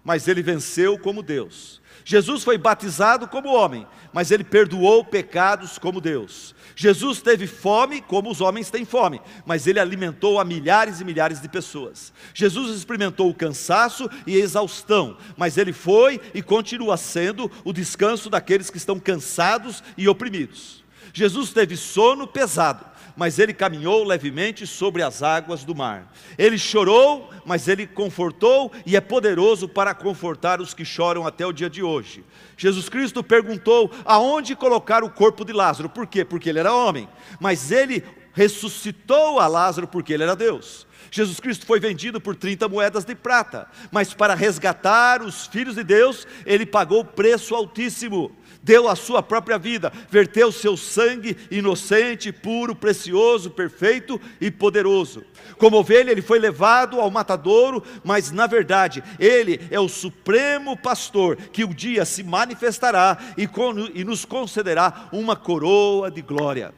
mas 0.03 0.27
ele 0.27 0.43
venceu 0.43 0.99
como 0.99 1.23
Deus. 1.23 1.81
Jesus 2.09 2.43
foi 2.43 2.57
batizado 2.57 3.27
como 3.27 3.53
homem, 3.53 3.85
mas 4.11 4.31
ele 4.31 4.43
perdoou 4.43 5.05
pecados 5.05 5.77
como 5.77 6.01
Deus. 6.01 6.55
Jesus 6.75 7.21
teve 7.21 7.45
fome 7.45 8.01
como 8.01 8.31
os 8.31 8.41
homens 8.41 8.71
têm 8.71 8.83
fome, 8.83 9.21
mas 9.45 9.67
ele 9.67 9.79
alimentou 9.79 10.39
a 10.39 10.43
milhares 10.43 10.99
e 10.99 11.05
milhares 11.05 11.39
de 11.39 11.47
pessoas. 11.47 12.11
Jesus 12.33 12.75
experimentou 12.75 13.29
o 13.29 13.33
cansaço 13.35 14.09
e 14.25 14.35
a 14.35 14.39
exaustão, 14.39 15.17
mas 15.37 15.55
ele 15.55 15.71
foi 15.71 16.19
e 16.33 16.41
continua 16.41 16.97
sendo 16.97 17.51
o 17.63 17.71
descanso 17.71 18.27
daqueles 18.27 18.71
que 18.71 18.77
estão 18.77 18.99
cansados 18.99 19.83
e 19.95 20.09
oprimidos. 20.09 20.83
Jesus 21.13 21.53
teve 21.53 21.77
sono 21.77 22.25
pesado, 22.25 22.83
mas 23.19 23.37
ele 23.37 23.53
caminhou 23.53 24.05
levemente 24.05 24.65
sobre 24.65 25.03
as 25.03 25.21
águas 25.21 25.65
do 25.65 25.75
mar. 25.75 26.09
Ele 26.37 26.57
chorou, 26.57 27.29
mas 27.45 27.67
ele 27.67 27.85
confortou 27.85 28.71
e 28.85 28.95
é 28.95 29.01
poderoso 29.01 29.67
para 29.67 29.93
confortar 29.93 30.61
os 30.61 30.73
que 30.73 30.85
choram 30.85 31.27
até 31.27 31.45
o 31.45 31.51
dia 31.51 31.69
de 31.69 31.83
hoje. 31.83 32.23
Jesus 32.55 32.87
Cristo 32.87 33.21
perguntou 33.21 33.91
aonde 34.05 34.55
colocar 34.55 35.03
o 35.03 35.09
corpo 35.09 35.43
de 35.43 35.51
Lázaro. 35.51 35.89
Por 35.89 36.07
quê? 36.07 36.23
Porque 36.23 36.47
ele 36.47 36.59
era 36.59 36.73
homem, 36.73 37.09
mas 37.41 37.73
ele 37.73 38.05
ressuscitou 38.31 39.37
a 39.37 39.47
Lázaro 39.47 39.85
porque 39.85 40.13
ele 40.13 40.23
era 40.23 40.33
Deus. 40.33 40.87
Jesus 41.11 41.41
Cristo 41.41 41.65
foi 41.65 41.77
vendido 41.77 42.21
por 42.21 42.37
30 42.37 42.69
moedas 42.69 43.03
de 43.03 43.15
prata, 43.15 43.67
mas 43.91 44.13
para 44.13 44.33
resgatar 44.33 45.21
os 45.21 45.45
filhos 45.45 45.75
de 45.75 45.83
Deus, 45.83 46.25
ele 46.45 46.65
pagou 46.65 47.03
preço 47.03 47.53
altíssimo 47.53 48.33
deu 48.69 48.87
a 48.87 48.95
sua 48.95 49.23
própria 49.23 49.57
vida, 49.57 49.91
verteu 50.11 50.51
seu 50.51 50.77
sangue 50.77 51.35
inocente, 51.49 52.31
puro, 52.31 52.75
precioso, 52.75 53.49
perfeito 53.49 54.21
e 54.39 54.51
poderoso. 54.51 55.23
Como 55.57 55.77
ovelha, 55.77 56.11
ele 56.11 56.21
foi 56.21 56.37
levado 56.37 57.01
ao 57.01 57.09
matadouro, 57.09 57.83
mas 58.03 58.29
na 58.29 58.45
verdade, 58.45 59.03
ele 59.17 59.59
é 59.71 59.79
o 59.79 59.89
supremo 59.89 60.77
pastor 60.77 61.35
que 61.35 61.65
um 61.65 61.73
dia 61.73 62.05
se 62.05 62.21
manifestará 62.21 63.17
e, 63.35 63.49
e 63.95 64.03
nos 64.03 64.23
concederá 64.23 65.09
uma 65.11 65.35
coroa 65.35 66.11
de 66.11 66.21
glória. 66.21 66.71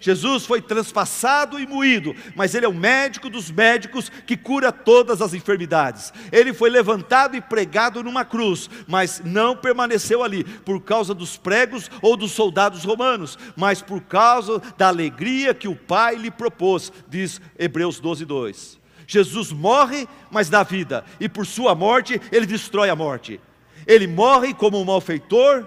Jesus 0.00 0.44
foi 0.44 0.60
transpassado 0.60 1.58
e 1.58 1.66
moído, 1.66 2.14
mas 2.34 2.54
Ele 2.54 2.66
é 2.66 2.68
o 2.68 2.74
médico 2.74 3.30
dos 3.30 3.50
médicos 3.50 4.10
que 4.26 4.36
cura 4.36 4.70
todas 4.70 5.22
as 5.22 5.34
enfermidades. 5.34 6.12
Ele 6.30 6.52
foi 6.52 6.70
levantado 6.70 7.36
e 7.36 7.40
pregado 7.40 8.02
numa 8.02 8.24
cruz, 8.24 8.68
mas 8.86 9.22
não 9.24 9.56
permaneceu 9.56 10.22
ali 10.22 10.44
por 10.44 10.80
causa 10.82 11.14
dos 11.14 11.36
pregos 11.36 11.90
ou 12.02 12.16
dos 12.16 12.32
soldados 12.32 12.84
romanos, 12.84 13.38
mas 13.56 13.80
por 13.80 14.02
causa 14.02 14.60
da 14.76 14.88
alegria 14.88 15.54
que 15.54 15.68
o 15.68 15.76
Pai 15.76 16.16
lhe 16.16 16.30
propôs, 16.30 16.92
diz 17.08 17.40
Hebreus 17.58 17.98
12, 17.98 18.24
2. 18.24 18.78
Jesus 19.06 19.52
morre, 19.52 20.08
mas 20.30 20.48
dá 20.48 20.62
vida, 20.62 21.04
e 21.20 21.28
por 21.28 21.46
sua 21.46 21.74
morte 21.74 22.20
ele 22.32 22.44
destrói 22.44 22.90
a 22.90 22.96
morte. 22.96 23.40
Ele 23.86 24.06
morre 24.06 24.52
como 24.52 24.80
um 24.80 24.84
malfeitor, 24.84 25.64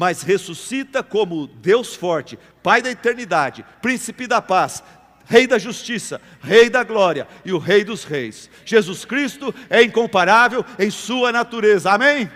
mas 0.00 0.22
ressuscita 0.22 1.02
como 1.02 1.46
Deus 1.46 1.94
forte, 1.94 2.38
Pai 2.62 2.80
da 2.80 2.90
eternidade, 2.90 3.62
Príncipe 3.82 4.26
da 4.26 4.40
paz, 4.40 4.82
Rei 5.26 5.46
da 5.46 5.58
justiça, 5.58 6.22
Rei 6.40 6.70
da 6.70 6.82
glória 6.82 7.28
e 7.44 7.52
o 7.52 7.58
Rei 7.58 7.84
dos 7.84 8.04
reis. 8.04 8.48
Jesus 8.64 9.04
Cristo 9.04 9.54
é 9.68 9.82
incomparável 9.82 10.64
em 10.78 10.90
sua 10.90 11.30
natureza. 11.30 11.92
Amém? 11.92 12.30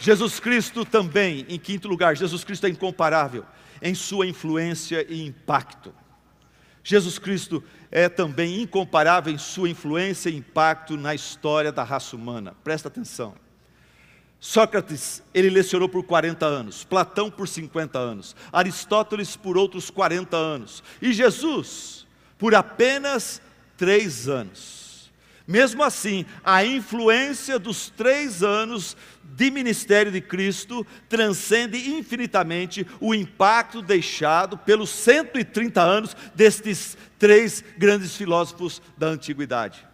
Jesus 0.00 0.40
Cristo 0.40 0.84
também, 0.84 1.46
em 1.48 1.56
quinto 1.56 1.86
lugar, 1.86 2.16
Jesus 2.16 2.42
Cristo 2.42 2.66
é 2.66 2.68
incomparável 2.68 3.46
em 3.80 3.94
sua 3.94 4.26
influência 4.26 5.06
e 5.08 5.24
impacto. 5.24 5.94
Jesus 6.82 7.18
Cristo 7.18 7.62
é 7.90 8.08
também 8.08 8.62
incomparável 8.62 9.32
em 9.32 9.38
sua 9.38 9.68
influência 9.68 10.30
e 10.30 10.36
impacto 10.36 10.96
na 10.96 11.14
história 11.14 11.70
da 11.70 11.82
raça 11.82 12.16
humana. 12.16 12.54
Presta 12.64 12.88
atenção. 12.88 13.34
Sócrates, 14.38 15.22
ele 15.34 15.50
lecionou 15.50 15.88
por 15.88 16.02
40 16.02 16.46
anos, 16.46 16.82
Platão 16.82 17.30
por 17.30 17.46
50 17.46 17.98
anos, 17.98 18.34
Aristóteles 18.50 19.36
por 19.36 19.58
outros 19.58 19.90
40 19.90 20.34
anos, 20.34 20.82
e 21.02 21.12
Jesus 21.12 22.06
por 22.38 22.54
apenas 22.54 23.42
três 23.76 24.28
anos. 24.28 24.79
Mesmo 25.50 25.82
assim, 25.82 26.24
a 26.44 26.64
influência 26.64 27.58
dos 27.58 27.90
três 27.90 28.40
anos 28.40 28.96
de 29.24 29.50
ministério 29.50 30.12
de 30.12 30.20
Cristo 30.20 30.86
transcende 31.08 31.90
infinitamente 31.90 32.86
o 33.00 33.12
impacto 33.12 33.82
deixado 33.82 34.56
pelos 34.56 34.90
130 34.90 35.82
anos 35.82 36.16
destes 36.36 36.96
três 37.18 37.64
grandes 37.76 38.16
filósofos 38.16 38.80
da 38.96 39.08
antiguidade. 39.08 39.84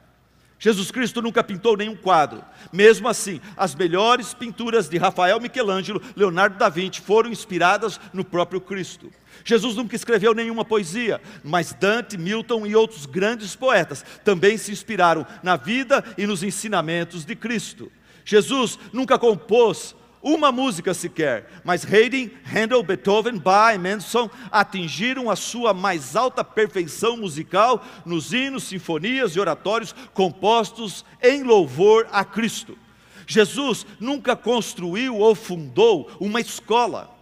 Jesus 0.59 0.91
Cristo 0.91 1.23
nunca 1.23 1.43
pintou 1.43 1.75
nenhum 1.75 1.97
quadro. 1.97 2.45
Mesmo 2.71 3.09
assim, 3.09 3.41
as 3.57 3.75
melhores 3.75 4.35
pinturas 4.35 4.91
de 4.91 4.99
Rafael 4.99 5.41
Michelangelo, 5.41 6.03
Leonardo 6.15 6.59
da 6.59 6.69
Vinci 6.69 7.01
foram 7.01 7.31
inspiradas 7.31 7.99
no 8.13 8.27
próprio 8.27 8.61
Cristo. 8.61 9.11
Jesus 9.47 9.77
nunca 9.77 9.95
escreveu 9.95 10.35
nenhuma 10.35 10.65
poesia, 10.65 11.21
mas 11.45 11.73
Dante, 11.73 12.19
Milton 12.19 12.67
e 12.67 12.75
outros 12.75 13.07
grandes 13.07 13.55
poetas 13.55 14.05
também 14.25 14.59
se 14.59 14.73
inspiraram 14.73 15.25
na 15.41 15.57
vida 15.57 16.05
e 16.19 16.27
nos 16.27 16.43
ensinamentos 16.43 17.25
de 17.25 17.37
Cristo. 17.37 17.91
Jesus 18.25 18.77
nunca 18.93 19.17
compôs 19.17 19.95
uma 20.21 20.51
música 20.51 20.93
sequer, 20.93 21.49
mas 21.63 21.85
Haydn, 21.85 22.29
Handel, 22.45 22.83
Beethoven, 22.83 23.39
Bach 23.39 23.73
e 23.73 23.79
Mendelssohn 23.79 24.29
atingiram 24.51 25.31
a 25.31 25.37
sua 25.37 25.73
mais 25.73 26.17
alta 26.17 26.43
perfeição 26.43 27.17
musical 27.17 27.85
nos 28.05 28.33
hinos, 28.33 28.65
sinfonias 28.65 29.37
e 29.37 29.41
oratórios 29.41 29.95
compostos 30.13 31.05
em 31.23 31.45
louvor 31.45 32.09
a 32.11 32.25
Cristo. 32.25 32.77
Jesus 33.29 33.87
nunca 34.01 34.35
construiu 34.35 35.19
ou 35.19 35.37
fundou 35.37 36.11
uma 36.19 36.41
escola, 36.41 37.16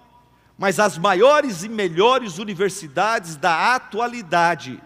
mas 0.57 0.79
as 0.79 0.97
maiores 0.97 1.63
e 1.65 1.69
melhores 1.69 2.39
universidades 2.39 3.37
da 3.37 3.75
atualidade, 3.75 4.81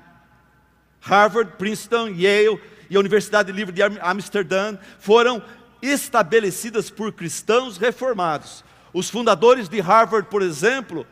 Harvard, 1.01 1.53
Princeton, 1.59 2.09
Yale 2.09 2.61
e 2.89 2.97
a 2.97 3.01
Universidade 3.01 3.53
Livre 3.53 3.73
de 3.73 3.83
Amsterdã, 3.83 4.79
foram 4.99 5.43
estabelecidas 5.83 6.91
por 6.91 7.13
cristãos 7.13 7.77
reformados. 7.77 8.65
Os 8.93 9.11
fundadores 9.11 9.69
de 9.69 9.81
Harvard, 9.81 10.29
por 10.29 10.43
exemplo, 10.43 11.07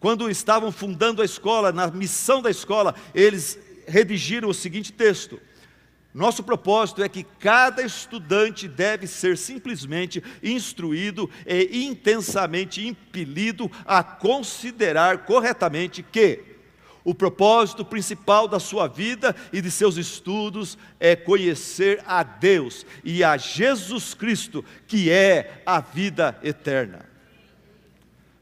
quando 0.00 0.30
estavam 0.30 0.72
fundando 0.72 1.22
a 1.22 1.24
escola, 1.24 1.70
na 1.70 1.86
missão 1.88 2.42
da 2.42 2.50
escola, 2.50 2.94
eles 3.14 3.58
redigiram 3.86 4.48
o 4.48 4.54
seguinte 4.54 4.92
texto: 4.92 5.38
Nosso 6.14 6.44
propósito 6.44 7.02
é 7.02 7.08
que 7.08 7.24
cada 7.24 7.82
estudante 7.82 8.68
deve 8.68 9.04
ser 9.04 9.36
simplesmente 9.36 10.22
instruído 10.40 11.28
e 11.44 11.84
intensamente 11.84 12.86
impelido 12.86 13.68
a 13.84 14.00
considerar 14.04 15.24
corretamente 15.24 16.04
que 16.04 16.54
o 17.02 17.12
propósito 17.16 17.84
principal 17.84 18.46
da 18.46 18.60
sua 18.60 18.86
vida 18.86 19.34
e 19.52 19.60
de 19.60 19.72
seus 19.72 19.96
estudos 19.96 20.78
é 21.00 21.16
conhecer 21.16 22.00
a 22.06 22.22
Deus 22.22 22.86
e 23.02 23.24
a 23.24 23.36
Jesus 23.36 24.14
Cristo, 24.14 24.64
que 24.86 25.10
é 25.10 25.62
a 25.66 25.80
vida 25.80 26.38
eterna. 26.44 27.06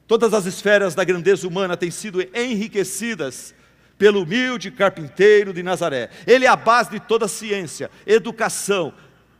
Todas 0.06 0.35
as 0.35 0.44
esferas 0.44 0.94
da 0.94 1.04
grandeza 1.04 1.48
humana 1.48 1.74
têm 1.74 1.90
sido 1.90 2.20
enriquecidas 2.35 3.54
pelo 4.02 4.22
humilde 4.24 4.68
carpinteiro 4.72 5.52
de 5.52 5.62
Nazaré. 5.62 6.10
Ele 6.26 6.44
é 6.44 6.48
a 6.48 6.56
base 6.56 6.90
de 6.90 6.98
toda 6.98 7.26
a 7.26 7.28
ciência, 7.28 7.88
educação, 8.04 8.92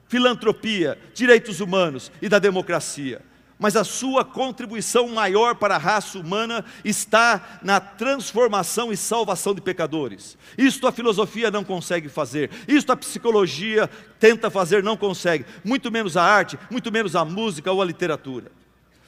filantropia, 0.07 0.97
direitos 1.13 1.59
humanos 1.59 2.13
e 2.23 2.29
da 2.29 2.39
democracia 2.39 3.21
mas 3.59 3.77
a 3.77 3.85
sua 3.85 4.25
contribuição 4.25 5.07
maior 5.07 5.55
para 5.55 5.77
a 5.77 5.79
raça 5.79 6.19
humana 6.19 6.65
está 6.85 7.61
na 7.63 7.79
transformação 7.79 8.93
e 8.93 8.97
salvação 8.97 9.55
de 9.55 9.61
pecadores. 9.61 10.37
Isto 10.59 10.89
a 10.89 10.91
filosofia 10.91 11.49
não 11.49 11.63
consegue 11.63 12.09
fazer, 12.09 12.51
isto 12.67 12.91
a 12.91 12.97
psicologia 12.97 13.89
tenta 14.19 14.51
fazer, 14.51 14.83
não 14.83 14.97
consegue, 14.97 15.47
muito 15.63 15.93
menos 15.93 16.17
a 16.17 16.25
arte, 16.25 16.59
muito 16.69 16.91
menos 16.91 17.15
a 17.15 17.25
música 17.25 17.71
ou 17.71 17.81
a 17.81 17.85
literatura. 17.85 18.51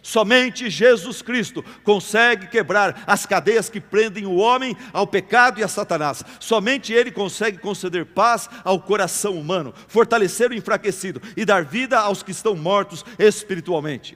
Somente 0.04 0.68
Jesus 0.68 1.22
Cristo 1.22 1.64
consegue 1.82 2.46
quebrar 2.48 3.04
as 3.06 3.24
cadeias 3.24 3.70
que 3.70 3.80
prendem 3.80 4.26
o 4.26 4.36
homem 4.36 4.76
ao 4.92 5.06
pecado 5.06 5.58
e 5.58 5.64
a 5.64 5.68
Satanás. 5.68 6.22
Somente 6.38 6.92
Ele 6.92 7.10
consegue 7.10 7.56
conceder 7.56 8.04
paz 8.04 8.50
ao 8.62 8.78
coração 8.78 9.32
humano, 9.32 9.72
fortalecer 9.88 10.50
o 10.50 10.54
enfraquecido 10.54 11.22
e 11.34 11.46
dar 11.46 11.64
vida 11.64 11.98
aos 11.98 12.22
que 12.22 12.32
estão 12.32 12.54
mortos 12.54 13.02
espiritualmente. 13.18 14.14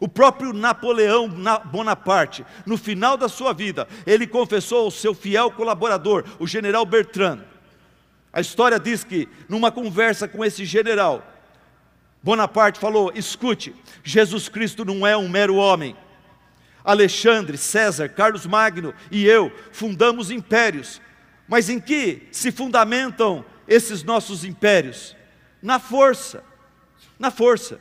O 0.00 0.08
próprio 0.08 0.52
Napoleão 0.52 1.30
Bonaparte, 1.66 2.44
no 2.66 2.76
final 2.76 3.16
da 3.16 3.28
sua 3.28 3.52
vida, 3.52 3.86
ele 4.04 4.26
confessou 4.26 4.86
ao 4.86 4.90
seu 4.90 5.14
fiel 5.14 5.52
colaborador, 5.52 6.24
o 6.40 6.48
general 6.48 6.84
Bertrand. 6.84 7.44
A 8.32 8.40
história 8.40 8.78
diz 8.80 9.04
que, 9.04 9.28
numa 9.48 9.70
conversa 9.70 10.26
com 10.26 10.44
esse 10.44 10.64
general, 10.64 11.24
Bonaparte 12.22 12.78
falou: 12.78 13.12
escute, 13.14 13.74
Jesus 14.02 14.48
Cristo 14.48 14.84
não 14.84 15.06
é 15.06 15.16
um 15.16 15.28
mero 15.28 15.56
homem. 15.56 15.96
Alexandre, 16.84 17.58
César, 17.58 18.08
Carlos 18.08 18.46
Magno 18.46 18.94
e 19.10 19.26
eu 19.26 19.52
fundamos 19.72 20.30
impérios, 20.30 21.00
mas 21.46 21.68
em 21.68 21.78
que 21.78 22.28
se 22.32 22.50
fundamentam 22.50 23.44
esses 23.66 24.02
nossos 24.02 24.44
impérios? 24.44 25.14
Na 25.62 25.78
força, 25.78 26.42
na 27.18 27.30
força. 27.30 27.80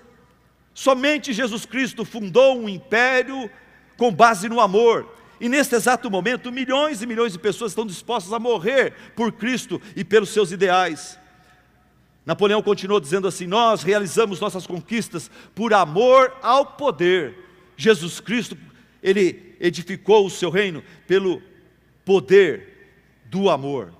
Somente 0.73 1.33
Jesus 1.33 1.65
Cristo 1.65 2.03
fundou 2.03 2.59
um 2.59 2.67
império 2.67 3.49
com 3.95 4.13
base 4.13 4.49
no 4.49 4.59
amor. 4.59 5.15
E 5.39 5.47
neste 5.47 5.75
exato 5.75 6.09
momento, 6.09 6.51
milhões 6.51 7.01
e 7.01 7.05
milhões 7.05 7.33
de 7.33 7.39
pessoas 7.39 7.71
estão 7.71 7.85
dispostas 7.85 8.33
a 8.33 8.39
morrer 8.39 8.93
por 9.15 9.31
Cristo 9.31 9.81
e 9.95 10.03
pelos 10.03 10.29
seus 10.29 10.51
ideais. 10.51 11.17
Napoleão 12.27 12.61
continuou 12.61 12.99
dizendo 12.99 13.25
assim: 13.25 13.47
Nós 13.47 13.83
realizamos 13.83 14.41
nossas 14.41 14.67
conquistas 14.67 15.31
por 15.55 15.73
amor 15.73 16.35
ao 16.41 16.65
poder. 16.65 17.35
Jesus 17.77 18.19
Cristo, 18.19 18.57
ele 19.01 19.55
edificou 19.61 20.25
o 20.25 20.29
seu 20.29 20.49
reino 20.49 20.83
pelo 21.07 21.41
poder 22.03 23.23
do 23.27 23.49
amor. 23.49 23.93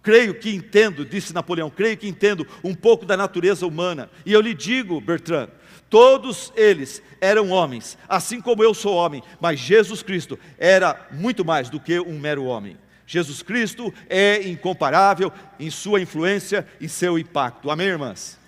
Creio 0.00 0.38
que 0.38 0.54
entendo, 0.54 1.04
disse 1.04 1.34
Napoleão, 1.34 1.68
creio 1.68 1.96
que 1.96 2.06
entendo 2.06 2.46
um 2.62 2.74
pouco 2.74 3.04
da 3.04 3.16
natureza 3.16 3.66
humana. 3.66 4.08
E 4.24 4.32
eu 4.32 4.40
lhe 4.40 4.54
digo, 4.54 5.00
Bertrand, 5.00 5.48
Todos 5.90 6.52
eles 6.54 7.02
eram 7.18 7.48
homens, 7.48 7.96
assim 8.06 8.40
como 8.42 8.62
eu 8.62 8.74
sou 8.74 8.94
homem, 8.94 9.22
mas 9.40 9.58
Jesus 9.58 10.02
Cristo 10.02 10.38
era 10.58 11.08
muito 11.10 11.44
mais 11.44 11.70
do 11.70 11.80
que 11.80 11.98
um 11.98 12.18
mero 12.18 12.44
homem. 12.44 12.76
Jesus 13.08 13.42
Cristo 13.42 13.92
é 14.08 14.48
incomparável 14.48 15.32
em 15.58 15.68
sua 15.68 16.00
influência 16.00 16.64
e 16.80 16.88
seu 16.88 17.18
impacto. 17.18 17.70
Amém, 17.70 17.88
irmãs? 17.88 18.38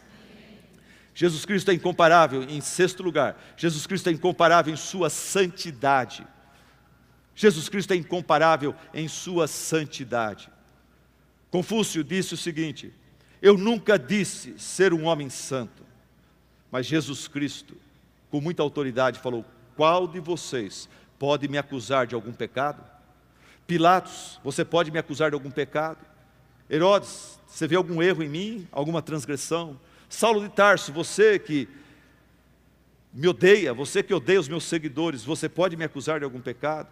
Jesus 1.12 1.44
Cristo 1.44 1.72
é 1.72 1.74
incomparável 1.74 2.44
em 2.44 2.60
sexto 2.60 3.02
lugar. 3.02 3.36
Jesus 3.56 3.84
Cristo 3.86 4.08
é 4.08 4.12
incomparável 4.12 4.72
em 4.72 4.76
sua 4.76 5.10
santidade. 5.10 6.24
Jesus 7.34 7.68
Cristo 7.68 7.92
é 7.92 7.96
incomparável 7.96 8.72
em 8.94 9.08
sua 9.08 9.48
santidade. 9.48 10.48
Confúcio 11.50 12.04
disse 12.04 12.34
o 12.34 12.36
seguinte: 12.36 12.92
Eu 13.42 13.58
nunca 13.58 13.98
disse 13.98 14.54
ser 14.58 14.92
um 14.92 15.06
homem 15.06 15.28
santo 15.28 15.90
mas 16.70 16.86
Jesus 16.86 17.26
Cristo, 17.26 17.76
com 18.30 18.40
muita 18.40 18.62
autoridade, 18.62 19.18
falou: 19.18 19.44
Qual 19.76 20.06
de 20.06 20.20
vocês 20.20 20.88
pode 21.18 21.48
me 21.48 21.58
acusar 21.58 22.06
de 22.06 22.14
algum 22.14 22.32
pecado? 22.32 22.82
Pilatos, 23.70 24.40
você 24.42 24.64
pode 24.64 24.90
me 24.90 24.98
acusar 24.98 25.30
de 25.30 25.34
algum 25.34 25.48
pecado? 25.48 25.98
Herodes, 26.68 27.38
você 27.46 27.68
vê 27.68 27.76
algum 27.76 28.02
erro 28.02 28.20
em 28.20 28.28
mim, 28.28 28.68
alguma 28.72 29.00
transgressão? 29.00 29.78
Saulo 30.08 30.40
de 30.40 30.48
Tarso, 30.48 30.92
você 30.92 31.38
que 31.38 31.68
me 33.14 33.28
odeia, 33.28 33.72
você 33.72 34.02
que 34.02 34.12
odeia 34.12 34.40
os 34.40 34.48
meus 34.48 34.64
seguidores, 34.64 35.22
você 35.22 35.48
pode 35.48 35.76
me 35.76 35.84
acusar 35.84 36.18
de 36.18 36.24
algum 36.24 36.40
pecado? 36.40 36.88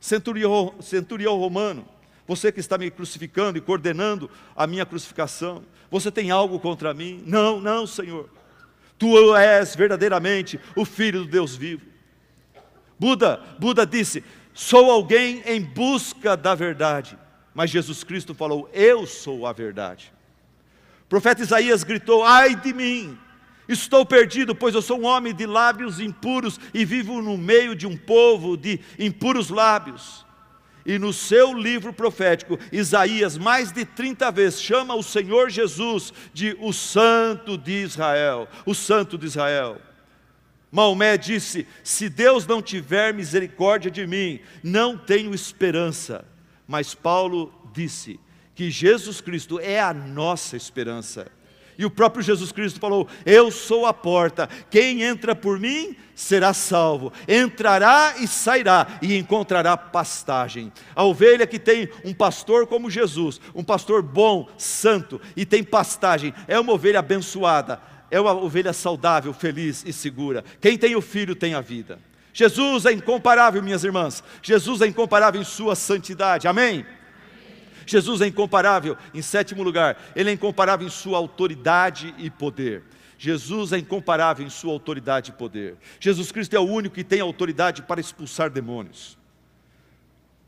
Centurião, 0.00 0.74
centurião 0.80 1.38
romano, 1.38 1.86
você 2.26 2.50
que 2.50 2.58
está 2.58 2.76
me 2.76 2.90
crucificando 2.90 3.56
e 3.56 3.60
coordenando 3.60 4.28
a 4.56 4.66
minha 4.66 4.84
crucificação, 4.84 5.62
você 5.88 6.10
tem 6.10 6.32
algo 6.32 6.58
contra 6.58 6.92
mim? 6.92 7.22
Não, 7.24 7.60
não, 7.60 7.86
Senhor. 7.86 8.28
Tu 8.98 9.36
és 9.36 9.76
verdadeiramente 9.76 10.58
o 10.74 10.84
filho 10.84 11.20
do 11.20 11.30
Deus 11.30 11.54
vivo. 11.54 11.86
Buda, 12.98 13.40
Buda 13.60 13.86
disse: 13.86 14.24
"Sou 14.56 14.90
alguém 14.90 15.42
em 15.44 15.60
busca 15.60 16.34
da 16.34 16.54
verdade". 16.54 17.18
Mas 17.54 17.68
Jesus 17.68 18.02
Cristo 18.02 18.34
falou: 18.34 18.70
"Eu 18.72 19.06
sou 19.06 19.46
a 19.46 19.52
verdade". 19.52 20.10
O 21.02 21.08
profeta 21.08 21.42
Isaías 21.42 21.84
gritou: 21.84 22.24
"Ai 22.24 22.56
de 22.56 22.72
mim! 22.72 23.18
Estou 23.68 24.06
perdido, 24.06 24.54
pois 24.54 24.74
eu 24.74 24.80
sou 24.80 24.98
um 24.98 25.04
homem 25.04 25.34
de 25.34 25.44
lábios 25.44 26.00
impuros 26.00 26.58
e 26.72 26.86
vivo 26.86 27.20
no 27.20 27.36
meio 27.36 27.76
de 27.76 27.86
um 27.86 27.98
povo 27.98 28.56
de 28.56 28.80
impuros 28.98 29.50
lábios". 29.50 30.24
E 30.86 30.98
no 30.98 31.12
seu 31.12 31.52
livro 31.52 31.92
profético, 31.92 32.58
Isaías, 32.72 33.36
mais 33.36 33.72
de 33.72 33.84
30 33.84 34.30
vezes, 34.30 34.62
chama 34.62 34.94
o 34.94 35.02
Senhor 35.02 35.50
Jesus 35.50 36.14
de 36.32 36.56
o 36.60 36.72
Santo 36.72 37.58
de 37.58 37.82
Israel. 37.82 38.48
O 38.64 38.74
Santo 38.74 39.18
de 39.18 39.26
Israel. 39.26 39.82
Maomé 40.76 41.16
disse: 41.16 41.66
Se 41.82 42.06
Deus 42.06 42.46
não 42.46 42.60
tiver 42.60 43.14
misericórdia 43.14 43.90
de 43.90 44.06
mim, 44.06 44.40
não 44.62 44.94
tenho 44.94 45.34
esperança. 45.34 46.22
Mas 46.68 46.94
Paulo 46.94 47.50
disse 47.72 48.20
que 48.54 48.70
Jesus 48.70 49.22
Cristo 49.22 49.58
é 49.58 49.80
a 49.80 49.94
nossa 49.94 50.54
esperança. 50.54 51.32
E 51.78 51.84
o 51.86 51.90
próprio 51.90 52.22
Jesus 52.22 52.52
Cristo 52.52 52.78
falou: 52.78 53.08
Eu 53.24 53.50
sou 53.50 53.86
a 53.86 53.94
porta, 53.94 54.50
quem 54.68 55.02
entra 55.02 55.34
por 55.34 55.58
mim 55.58 55.96
será 56.14 56.52
salvo, 56.52 57.10
entrará 57.26 58.16
e 58.18 58.28
sairá 58.28 58.98
e 59.00 59.16
encontrará 59.16 59.78
pastagem. 59.78 60.70
A 60.94 61.04
ovelha 61.04 61.46
que 61.46 61.58
tem 61.58 61.88
um 62.04 62.12
pastor 62.12 62.66
como 62.66 62.90
Jesus, 62.90 63.40
um 63.54 63.64
pastor 63.64 64.02
bom, 64.02 64.46
santo 64.58 65.18
e 65.34 65.46
tem 65.46 65.64
pastagem, 65.64 66.34
é 66.46 66.60
uma 66.60 66.74
ovelha 66.74 66.98
abençoada, 66.98 67.80
é 68.10 68.20
uma 68.20 68.32
ovelha 68.32 68.72
saudável, 68.72 69.32
feliz 69.32 69.84
e 69.86 69.92
segura. 69.92 70.44
Quem 70.60 70.76
tem 70.76 70.94
o 70.96 71.00
filho 71.00 71.34
tem 71.34 71.54
a 71.54 71.60
vida. 71.60 71.98
Jesus 72.32 72.84
é 72.84 72.92
incomparável, 72.92 73.62
minhas 73.62 73.82
irmãs. 73.82 74.22
Jesus 74.42 74.82
é 74.82 74.86
incomparável 74.86 75.40
em 75.40 75.44
sua 75.44 75.74
santidade. 75.74 76.46
Amém? 76.46 76.84
Jesus 77.86 78.20
é 78.20 78.26
incomparável, 78.26 78.96
em 79.14 79.22
sétimo 79.22 79.62
lugar, 79.62 79.96
ele 80.14 80.30
é 80.30 80.32
incomparável 80.32 80.86
em 80.86 80.90
sua 80.90 81.16
autoridade 81.18 82.12
e 82.18 82.28
poder. 82.28 82.82
Jesus 83.16 83.72
é 83.72 83.78
incomparável 83.78 84.44
em 84.44 84.50
sua 84.50 84.72
autoridade 84.72 85.30
e 85.30 85.34
poder. 85.34 85.76
Jesus 86.00 86.30
Cristo 86.32 86.54
é 86.54 86.58
o 86.58 86.64
único 86.64 86.96
que 86.96 87.04
tem 87.04 87.20
autoridade 87.20 87.82
para 87.82 88.00
expulsar 88.00 88.50
demônios. 88.50 89.16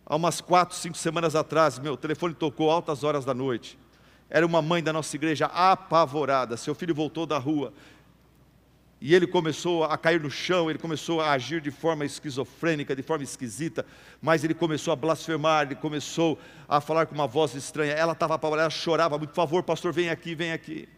Há 0.05 0.17
umas 0.17 0.41
quatro, 0.41 0.77
cinco 0.77 0.99
semanas 0.99 1.37
atrás, 1.37 1.79
meu 1.79 1.97
telefone 1.97 2.35
tocou 2.35 2.71
altas 2.71 3.05
horas 3.05 3.25
da 3.25 3.33
noite. 3.33 3.79
Era 4.31 4.45
uma 4.45 4.61
mãe 4.61 4.83
da 4.83 4.93
nossa 4.93 5.15
igreja 5.17 5.47
apavorada. 5.47 6.57
Seu 6.57 6.75
filho 6.75 6.95
voltou 6.95 7.25
da 7.27 7.39
rua 7.39 7.73
e 9.01 9.15
ele 9.15 9.27
começou 9.27 9.85
a 9.85 9.97
cair 9.97 10.21
no 10.21 10.31
chão, 10.31 10.69
ele 10.69 10.79
começou 10.79 11.21
a 11.21 11.31
agir 11.31 11.61
de 11.61 11.71
forma 11.71 12.05
esquizofrênica, 12.05 12.97
de 12.97 13.03
forma 13.03 13.23
esquisita, 13.23 13.87
mas 14.21 14.43
ele 14.43 14.55
começou 14.55 14.93
a 14.93 14.97
blasfemar, 14.97 15.67
ele 15.67 15.77
começou 15.77 16.37
a 16.69 16.81
falar 16.81 17.07
com 17.07 17.15
uma 17.15 17.27
voz 17.27 17.55
estranha. 17.55 17.93
Ela 17.93 18.13
estava 18.13 18.35
apavorada, 18.35 18.65
ela 18.65 18.71
chorava 18.71 19.19
por 19.19 19.29
favor, 19.29 19.63
pastor, 19.63 19.93
vem 19.93 20.11
aqui, 20.11 20.35
vem 20.35 20.53
aqui. 20.53 20.89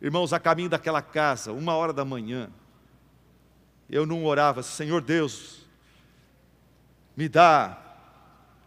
Irmãos, 0.00 0.32
a 0.32 0.40
caminho 0.40 0.70
daquela 0.70 1.02
casa, 1.02 1.52
uma 1.52 1.74
hora 1.74 1.92
da 1.92 2.04
manhã, 2.04 2.48
eu 3.90 4.06
não 4.06 4.24
orava, 4.24 4.62
Senhor 4.62 5.02
Deus, 5.02 5.66
me 7.14 7.28
dá, 7.28 7.89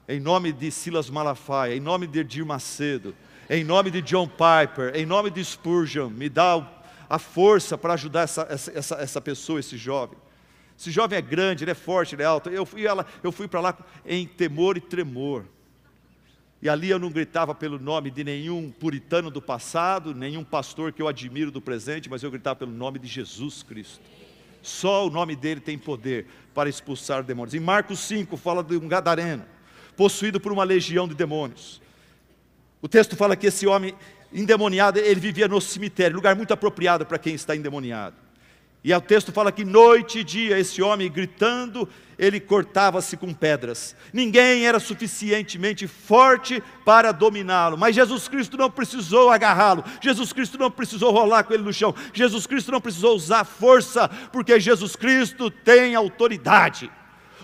em 0.08 0.20
nome 0.20 0.52
de 0.52 0.70
Silas 0.72 1.10
Malafaia, 1.10 1.76
em 1.76 1.80
nome 1.80 2.08
de 2.08 2.20
Edir 2.20 2.46
Macedo, 2.46 3.16
em 3.50 3.64
nome 3.64 3.92
de 3.92 4.02
John 4.02 4.28
Piper, 4.28 4.94
em 4.96 5.06
nome 5.06 5.30
de 5.30 5.44
Spurgeon, 5.44 6.10
me 6.10 6.30
dá 6.30 6.68
a 7.10 7.20
força 7.20 7.78
para 7.78 7.94
ajudar 7.94 8.22
essa, 8.22 8.48
essa, 8.50 8.96
essa 8.96 9.22
pessoa, 9.22 9.60
esse 9.60 9.78
jovem. 9.78 10.18
Esse 10.78 10.92
jovem 10.92 11.18
é 11.18 11.22
grande, 11.22 11.64
ele 11.64 11.72
é 11.72 11.76
forte, 11.76 12.16
ele 12.16 12.24
é 12.24 12.26
alto. 12.26 12.50
Eu 12.50 12.66
fui, 12.66 12.82
eu 13.24 13.32
fui 13.32 13.48
para 13.48 13.60
lá 13.60 13.78
em 14.06 14.26
temor 14.26 14.78
e 14.78 14.82
tremor. 14.82 15.46
E 16.62 16.70
ali 16.70 16.90
eu 16.90 16.98
não 16.98 17.12
gritava 17.12 17.54
pelo 17.54 17.78
nome 17.78 18.10
de 18.10 18.24
nenhum 18.24 18.72
puritano 18.72 19.30
do 19.30 19.42
passado, 19.42 20.16
nenhum 20.16 20.44
pastor 20.44 20.94
que 20.94 21.02
eu 21.02 21.08
admiro 21.08 21.52
do 21.52 21.62
presente, 21.62 22.10
mas 22.10 22.24
eu 22.24 22.32
gritava 22.32 22.56
pelo 22.56 22.72
nome 22.72 23.00
de 23.00 23.08
Jesus 23.08 23.62
Cristo. 23.62 24.02
Só 24.62 25.06
o 25.06 25.10
nome 25.10 25.36
dele 25.36 25.60
tem 25.60 25.78
poder 25.78 26.26
para 26.54 26.70
expulsar 26.70 27.22
demônios. 27.22 27.54
Em 27.54 27.60
Marcos 27.60 28.00
5 28.00 28.38
fala 28.38 28.64
de 28.64 28.78
um 28.78 28.88
gadareno, 28.88 29.44
possuído 29.96 30.40
por 30.40 30.52
uma 30.52 30.64
legião 30.64 31.08
de 31.08 31.16
demônios. 31.16 31.82
O 32.82 32.88
texto 32.88 33.16
fala 33.16 33.36
que 33.36 33.48
esse 33.48 33.66
homem 33.66 33.96
endemoniado, 34.34 35.00
ele 35.00 35.20
vivia 35.20 35.48
no 35.48 35.62
cemitério, 35.62 36.16
lugar 36.16 36.36
muito 36.36 36.54
apropriado 36.54 37.06
para 37.06 37.18
quem 37.18 37.34
está 37.34 37.56
endemoniado. 37.56 38.16
E 38.84 38.94
o 38.94 39.00
texto 39.00 39.32
fala 39.32 39.50
que 39.50 39.64
noite 39.64 40.20
e 40.20 40.24
dia 40.26 40.60
esse 40.60 40.82
homem 40.82 41.10
gritando, 41.10 41.88
ele 42.20 42.38
cortava-se 42.38 43.16
com 43.16 43.34
pedras. 43.34 43.96
Ninguém 44.12 44.66
era 44.66 44.78
suficientemente 44.78 45.88
forte 45.88 46.62
para 46.84 47.14
dominá-lo, 47.14 47.78
mas 47.78 47.96
Jesus 47.96 48.28
Cristo 48.28 48.58
não 48.58 48.70
precisou 48.70 49.30
agarrá-lo, 49.30 49.86
Jesus 50.02 50.34
Cristo 50.34 50.58
não 50.58 50.70
precisou 50.70 51.14
rolar 51.14 51.46
com 51.46 51.54
ele 51.54 51.64
no 51.64 51.72
chão, 51.72 51.96
Jesus 52.14 52.46
Cristo 52.46 52.74
não 52.74 52.82
precisou 52.82 53.16
usar 53.16 53.46
força, 53.46 54.10
porque 54.34 54.60
Jesus 54.60 54.98
Cristo 54.98 55.50
tem 55.50 55.96
autoridade. 55.96 56.92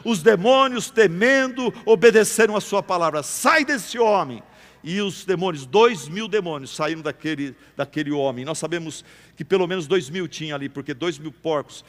Os 0.03 0.21
demônios, 0.23 0.89
temendo, 0.89 1.73
obedeceram 1.85 2.55
a 2.55 2.61
sua 2.61 2.81
palavra: 2.81 3.23
sai 3.23 3.65
desse 3.65 3.97
homem 3.99 4.43
e 4.83 5.01
os 5.01 5.25
demônios, 5.25 5.65
dois 5.65 6.07
mil 6.07 6.27
demônios 6.27 6.75
saíram 6.75 7.01
daquele, 7.01 7.55
daquele 7.75 8.11
homem. 8.11 8.45
Nós 8.45 8.57
sabemos 8.57 9.03
que 9.35 9.43
pelo 9.43 9.67
menos 9.67 9.87
dois 9.87 10.09
mil 10.09 10.27
tinha 10.27 10.55
ali, 10.55 10.69
porque 10.69 10.93
dois 10.93 11.17
mil 11.17 11.31
porcos 11.31 11.83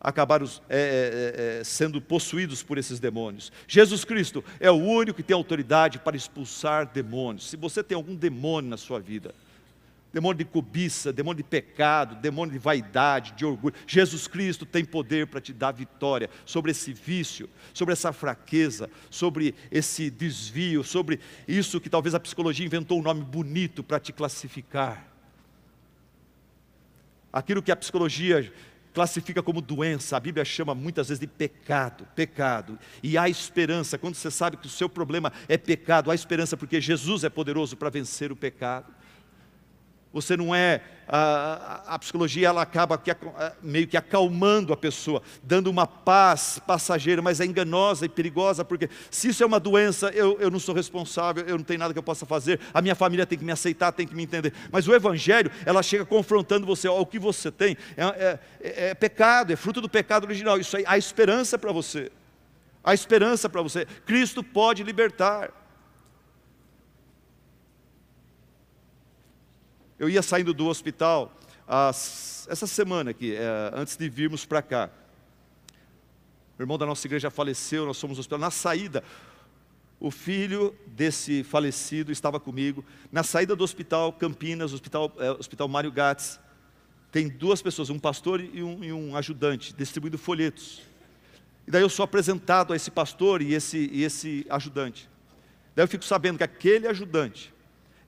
acabaram 0.00 0.46
é, 0.68 1.58
é, 1.58 1.58
é, 1.60 1.64
sendo 1.64 2.00
possuídos 2.00 2.62
por 2.62 2.78
esses 2.78 3.00
demônios. 3.00 3.52
Jesus 3.66 4.04
Cristo 4.04 4.44
é 4.60 4.70
o 4.70 4.76
único 4.76 5.16
que 5.16 5.22
tem 5.22 5.34
autoridade 5.34 5.98
para 5.98 6.16
expulsar 6.16 6.86
demônios. 6.86 7.50
Se 7.50 7.56
você 7.56 7.82
tem 7.82 7.96
algum 7.96 8.14
demônio 8.14 8.70
na 8.70 8.76
sua 8.76 9.00
vida, 9.00 9.34
demônio 10.12 10.38
de 10.38 10.44
cobiça, 10.44 11.12
demônio 11.12 11.42
de 11.42 11.48
pecado, 11.48 12.16
demônio 12.16 12.52
de 12.52 12.58
vaidade, 12.58 13.32
de 13.32 13.44
orgulho. 13.44 13.74
Jesus 13.86 14.26
Cristo 14.26 14.64
tem 14.64 14.84
poder 14.84 15.26
para 15.26 15.40
te 15.40 15.52
dar 15.52 15.72
vitória 15.72 16.30
sobre 16.46 16.70
esse 16.70 16.92
vício, 16.92 17.48
sobre 17.74 17.92
essa 17.92 18.12
fraqueza, 18.12 18.90
sobre 19.10 19.54
esse 19.70 20.10
desvio, 20.10 20.82
sobre 20.82 21.20
isso 21.46 21.80
que 21.80 21.90
talvez 21.90 22.14
a 22.14 22.20
psicologia 22.20 22.64
inventou 22.64 22.98
um 22.98 23.02
nome 23.02 23.22
bonito 23.22 23.82
para 23.82 24.00
te 24.00 24.12
classificar. 24.12 25.06
Aquilo 27.32 27.62
que 27.62 27.70
a 27.70 27.76
psicologia 27.76 28.50
classifica 28.94 29.42
como 29.42 29.60
doença, 29.60 30.16
a 30.16 30.20
Bíblia 30.20 30.44
chama 30.44 30.74
muitas 30.74 31.08
vezes 31.08 31.20
de 31.20 31.26
pecado, 31.26 32.04
pecado. 32.16 32.78
E 33.02 33.16
há 33.16 33.28
esperança, 33.28 33.98
quando 33.98 34.14
você 34.14 34.30
sabe 34.30 34.56
que 34.56 34.66
o 34.66 34.70
seu 34.70 34.88
problema 34.88 35.32
é 35.46 35.56
pecado, 35.56 36.10
há 36.10 36.14
esperança 36.14 36.56
porque 36.56 36.80
Jesus 36.80 37.22
é 37.22 37.28
poderoso 37.28 37.76
para 37.76 37.90
vencer 37.90 38.32
o 38.32 38.36
pecado. 38.36 38.97
Você 40.12 40.36
não 40.36 40.54
é. 40.54 40.80
A, 41.10 41.94
a, 41.94 41.98
psicologia 41.98 42.48
ela 42.48 42.60
acaba 42.60 42.98
que, 42.98 43.10
meio 43.62 43.86
que 43.86 43.96
acalmando 43.96 44.74
a 44.74 44.76
pessoa, 44.76 45.22
dando 45.42 45.68
uma 45.70 45.86
paz 45.86 46.60
passageira, 46.66 47.22
mas 47.22 47.40
é 47.40 47.46
enganosa 47.46 48.04
e 48.04 48.10
perigosa, 48.10 48.62
porque 48.62 48.90
se 49.10 49.28
isso 49.28 49.42
é 49.42 49.46
uma 49.46 49.58
doença, 49.58 50.10
eu, 50.10 50.38
eu 50.38 50.50
não 50.50 50.58
sou 50.58 50.74
responsável, 50.74 51.46
eu 51.46 51.56
não 51.56 51.64
tenho 51.64 51.78
nada 51.78 51.94
que 51.94 51.98
eu 51.98 52.02
possa 52.02 52.26
fazer, 52.26 52.60
a 52.74 52.82
minha 52.82 52.94
família 52.94 53.24
tem 53.24 53.38
que 53.38 53.44
me 53.44 53.52
aceitar, 53.52 53.90
tem 53.90 54.06
que 54.06 54.14
me 54.14 54.22
entender. 54.22 54.52
Mas 54.70 54.86
o 54.86 54.94
Evangelho, 54.94 55.50
ela 55.64 55.82
chega 55.82 56.04
confrontando 56.04 56.66
você, 56.66 56.86
ó, 56.86 57.00
o 57.00 57.06
que 57.06 57.18
você 57.18 57.50
tem 57.50 57.74
é, 57.96 58.04
é, 58.04 58.38
é, 58.60 58.88
é 58.90 58.94
pecado, 58.94 59.50
é 59.50 59.56
fruto 59.56 59.80
do 59.80 59.88
pecado 59.88 60.24
original. 60.24 60.58
Isso 60.58 60.76
aí, 60.76 60.84
há 60.86 60.98
esperança 60.98 61.56
para 61.56 61.72
você. 61.72 62.12
Há 62.84 62.92
esperança 62.92 63.48
para 63.48 63.62
você. 63.62 63.86
Cristo 64.04 64.42
pode 64.42 64.82
libertar. 64.82 65.50
Eu 69.98 70.08
ia 70.08 70.22
saindo 70.22 70.54
do 70.54 70.66
hospital 70.68 71.32
as, 71.66 72.46
essa 72.48 72.68
semana 72.68 73.10
aqui, 73.10 73.34
é, 73.34 73.72
antes 73.74 73.96
de 73.96 74.08
virmos 74.08 74.46
para 74.46 74.62
cá. 74.62 74.90
O 76.56 76.62
irmão 76.62 76.78
da 76.78 76.86
nossa 76.86 77.04
igreja 77.04 77.30
faleceu, 77.30 77.84
nós 77.84 78.00
fomos 78.00 78.16
no 78.16 78.20
hospital. 78.20 78.38
Na 78.38 78.52
saída, 78.52 79.02
o 79.98 80.12
filho 80.12 80.72
desse 80.86 81.42
falecido 81.42 82.12
estava 82.12 82.38
comigo. 82.38 82.84
Na 83.10 83.24
saída 83.24 83.56
do 83.56 83.64
hospital 83.64 84.12
Campinas, 84.12 84.72
hospital, 84.72 85.12
é, 85.18 85.32
hospital 85.32 85.66
Mário 85.66 85.90
Gats, 85.90 86.38
tem 87.10 87.28
duas 87.28 87.60
pessoas, 87.60 87.90
um 87.90 87.98
pastor 87.98 88.40
e 88.40 88.62
um, 88.62 88.84
e 88.84 88.92
um, 88.92 89.16
ajudante, 89.16 89.74
distribuindo 89.74 90.16
folhetos. 90.16 90.80
E 91.66 91.72
daí 91.72 91.82
eu 91.82 91.88
sou 91.88 92.04
apresentado 92.04 92.72
a 92.72 92.76
esse 92.76 92.92
pastor 92.92 93.42
e 93.42 93.52
esse, 93.52 93.90
e 93.92 94.04
esse 94.04 94.46
ajudante. 94.48 95.10
Daí 95.74 95.82
eu 95.82 95.88
fico 95.88 96.04
sabendo 96.04 96.38
que 96.38 96.44
aquele 96.44 96.86
ajudante 96.86 97.52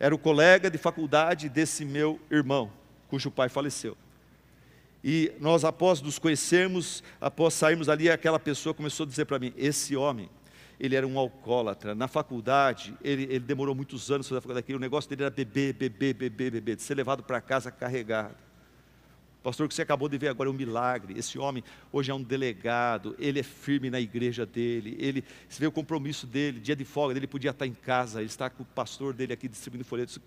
era 0.01 0.14
o 0.14 0.18
colega 0.18 0.70
de 0.70 0.78
faculdade 0.78 1.51
desse 1.51 1.84
meu 1.84 2.18
irmão, 2.30 2.72
cujo 3.07 3.30
pai 3.30 3.51
faleceu. 3.51 3.94
E 5.05 5.30
nós, 5.38 5.62
após 5.62 6.01
nos 6.01 6.18
conhecermos, 6.18 7.05
após 7.20 7.53
sairmos 7.53 7.88
ali, 7.88 8.11
aquela 8.11 8.38
pessoa 8.38 8.74
começou 8.74 9.05
a 9.05 9.07
dizer 9.09 9.26
para 9.26 9.38
mim: 9.38 9.53
esse 9.57 9.94
homem, 9.94 10.30
ele 10.78 10.96
era 10.96 11.07
um 11.07 11.18
alcoólatra. 11.18 11.94
Na 11.94 12.09
faculdade, 12.09 12.94
ele, 13.03 13.24
ele 13.24 13.40
demorou 13.40 13.74
muitos 13.74 14.11
anos 14.11 14.26
para 14.26 14.40
fazer 14.40 14.42
faculdade. 14.42 14.74
O 14.74 14.78
negócio 14.78 15.09
dele 15.09 15.22
era 15.24 15.30
beber, 15.30 15.74
beber, 15.74 16.14
beber, 16.14 16.51
beber, 16.51 16.76
de 16.76 16.82
ser 16.82 16.94
levado 16.94 17.22
para 17.22 17.40
casa 17.40 17.70
carregado. 17.70 18.49
Pastor, 19.43 19.64
o 19.64 19.68
que 19.68 19.74
você 19.74 19.82
acabou 19.82 20.07
de 20.07 20.18
ver 20.18 20.28
agora 20.28 20.51
é 20.51 20.53
um 20.53 20.57
milagre. 20.57 21.18
Esse 21.18 21.38
homem 21.38 21.64
hoje 21.91 22.11
é 22.11 22.14
um 22.14 22.22
delegado, 22.22 23.16
ele 23.18 23.41
é 23.41 23.43
firme 23.43 23.88
na 23.88 23.99
igreja 23.99 24.45
dele, 24.45 24.97
ele, 24.99 25.24
você 25.49 25.61
vê 25.61 25.66
o 25.66 25.72
compromisso 25.72 26.26
dele, 26.26 26.61
dia 26.61 26.76
de 26.76 26.84
folga 26.84 27.14
dele 27.14 27.26
podia 27.26 27.51
estar 27.51 27.66
em 27.66 27.72
casa, 27.72 28.20
ele 28.20 28.28
está 28.28 28.51
com 28.51 28.62
o 28.62 28.66
pastor 28.66 29.14
dele 29.14 29.32
aqui 29.32 29.49
distribuindo 29.49 29.84
folhetos. 29.84 30.18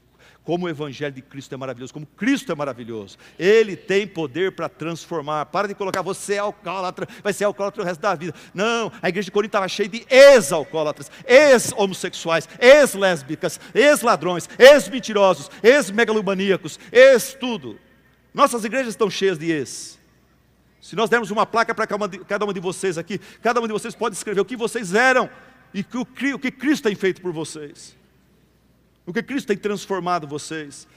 Como 0.44 0.66
o 0.66 0.70
evangelho 0.70 1.14
de 1.14 1.22
Cristo 1.22 1.54
é 1.54 1.58
maravilhoso, 1.58 1.94
como 1.94 2.06
Cristo 2.06 2.52
é 2.52 2.56
maravilhoso. 2.56 3.18
Ele 3.38 3.76
tem 3.76 4.08
poder 4.08 4.54
para 4.54 4.70
transformar. 4.70 5.46
Para 5.48 5.68
de 5.68 5.76
colocar 5.76 6.02
você 6.02 6.36
é 6.36 6.38
alcoólatra, 6.40 7.08
vai 7.22 7.34
ser 7.34 7.44
alcoólatra 7.44 7.84
o 7.84 7.86
resto 7.86 8.02
da 8.02 8.16
vida. 8.16 8.34
Não, 8.54 8.92
a 9.02 9.10
igreja 9.10 9.26
de 9.26 9.32
Corinto 9.32 9.50
estava 9.50 9.68
cheia 9.68 9.90
de 9.90 10.06
ex-alcoólatras, 10.10 11.12
ex-homossexuais, 11.26 12.48
ex-lésbicas, 12.60 13.60
ex-ladrões, 13.76 14.50
ex-mentirosos, 14.58 15.52
ex-megalomaníacos, 15.62 16.80
ex-tudo. 16.92 17.78
Nossas 18.34 18.64
igrejas 18.66 18.90
estão 18.90 19.10
cheias 19.10 19.38
de 19.38 19.52
ex. 19.52 20.00
Se 20.82 20.96
nós 20.96 21.10
dermos 21.10 21.32
uma 21.32 21.46
placa 21.46 21.74
para 21.74 21.88
cada 21.88 22.46
uma 22.46 22.54
de 22.54 22.60
vocês 22.60 22.98
aqui, 22.98 23.20
cada 23.42 23.62
um 23.62 23.68
de 23.68 23.74
vocês 23.74 23.96
pode 23.96 24.16
escrever 24.16 24.42
o 24.42 24.46
que 24.46 24.56
vocês 24.56 24.94
eram 24.94 25.30
e 25.74 25.86
o 26.34 26.40
que 26.40 26.52
Cristo 26.52 26.84
tem 26.84 26.96
feito 26.96 27.22
por 27.22 27.32
vocês. 27.32 27.96
O 29.06 29.14
que 29.14 29.24
Cristo 29.24 29.48
tem 29.48 29.58
transformado 29.58 30.28
vocês. 30.28 30.88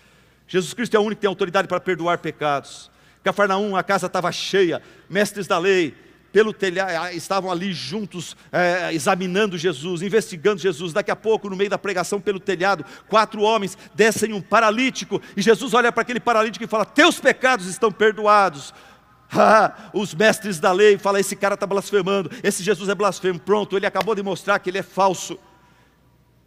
Jesus 0.49 0.75
Cristo 0.75 0.97
é 0.97 0.99
o 0.99 1.03
único 1.03 1.17
que 1.17 1.23
tem 1.23 1.29
autoridade 1.29 1.69
para 1.69 1.81
perdoar 1.81 2.19
pecados. 2.19 2.91
Cafarnaum, 3.23 3.77
a 3.77 3.83
casa 3.83 4.07
estava 4.07 4.31
cheia, 4.33 4.83
mestres 5.11 5.47
da 5.47 5.59
lei, 5.59 5.95
pelo 6.37 6.53
telhado, 6.53 6.93
ah, 7.01 7.15
estavam 7.15 7.51
ali 7.51 7.73
juntos, 7.73 8.37
é, 8.53 8.93
examinando 8.93 9.57
Jesus, 9.57 10.03
investigando 10.03 10.61
Jesus. 10.61 10.93
Daqui 10.93 11.11
a 11.11 11.17
pouco, 11.17 11.49
no 11.49 11.57
meio 11.57 11.71
da 11.71 11.79
pregação 11.79 12.21
pelo 12.21 12.39
telhado, 12.39 12.85
quatro 13.09 13.41
homens 13.41 13.79
descem 13.95 14.35
um 14.35 14.43
paralítico, 14.43 15.19
e 15.35 15.41
Jesus 15.41 15.73
olha 15.73 15.91
para 15.91 16.03
aquele 16.03 16.21
paralítico 16.21 16.63
e 16.63 16.69
fala: 16.69 16.85
Teus 16.85 17.19
pecados 17.19 17.65
estão 17.67 17.91
perdoados. 17.91 18.75
Ah, 19.33 19.91
os 19.93 20.15
mestres 20.15 20.61
da 20.61 20.71
lei 20.71 20.99
falam: 20.99 21.19
Esse 21.19 21.35
cara 21.35 21.55
está 21.55 21.67
blasfemando, 21.67 22.31
esse 22.45 22.63
Jesus 22.63 22.89
é 22.89 22.95
blasfemo. 22.95 23.41
Pronto, 23.41 23.77
ele 23.77 23.87
acabou 23.87 24.15
de 24.15 24.23
mostrar 24.23 24.59
que 24.59 24.71
ele 24.71 24.79
é 24.79 24.83
falso. 24.85 25.37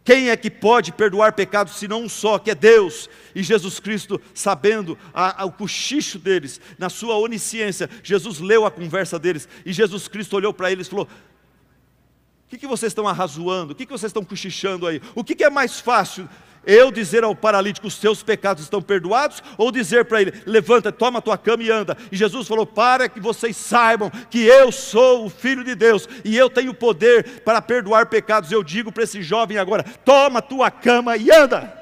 Quem 0.04 0.30
é 0.30 0.36
que 0.36 0.50
pode 0.50 0.92
perdoar 0.92 1.34
pecados 1.34 1.74
senão 1.74 2.02
um 2.02 2.08
só, 2.08 2.38
que 2.38 2.50
é 2.50 2.54
Deus? 2.54 3.08
E 3.34 3.42
Jesus 3.42 3.78
Cristo, 3.78 4.20
sabendo 4.34 4.98
a, 5.12 5.42
a, 5.42 5.44
o 5.44 5.52
cochicho 5.52 6.18
deles, 6.18 6.60
na 6.78 6.88
sua 6.88 7.16
onisciência, 7.16 7.88
Jesus 8.02 8.38
leu 8.40 8.64
a 8.64 8.70
conversa 8.70 9.18
deles 9.18 9.48
e 9.64 9.72
Jesus 9.72 10.08
Cristo 10.08 10.36
olhou 10.36 10.54
para 10.54 10.72
eles 10.72 10.86
e 10.86 10.90
falou: 10.90 11.06
O 11.06 12.48
que, 12.48 12.56
que 12.56 12.66
vocês 12.66 12.90
estão 12.90 13.06
arrazoando? 13.06 13.72
O 13.72 13.76
que, 13.76 13.84
que 13.84 13.92
vocês 13.92 14.08
estão 14.10 14.24
cochichando 14.24 14.86
aí? 14.86 15.02
O 15.14 15.22
que, 15.22 15.34
que 15.34 15.44
é 15.44 15.50
mais 15.50 15.80
fácil? 15.80 16.28
Eu 16.66 16.90
dizer 16.90 17.24
ao 17.24 17.34
paralítico, 17.34 17.86
os 17.86 17.98
teus 17.98 18.22
pecados 18.22 18.62
estão 18.62 18.82
perdoados, 18.82 19.42
ou 19.56 19.72
dizer 19.72 20.04
para 20.04 20.20
ele, 20.20 20.42
levanta, 20.44 20.92
toma 20.92 21.18
a 21.18 21.22
tua 21.22 21.38
cama 21.38 21.62
e 21.62 21.70
anda. 21.70 21.96
E 22.12 22.16
Jesus 22.16 22.46
falou: 22.46 22.66
para 22.66 23.08
que 23.08 23.18
vocês 23.18 23.56
saibam 23.56 24.10
que 24.28 24.44
eu 24.44 24.70
sou 24.70 25.24
o 25.24 25.30
Filho 25.30 25.64
de 25.64 25.74
Deus 25.74 26.08
e 26.24 26.36
eu 26.36 26.50
tenho 26.50 26.74
poder 26.74 27.40
para 27.40 27.62
perdoar 27.62 28.06
pecados. 28.06 28.52
Eu 28.52 28.62
digo 28.62 28.92
para 28.92 29.04
esse 29.04 29.22
jovem 29.22 29.56
agora: 29.56 29.84
toma 30.04 30.40
a 30.40 30.42
tua 30.42 30.70
cama 30.70 31.16
e 31.16 31.30
anda. 31.30 31.80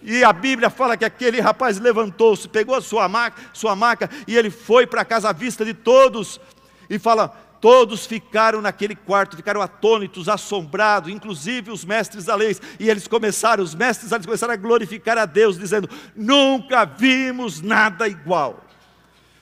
E 0.00 0.22
a 0.22 0.32
Bíblia 0.32 0.70
fala 0.70 0.96
que 0.96 1.04
aquele 1.04 1.40
rapaz 1.40 1.80
levantou-se, 1.80 2.48
pegou 2.48 2.76
a 2.76 2.80
sua 2.80 3.08
maca, 3.08 3.42
sua 3.52 3.74
maca 3.74 4.08
e 4.28 4.36
ele 4.36 4.48
foi 4.48 4.86
para 4.86 5.04
casa 5.04 5.30
à 5.30 5.32
vista 5.32 5.64
de 5.64 5.74
todos. 5.74 6.40
E 6.88 6.98
fala: 7.00 7.36
Todos 7.60 8.06
ficaram 8.06 8.60
naquele 8.60 8.94
quarto, 8.94 9.36
ficaram 9.36 9.60
atônitos, 9.60 10.28
assombrados, 10.28 11.10
inclusive 11.10 11.70
os 11.70 11.84
mestres 11.84 12.24
da 12.24 12.34
lei. 12.34 12.56
E 12.78 12.88
eles 12.88 13.08
começaram, 13.08 13.64
os 13.64 13.74
mestres 13.74 14.10
da 14.10 14.16
lei 14.16 14.24
começaram 14.24 14.54
a 14.54 14.56
glorificar 14.56 15.18
a 15.18 15.26
Deus, 15.26 15.58
dizendo: 15.58 15.88
Nunca 16.14 16.84
vimos 16.84 17.60
nada 17.60 18.06
igual. 18.06 18.64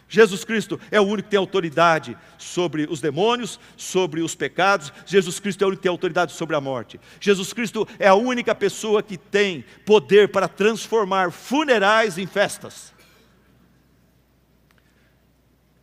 Jesus 0.09 0.45
Cristo 0.45 0.81
é 0.91 1.01
o 1.01 1.05
único 1.05 1.25
que 1.25 1.31
tem 1.31 1.39
autoridade 1.39 2.17
sobre 2.39 2.87
os 2.89 3.01
demônios, 3.01 3.59
sobre 3.77 4.23
os 4.23 4.35
pecados. 4.35 4.93
Jesus 5.05 5.41
Cristo 5.41 5.63
é 5.63 5.65
o 5.65 5.69
único 5.69 5.81
que 5.81 5.83
tem 5.83 5.91
autoridade 5.91 6.33
sobre 6.33 6.55
a 6.55 6.61
morte. 6.61 7.01
Jesus 7.21 7.53
Cristo 7.53 7.87
é 7.99 8.07
a 8.07 8.15
única 8.15 8.55
pessoa 8.55 9.03
que 9.03 9.19
tem 9.19 9.65
poder 9.85 10.29
para 10.29 10.47
transformar 10.47 11.33
funerais 11.33 12.19
em 12.19 12.27
festas. 12.27 12.96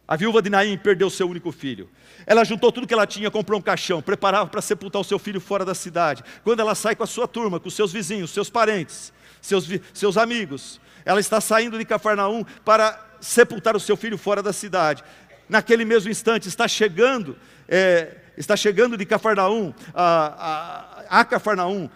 A 0.07 0.17
viúva 0.17 0.41
de 0.41 0.49
Naim 0.49 0.77
perdeu 0.77 1.09
seu 1.09 1.29
único 1.29 1.51
filho. 1.51 1.89
Ela 2.25 2.43
juntou 2.43 2.71
tudo 2.71 2.85
que 2.85 2.93
ela 2.93 3.07
tinha, 3.07 3.31
comprou 3.31 3.59
um 3.59 3.61
caixão, 3.61 4.01
preparava 4.01 4.49
para 4.49 4.61
sepultar 4.61 5.01
o 5.01 5.05
seu 5.05 5.17
filho 5.17 5.39
fora 5.39 5.63
da 5.63 5.73
cidade. 5.73 6.23
Quando 6.43 6.59
ela 6.59 6.75
sai 6.75 6.95
com 6.95 7.03
a 7.03 7.07
sua 7.07 7.27
turma, 7.27 7.59
com 7.59 7.69
seus 7.69 7.91
vizinhos, 7.91 8.31
seus 8.31 8.49
parentes, 8.49 9.13
seus, 9.41 9.67
seus 9.93 10.17
amigos, 10.17 10.79
ela 11.05 11.19
está 11.19 11.39
saindo 11.39 11.77
de 11.77 11.85
Cafarnaum 11.85 12.43
para 12.65 12.99
sepultar 13.21 13.75
o 13.75 13.79
seu 13.79 13.95
filho 13.95 14.17
fora 14.17 14.43
da 14.43 14.51
cidade. 14.51 15.03
Naquele 15.47 15.85
mesmo 15.85 16.11
instante 16.11 16.49
está 16.49 16.67
chegando, 16.67 17.37
é, 17.67 18.17
está 18.37 18.57
chegando 18.57 18.97
de 18.97 19.05
Cafarnaum 19.05 19.73
a, 19.93 21.05
a, 21.09 21.21
a 21.21 21.25
Cafarnaum, 21.25 21.89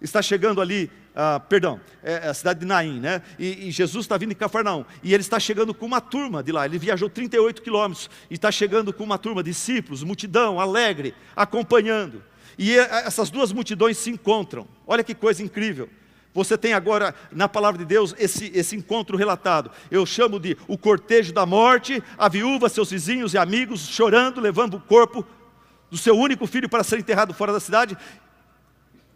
está 0.00 0.20
chegando 0.20 0.60
ali 0.60 0.90
ah, 1.14 1.38
perdão, 1.38 1.80
é, 2.02 2.12
é 2.14 2.28
a 2.28 2.34
cidade 2.34 2.60
de 2.60 2.66
Naim, 2.66 2.98
né? 2.98 3.22
E, 3.38 3.68
e 3.68 3.70
Jesus 3.70 4.04
está 4.04 4.16
vindo 4.16 4.30
de 4.30 4.34
Cafarnaum, 4.34 4.84
e 5.02 5.14
ele 5.14 5.20
está 5.20 5.38
chegando 5.38 5.72
com 5.72 5.86
uma 5.86 6.00
turma 6.00 6.42
de 6.42 6.50
lá, 6.50 6.66
ele 6.66 6.78
viajou 6.78 7.08
38 7.08 7.62
quilômetros, 7.62 8.10
e 8.28 8.34
está 8.34 8.50
chegando 8.50 8.92
com 8.92 9.04
uma 9.04 9.16
turma, 9.16 9.42
discípulos, 9.42 10.02
multidão, 10.02 10.58
alegre, 10.58 11.14
acompanhando. 11.36 12.22
E 12.58 12.76
essas 12.76 13.30
duas 13.30 13.52
multidões 13.52 13.96
se 13.96 14.10
encontram, 14.10 14.66
olha 14.86 15.04
que 15.04 15.14
coisa 15.14 15.42
incrível. 15.42 15.88
Você 16.32 16.58
tem 16.58 16.72
agora, 16.72 17.14
na 17.30 17.48
palavra 17.48 17.78
de 17.78 17.84
Deus, 17.84 18.12
esse, 18.18 18.50
esse 18.52 18.74
encontro 18.74 19.16
relatado. 19.16 19.70
Eu 19.88 20.04
chamo 20.04 20.40
de 20.40 20.56
o 20.66 20.76
cortejo 20.76 21.32
da 21.32 21.46
morte, 21.46 22.02
a 22.18 22.28
viúva, 22.28 22.68
seus 22.68 22.90
vizinhos 22.90 23.34
e 23.34 23.38
amigos 23.38 23.86
chorando, 23.86 24.40
levando 24.40 24.74
o 24.74 24.80
corpo 24.80 25.24
do 25.88 25.96
seu 25.96 26.18
único 26.18 26.44
filho 26.48 26.68
para 26.68 26.82
ser 26.82 26.98
enterrado 26.98 27.32
fora 27.32 27.52
da 27.52 27.60
cidade, 27.60 27.96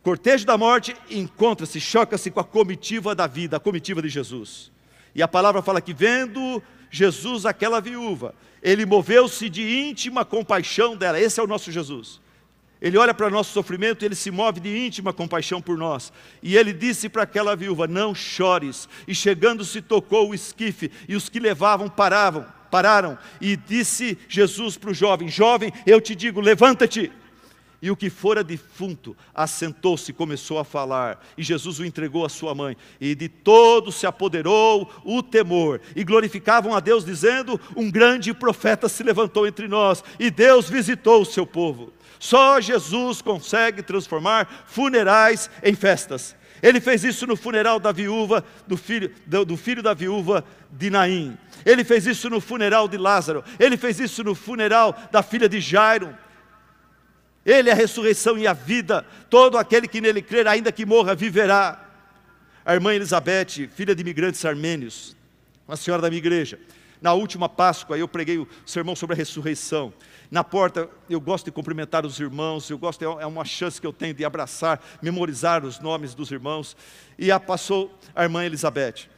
cortejo 0.09 0.46
da 0.46 0.56
morte 0.56 0.96
encontra-se, 1.11 1.78
choca-se 1.78 2.30
com 2.30 2.40
a 2.40 2.44
comitiva 2.44 3.14
da 3.14 3.26
vida, 3.26 3.59
a 3.59 3.61
comitiva 3.61 4.00
de 4.00 4.09
Jesus. 4.09 4.72
E 5.14 5.22
a 5.22 5.28
palavra 5.28 5.61
fala 5.61 5.82
que 5.82 5.92
vendo 5.92 6.62
Jesus 6.90 7.44
aquela 7.44 7.78
viúva, 7.78 8.34
ele 8.62 8.86
moveu-se 8.86 9.50
de 9.50 9.62
íntima 9.62 10.24
compaixão 10.24 10.96
dela. 10.96 11.20
Esse 11.20 11.38
é 11.38 11.42
o 11.42 11.46
nosso 11.46 11.70
Jesus. 11.70 12.22
Ele 12.80 12.96
olha 12.96 13.12
para 13.12 13.28
nosso 13.28 13.52
sofrimento, 13.52 14.02
ele 14.02 14.14
se 14.14 14.30
move 14.30 14.61
de 14.61 14.78
íntima 14.78 15.12
compaixão 15.12 15.61
por 15.61 15.76
nós. 15.76 16.11
E 16.42 16.56
ele 16.56 16.72
disse 16.72 17.11
para 17.11 17.24
aquela 17.24 17.54
viúva: 17.54 17.86
Não 17.86 18.14
chores. 18.14 18.88
E 19.06 19.14
chegando-se, 19.14 19.82
tocou 19.82 20.30
o 20.30 20.34
esquife, 20.34 20.90
e 21.06 21.16
os 21.16 21.28
que 21.28 21.38
levavam 21.38 21.86
paravam, 21.86 22.46
pararam. 22.70 23.18
E 23.42 23.56
disse 23.59 24.16
Jesus 24.26 24.78
para 24.78 24.88
o 24.88 24.94
jovem: 24.94 25.28
Jovem, 25.28 25.70
eu 25.84 26.00
te 26.00 26.14
digo, 26.14 26.40
levanta-te. 26.40 27.12
E 27.80 27.90
o 27.90 27.96
que 27.96 28.10
fora 28.10 28.42
defunto 28.42 29.16
assentou-se 29.32 30.10
e 30.10 30.14
começou 30.14 30.58
a 30.58 30.64
falar, 30.64 31.24
e 31.36 31.44
Jesus 31.44 31.78
o 31.78 31.84
entregou 31.84 32.24
à 32.24 32.28
sua 32.28 32.52
mãe, 32.52 32.76
e 33.00 33.14
de 33.14 33.28
todos 33.28 33.94
se 33.94 34.06
apoderou 34.06 34.90
o 35.04 35.22
temor, 35.22 35.80
e 35.94 36.02
glorificavam 36.02 36.74
a 36.74 36.80
Deus, 36.80 37.04
dizendo: 37.04 37.60
Um 37.76 37.88
grande 37.88 38.34
profeta 38.34 38.88
se 38.88 39.04
levantou 39.04 39.46
entre 39.46 39.68
nós, 39.68 40.02
e 40.18 40.28
Deus 40.28 40.68
visitou 40.68 41.22
o 41.22 41.26
seu 41.26 41.46
povo. 41.46 41.92
Só 42.18 42.60
Jesus 42.60 43.22
consegue 43.22 43.82
transformar 43.82 44.64
funerais 44.66 45.48
em 45.62 45.74
festas. 45.74 46.34
Ele 46.62 46.80
fez 46.80 47.04
isso 47.04 47.26
no 47.26 47.36
funeral 47.36 47.78
da 47.78 47.92
viúva, 47.92 48.44
do 48.66 48.76
filho, 48.76 49.12
do, 49.24 49.44
do 49.44 49.56
filho 49.56 49.82
da 49.82 49.94
viúva 49.94 50.44
de 50.72 50.90
Naim. 50.90 51.38
Ele 51.64 51.84
fez 51.84 52.06
isso 52.06 52.28
no 52.28 52.40
funeral 52.40 52.88
de 52.88 52.96
Lázaro. 52.96 53.44
Ele 53.58 53.76
fez 53.76 54.00
isso 54.00 54.24
no 54.24 54.34
funeral 54.34 54.96
da 55.12 55.22
filha 55.22 55.48
de 55.48 55.60
Jairo. 55.60 56.14
Ele 57.49 57.70
é 57.70 57.72
a 57.72 57.74
ressurreição 57.74 58.36
e 58.36 58.46
a 58.46 58.53
vida. 58.53 59.07
Todo 59.30 59.57
aquele 59.57 59.88
que 59.88 60.03
nele 60.03 60.20
crer, 60.20 60.46
ainda 60.46 60.70
que 60.70 60.84
morra, 60.84 61.14
viverá. 61.14 61.82
A 62.62 62.74
irmã 62.74 62.92
Elizabeth, 62.92 63.70
filha 63.74 63.94
de 63.94 64.03
imigrantes 64.03 64.44
armênios, 64.44 65.16
uma 65.66 65.74
senhora 65.74 66.03
da 66.03 66.11
minha 66.11 66.18
igreja. 66.18 66.61
Na 67.01 67.14
última 67.14 67.49
Páscoa, 67.49 67.96
eu 67.96 68.07
preguei 68.07 68.36
o 68.36 68.46
sermão 68.66 68.94
sobre 68.94 69.14
a 69.14 69.16
ressurreição. 69.16 69.94
Na 70.30 70.44
porta, 70.44 70.90
eu 71.09 71.18
gosto 71.18 71.46
de 71.46 71.51
cumprimentar 71.51 72.05
os 72.05 72.20
irmãos, 72.20 72.68
eu 72.68 72.76
gosto, 72.76 73.03
é 73.03 73.24
uma 73.24 73.46
chance 73.46 73.80
que 73.80 73.86
eu 73.86 73.94
tenho 73.94 74.12
de 74.12 74.26
abraçar, 74.26 74.78
memorizar 75.01 75.64
os 75.64 75.80
nomes 75.80 76.14
dos 76.14 76.30
irmãos. 76.30 76.76
E 77.18 77.30
a 77.30 77.40
passou 77.40 77.99
a 78.14 78.24
irmã 78.24 78.44
Elizabeth. 78.44 79.09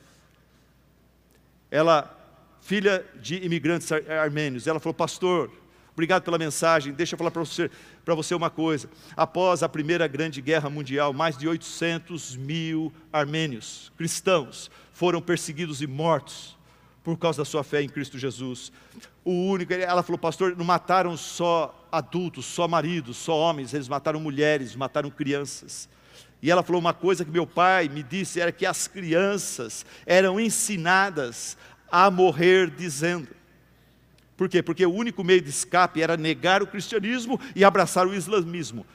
Ela, 1.68 2.16
filha 2.60 3.04
de 3.20 3.44
imigrantes 3.44 3.90
armênios, 3.90 4.68
ela 4.68 4.78
falou: 4.78 4.94
Pastor, 4.94 5.50
Obrigado 5.92 6.22
pela 6.22 6.38
mensagem. 6.38 6.92
Deixa 6.92 7.14
eu 7.14 7.18
falar 7.18 7.30
para 7.30 7.44
você, 7.44 7.70
você 8.06 8.34
uma 8.34 8.50
coisa. 8.50 8.88
Após 9.16 9.62
a 9.62 9.68
Primeira 9.68 10.06
Grande 10.06 10.40
Guerra 10.40 10.70
Mundial, 10.70 11.12
mais 11.12 11.36
de 11.36 11.48
800 11.48 12.36
mil 12.36 12.92
armênios, 13.12 13.92
cristãos, 13.96 14.70
foram 14.92 15.20
perseguidos 15.20 15.82
e 15.82 15.86
mortos 15.86 16.56
por 17.02 17.18
causa 17.18 17.38
da 17.38 17.44
sua 17.44 17.64
fé 17.64 17.82
em 17.82 17.88
Cristo 17.88 18.18
Jesus. 18.18 18.72
O 19.24 19.32
único, 19.32 19.72
ela 19.72 20.02
falou, 20.02 20.18
pastor, 20.18 20.56
não 20.56 20.64
mataram 20.64 21.16
só 21.16 21.86
adultos, 21.90 22.46
só 22.46 22.68
maridos, 22.68 23.16
só 23.16 23.36
homens, 23.36 23.74
eles 23.74 23.88
mataram 23.88 24.20
mulheres, 24.20 24.76
mataram 24.76 25.10
crianças. 25.10 25.88
E 26.42 26.50
ela 26.50 26.62
falou 26.62 26.80
uma 26.80 26.94
coisa 26.94 27.24
que 27.24 27.30
meu 27.30 27.46
pai 27.46 27.88
me 27.88 28.02
disse, 28.02 28.40
era 28.40 28.50
que 28.52 28.64
as 28.64 28.88
crianças 28.88 29.84
eram 30.06 30.40
ensinadas 30.40 31.56
a 31.90 32.10
morrer 32.10 32.70
dizendo. 32.70 33.28
Por 34.40 34.48
quê? 34.48 34.62
Porque 34.62 34.86
o 34.86 34.94
único 34.94 35.22
meio 35.22 35.42
de 35.42 35.50
escape 35.50 36.00
era 36.00 36.16
negar 36.16 36.62
o 36.62 36.66
cristianismo 36.66 37.38
e 37.54 37.62
abraçar 37.62 38.06
o 38.06 38.14
islamismo. 38.14 38.86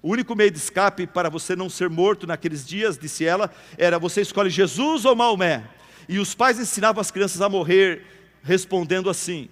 O 0.00 0.12
único 0.12 0.36
meio 0.36 0.48
de 0.48 0.58
escape 0.58 1.08
para 1.08 1.28
você 1.28 1.56
não 1.56 1.68
ser 1.68 1.90
morto 1.90 2.24
naqueles 2.24 2.64
dias, 2.64 2.96
disse 2.96 3.24
ela, 3.24 3.52
era 3.76 3.98
você 3.98 4.20
escolhe 4.20 4.48
Jesus 4.48 5.04
ou 5.04 5.16
Maomé. 5.16 5.64
E 6.08 6.20
os 6.20 6.36
pais 6.36 6.60
ensinavam 6.60 7.00
as 7.00 7.10
crianças 7.10 7.42
a 7.42 7.48
morrer 7.48 8.04
respondendo 8.44 9.10
assim: 9.10 9.48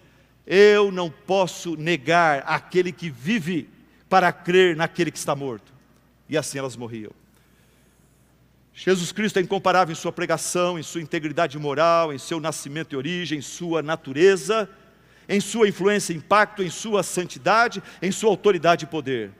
Eu 0.46 0.92
não 0.92 1.10
posso 1.10 1.74
negar 1.74 2.44
aquele 2.46 2.92
que 2.92 3.10
vive 3.10 3.68
para 4.08 4.30
crer 4.32 4.76
naquele 4.76 5.10
que 5.10 5.18
está 5.18 5.34
morto. 5.34 5.72
E 6.28 6.38
assim 6.38 6.58
elas 6.58 6.76
morriam. 6.76 7.10
Jesus 8.72 9.10
Cristo 9.10 9.40
é 9.40 9.42
incomparável 9.42 9.90
em 9.90 9.96
sua 9.96 10.12
pregação, 10.12 10.78
em 10.78 10.82
sua 10.84 11.02
integridade 11.02 11.58
moral, 11.58 12.12
em 12.12 12.18
seu 12.18 12.38
nascimento 12.38 12.92
e 12.92 12.96
origem, 12.96 13.40
em 13.40 13.42
sua 13.42 13.82
natureza, 13.82 14.70
em 15.28 15.40
sua 15.40 15.68
influência 15.68 16.12
e 16.12 16.16
impacto, 16.16 16.62
em 16.62 16.70
sua 16.70 17.02
santidade, 17.02 17.82
em 18.00 18.12
sua 18.12 18.30
autoridade 18.30 18.84
e 18.84 18.88
poder. 18.88 19.32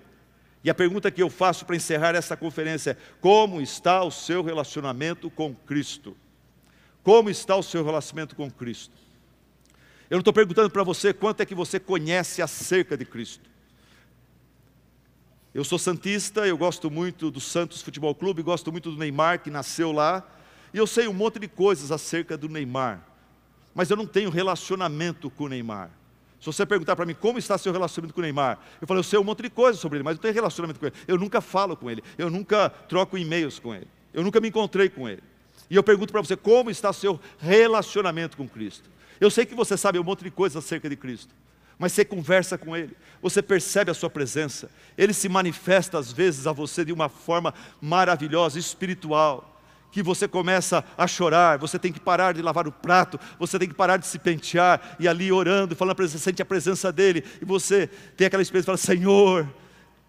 E 0.63 0.71
a 0.71 0.75
pergunta 0.75 1.11
que 1.11 1.23
eu 1.23 1.29
faço 1.29 1.67
para 1.67 1.77
encerrar 1.77 2.15
essa 2.15 2.37
conferência 2.37 2.93
é: 2.93 2.97
como 3.21 3.61
está 3.61 4.03
o 4.03 4.11
seu 4.11 4.43
relacionamento 4.43 5.31
com 5.31 5.55
Cristo? 5.55 6.17
Como 7.03 7.29
está 7.29 7.55
o 7.55 7.63
seu 7.63 7.85
relacionamento 7.85 8.35
com 8.35 8.51
Cristo? 8.51 8.95
Eu 10.09 10.17
não 10.17 10.21
estou 10.21 10.33
perguntando 10.33 10.71
para 10.71 10.83
você 10.83 11.13
quanto 11.13 11.43
é 11.43 11.47
que 11.47 11.55
você 11.55 11.79
conhece 11.79 12.41
acerca 12.41 12.97
de 12.97 13.05
Cristo. 13.05 13.51
Eu 15.55 15.63
sou 15.65 15.79
santista, 15.79 16.47
eu 16.47 16.59
gosto 16.59 16.91
muito 16.91 17.31
do 17.31 17.41
Santos 17.41 17.81
Futebol 17.81 18.15
Clube, 18.15 18.43
gosto 18.43 18.73
muito 18.73 18.91
do 18.91 18.99
Neymar, 18.99 19.41
que 19.41 19.51
nasceu 19.51 19.93
lá, 19.93 20.27
e 20.73 20.79
eu 20.79 20.87
sei 20.87 21.07
um 21.07 21.13
monte 21.13 21.39
de 21.39 21.47
coisas 21.47 21.93
acerca 21.93 22.37
do 22.37 22.49
Neymar, 22.49 23.07
mas 23.75 23.91
eu 23.91 23.97
não 23.97 24.07
tenho 24.07 24.31
relacionamento 24.31 25.29
com 25.31 25.45
o 25.45 25.49
Neymar. 25.49 25.91
Se 26.41 26.47
você 26.47 26.67
perguntar 26.67 26.95
para 26.95 27.07
mim 27.07 27.15
como 27.15 27.39
está 27.39 27.57
seu 27.57 27.73
relacionamento 27.73 28.15
com 28.15 28.21
o 28.21 28.23
Neymar, 28.23 28.59
eu 28.81 28.87
falo, 28.87 29.01
eu 29.01 29.05
sei 29.05 29.19
um 29.19 29.25
monte 29.25 29.43
de 29.43 29.51
coisas 29.51 29.81
sobre 29.81 29.97
ele, 29.97 30.05
mas 30.05 30.17
não 30.17 30.21
tenho 30.23 30.35
relacionamento 30.35 30.79
com 30.79 30.87
ele. 30.87 30.95
Eu 31.09 31.19
nunca 31.19 31.41
falo 31.41 31.77
com 31.77 31.91
ele, 31.91 32.05
eu 32.19 32.29
nunca 32.29 32.69
troco 32.69 33.17
e-mails 33.17 33.59
com 33.59 33.75
ele, 33.75 33.89
eu 34.13 34.23
nunca 34.23 34.41
me 34.41 34.49
encontrei 34.49 34.89
com 34.89 35.09
ele. 35.09 35.23
E 35.71 35.77
eu 35.77 35.83
pergunto 35.83 36.13
para 36.13 36.21
você, 36.21 36.37
como 36.37 36.71
está 36.71 36.93
seu 36.93 37.19
relacionamento 37.39 38.37
com 38.37 38.49
Cristo? 38.49 38.91
Eu 39.21 39.31
sei 39.31 39.47
que 39.47 39.55
você 39.55 39.77
sabe 39.77 39.99
um 39.99 40.05
monte 40.05 40.23
de 40.23 40.31
coisas 40.31 40.63
acerca 40.63 40.89
de 40.89 40.97
Cristo, 40.97 41.35
mas 41.79 41.93
você 41.93 42.05
conversa 42.05 42.59
com 42.59 42.77
Ele, 42.77 42.95
você 43.23 43.43
percebe 43.43 43.91
a 43.91 43.95
Sua 43.95 44.11
presença, 44.11 44.71
Ele 44.99 45.15
se 45.15 45.29
manifesta 45.29 45.99
às 45.99 46.13
vezes 46.13 46.47
a 46.47 46.53
você 46.53 46.85
de 46.85 46.93
uma 46.93 47.09
forma 47.09 47.55
maravilhosa, 47.81 48.59
espiritual 48.59 49.54
que 49.95 50.03
você 50.03 50.27
começa 50.27 50.85
a 50.99 51.07
chorar, 51.07 51.57
você 51.57 51.79
tem 51.79 51.93
que 51.93 52.01
parar 52.01 52.35
de 52.35 52.43
lavar 52.43 52.67
o 52.67 52.73
prato, 52.73 53.17
você 53.39 53.61
tem 53.61 53.69
que 53.69 53.75
parar 53.77 53.97
de 53.97 54.05
se 54.05 54.19
pentear, 54.19 54.97
e 54.99 55.07
ali 55.07 55.31
orando, 55.31 55.77
falando, 55.77 55.97
você 55.97 56.19
sente 56.19 56.43
a 56.43 56.45
presença 56.45 56.91
dEle, 56.91 57.23
e 57.41 57.45
você 57.45 57.89
tem 58.17 58.27
aquela 58.27 58.43
experiência, 58.43 58.67
fala, 58.67 58.77
Senhor, 58.77 59.49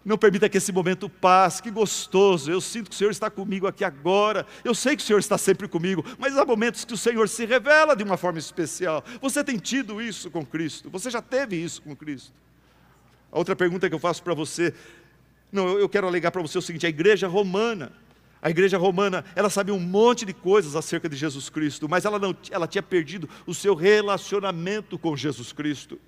não 0.04 0.18
permita 0.18 0.48
que 0.48 0.58
esse 0.58 0.72
momento 0.72 1.08
passe, 1.08 1.62
que 1.62 1.70
gostoso, 1.70 2.50
eu 2.50 2.60
sinto 2.60 2.90
que 2.90 2.96
o 2.96 2.98
Senhor 2.98 3.12
está 3.12 3.30
comigo 3.30 3.68
aqui 3.68 3.84
agora, 3.84 4.44
eu 4.64 4.74
sei 4.74 4.96
que 4.96 5.04
o 5.04 5.06
Senhor 5.06 5.20
está 5.20 5.38
sempre 5.38 5.68
comigo, 5.68 6.04
mas 6.18 6.36
há 6.36 6.44
momentos 6.44 6.84
que 6.84 6.94
o 6.94 6.96
Senhor 6.96 7.28
se 7.28 7.46
revela 7.46 7.94
de 7.94 8.02
uma 8.02 8.16
forma 8.16 8.40
especial, 8.40 9.04
você 9.22 9.44
tem 9.44 9.56
tido 9.56 10.02
isso 10.02 10.32
com 10.32 10.44
Cristo, 10.44 10.90
você 10.90 11.08
já 11.08 11.22
teve 11.22 11.54
isso 11.54 11.80
com 11.80 11.94
Cristo. 11.94 12.32
A 13.30 13.38
outra 13.38 13.54
pergunta 13.54 13.88
que 13.88 13.94
eu 13.94 14.00
faço 14.00 14.20
para 14.20 14.34
você, 14.34 14.74
não, 15.52 15.78
eu 15.78 15.88
quero 15.88 16.08
alegar 16.08 16.32
para 16.32 16.42
você 16.42 16.58
o 16.58 16.62
seguinte, 16.62 16.86
a 16.86 16.88
igreja 16.88 17.28
romana, 17.28 17.92
a 18.40 18.50
igreja 18.50 18.78
romana, 18.78 19.24
ela 19.34 19.50
sabia 19.50 19.74
um 19.74 19.80
monte 19.80 20.24
de 20.24 20.32
coisas 20.32 20.76
acerca 20.76 21.08
de 21.08 21.16
Jesus 21.16 21.48
Cristo, 21.48 21.88
mas 21.88 22.04
ela, 22.04 22.18
não, 22.18 22.36
ela 22.50 22.68
tinha 22.68 22.82
perdido 22.82 23.28
o 23.46 23.54
seu 23.54 23.74
relacionamento 23.74 24.98
com 24.98 25.16
Jesus 25.16 25.52
Cristo. 25.52 25.98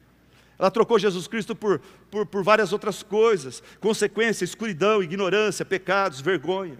Ela 0.59 0.71
trocou 0.71 0.99
Jesus 0.99 1.27
Cristo 1.29 1.55
por, 1.55 1.81
por, 2.11 2.27
por 2.27 2.43
várias 2.43 2.73
outras 2.73 3.03
coisas, 3.03 3.63
consequência, 3.81 4.45
escuridão, 4.45 5.03
ignorância, 5.03 5.65
pecados, 5.65 6.21
vergonha. 6.21 6.79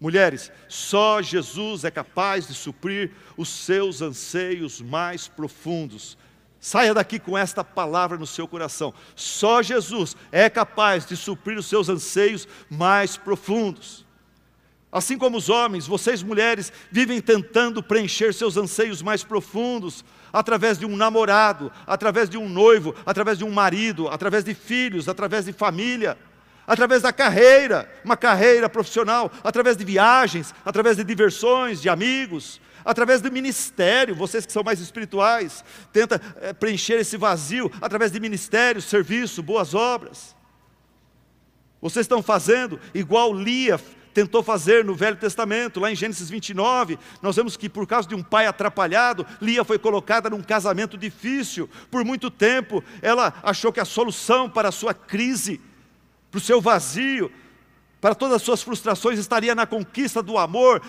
Mulheres, 0.00 0.50
só 0.68 1.22
Jesus 1.22 1.84
é 1.84 1.90
capaz 1.90 2.48
de 2.48 2.54
suprir 2.54 3.12
os 3.36 3.48
seus 3.48 4.02
anseios 4.02 4.80
mais 4.80 5.28
profundos, 5.28 6.18
Saia 6.64 6.94
daqui 6.94 7.18
com 7.18 7.36
esta 7.36 7.64
palavra 7.64 8.16
no 8.16 8.24
seu 8.24 8.46
coração. 8.46 8.94
Só 9.16 9.62
Jesus 9.62 10.16
é 10.30 10.48
capaz 10.48 11.04
de 11.04 11.16
suprir 11.16 11.58
os 11.58 11.66
seus 11.66 11.88
anseios 11.88 12.46
mais 12.70 13.16
profundos. 13.16 14.06
Assim 14.92 15.18
como 15.18 15.38
os 15.38 15.48
homens, 15.48 15.88
vocês 15.88 16.22
mulheres 16.22 16.72
vivem 16.88 17.20
tentando 17.20 17.82
preencher 17.82 18.32
seus 18.32 18.56
anseios 18.56 19.02
mais 19.02 19.24
profundos 19.24 20.04
através 20.32 20.78
de 20.78 20.86
um 20.86 20.96
namorado, 20.96 21.72
através 21.84 22.30
de 22.30 22.38
um 22.38 22.48
noivo, 22.48 22.94
através 23.04 23.38
de 23.38 23.44
um 23.44 23.50
marido, 23.50 24.06
através 24.06 24.44
de 24.44 24.54
filhos, 24.54 25.08
através 25.08 25.46
de 25.46 25.52
família, 25.52 26.16
através 26.64 27.02
da 27.02 27.12
carreira, 27.12 27.90
uma 28.04 28.16
carreira 28.16 28.68
profissional, 28.68 29.32
através 29.42 29.76
de 29.76 29.84
viagens, 29.84 30.54
através 30.64 30.96
de 30.96 31.02
diversões, 31.02 31.82
de 31.82 31.88
amigos, 31.88 32.60
através 32.84 33.20
do 33.20 33.30
ministério, 33.30 34.14
vocês 34.14 34.46
que 34.46 34.52
são 34.52 34.62
mais 34.62 34.80
espirituais, 34.80 35.64
tenta 35.92 36.20
é, 36.40 36.52
preencher 36.52 36.94
esse 36.94 37.16
vazio 37.16 37.70
através 37.80 38.12
de 38.12 38.20
ministério, 38.20 38.80
serviço, 38.80 39.42
boas 39.42 39.74
obras. 39.74 40.34
Vocês 41.80 42.04
estão 42.04 42.22
fazendo 42.22 42.78
igual 42.94 43.34
Lia 43.34 43.80
tentou 44.12 44.42
fazer 44.42 44.84
no 44.84 44.94
Velho 44.94 45.16
Testamento, 45.16 45.80
lá 45.80 45.90
em 45.90 45.96
Gênesis 45.96 46.28
29, 46.28 46.98
nós 47.20 47.36
vemos 47.36 47.56
que 47.56 47.68
por 47.68 47.86
causa 47.86 48.08
de 48.08 48.14
um 48.14 48.22
pai 48.22 48.46
atrapalhado, 48.46 49.26
Lia 49.40 49.64
foi 49.64 49.78
colocada 49.78 50.28
num 50.30 50.42
casamento 50.42 50.96
difícil. 50.96 51.68
Por 51.90 52.04
muito 52.04 52.30
tempo, 52.30 52.84
ela 53.00 53.34
achou 53.42 53.72
que 53.72 53.80
a 53.80 53.84
solução 53.84 54.48
para 54.48 54.68
a 54.68 54.72
sua 54.72 54.92
crise, 54.94 55.60
para 56.30 56.38
o 56.38 56.40
seu 56.40 56.60
vazio, 56.60 57.32
para 58.00 58.14
todas 58.14 58.36
as 58.36 58.42
suas 58.42 58.62
frustrações 58.62 59.18
estaria 59.18 59.54
na 59.54 59.66
conquista 59.66 60.22
do 60.22 60.36
amor 60.36 60.82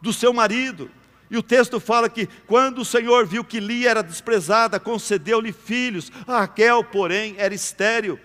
do 0.00 0.12
seu 0.12 0.32
marido. 0.32 0.90
E 1.30 1.36
o 1.36 1.42
texto 1.42 1.78
fala 1.78 2.08
que 2.08 2.28
quando 2.46 2.78
o 2.78 2.84
Senhor 2.84 3.26
viu 3.26 3.44
que 3.44 3.60
Lia 3.60 3.90
era 3.90 4.02
desprezada, 4.02 4.80
concedeu-lhe 4.80 5.52
filhos. 5.52 6.10
Raquel, 6.26 6.82
porém, 6.84 7.34
era 7.36 7.54
estéril. 7.54 8.18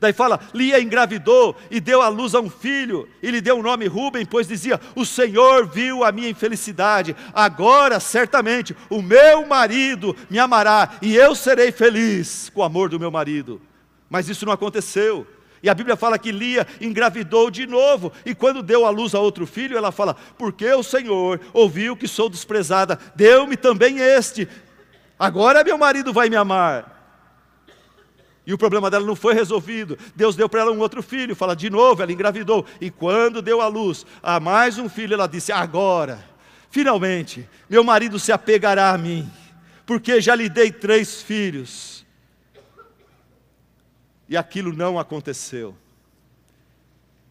Daí 0.00 0.12
fala, 0.12 0.40
Lia 0.54 0.80
engravidou 0.80 1.56
e 1.70 1.80
deu 1.80 2.00
à 2.00 2.08
luz 2.08 2.34
a 2.34 2.40
um 2.40 2.48
filho, 2.48 3.08
e 3.20 3.30
lhe 3.30 3.40
deu 3.40 3.58
o 3.58 3.62
nome 3.62 3.86
Rubem, 3.86 4.24
pois 4.24 4.46
dizia: 4.46 4.80
O 4.94 5.04
Senhor 5.04 5.66
viu 5.66 6.04
a 6.04 6.12
minha 6.12 6.28
infelicidade, 6.28 7.16
agora 7.34 7.98
certamente 7.98 8.76
o 8.88 9.02
meu 9.02 9.44
marido 9.46 10.14
me 10.30 10.38
amará, 10.38 10.98
e 11.02 11.16
eu 11.16 11.34
serei 11.34 11.72
feliz 11.72 12.48
com 12.54 12.60
o 12.60 12.64
amor 12.64 12.88
do 12.88 13.00
meu 13.00 13.10
marido. 13.10 13.60
Mas 14.08 14.28
isso 14.28 14.46
não 14.46 14.52
aconteceu. 14.52 15.26
E 15.62 15.68
a 15.68 15.74
Bíblia 15.74 15.96
fala 15.96 16.18
que 16.18 16.30
Lia 16.30 16.66
engravidou 16.80 17.50
de 17.50 17.66
novo, 17.66 18.12
e 18.24 18.34
quando 18.34 18.62
deu 18.62 18.86
à 18.86 18.90
luz 18.90 19.14
a 19.14 19.20
outro 19.20 19.46
filho, 19.46 19.76
ela 19.76 19.90
fala: 19.90 20.14
Porque 20.36 20.70
o 20.72 20.82
Senhor 20.82 21.40
ouviu 21.52 21.96
que 21.96 22.06
sou 22.06 22.28
desprezada, 22.28 22.98
deu-me 23.14 23.56
também 23.56 23.98
este, 23.98 24.48
agora 25.18 25.64
meu 25.64 25.76
marido 25.76 26.12
vai 26.12 26.28
me 26.28 26.36
amar. 26.36 26.96
E 28.46 28.54
o 28.54 28.56
problema 28.56 28.90
dela 28.90 29.04
não 29.04 29.14
foi 29.14 29.34
resolvido. 29.34 29.98
Deus 30.16 30.34
deu 30.34 30.48
para 30.48 30.62
ela 30.62 30.72
um 30.72 30.78
outro 30.78 31.02
filho, 31.02 31.36
fala 31.36 31.54
de 31.54 31.68
novo, 31.68 32.02
ela 32.02 32.10
engravidou. 32.10 32.64
E 32.80 32.90
quando 32.90 33.42
deu 33.42 33.60
à 33.60 33.66
luz 33.66 34.06
a 34.22 34.40
mais 34.40 34.78
um 34.78 34.88
filho, 34.88 35.14
ela 35.14 35.26
disse: 35.26 35.52
Agora, 35.52 36.24
finalmente, 36.70 37.46
meu 37.68 37.82
marido 37.84 38.18
se 38.18 38.32
apegará 38.32 38.90
a 38.90 38.98
mim, 38.98 39.30
porque 39.84 40.20
já 40.20 40.34
lhe 40.34 40.48
dei 40.48 40.70
três 40.70 41.20
filhos 41.20 41.97
e 44.28 44.36
aquilo 44.36 44.72
não 44.72 44.98
aconteceu. 44.98 45.74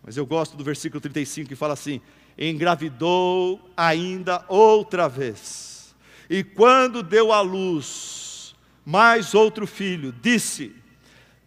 Mas 0.04 0.18
eu 0.18 0.26
gosto 0.26 0.56
do 0.56 0.64
versículo 0.64 1.02
35 1.02 1.50
que 1.50 1.56
fala 1.56 1.74
assim: 1.74 2.02
engravidou 2.38 3.60
ainda 3.76 4.44
outra 4.48 5.08
vez, 5.08 5.96
e 6.30 6.44
quando 6.44 7.04
deu 7.04 7.32
à 7.32 7.42
luz 7.42 8.56
mais 8.86 9.34
outro 9.34 9.68
filho, 9.68 10.14
disse: 10.22 10.74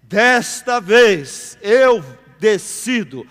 Desta 0.02 0.80
vez 0.80 1.58
eu 1.62 2.04
decido 2.38 3.26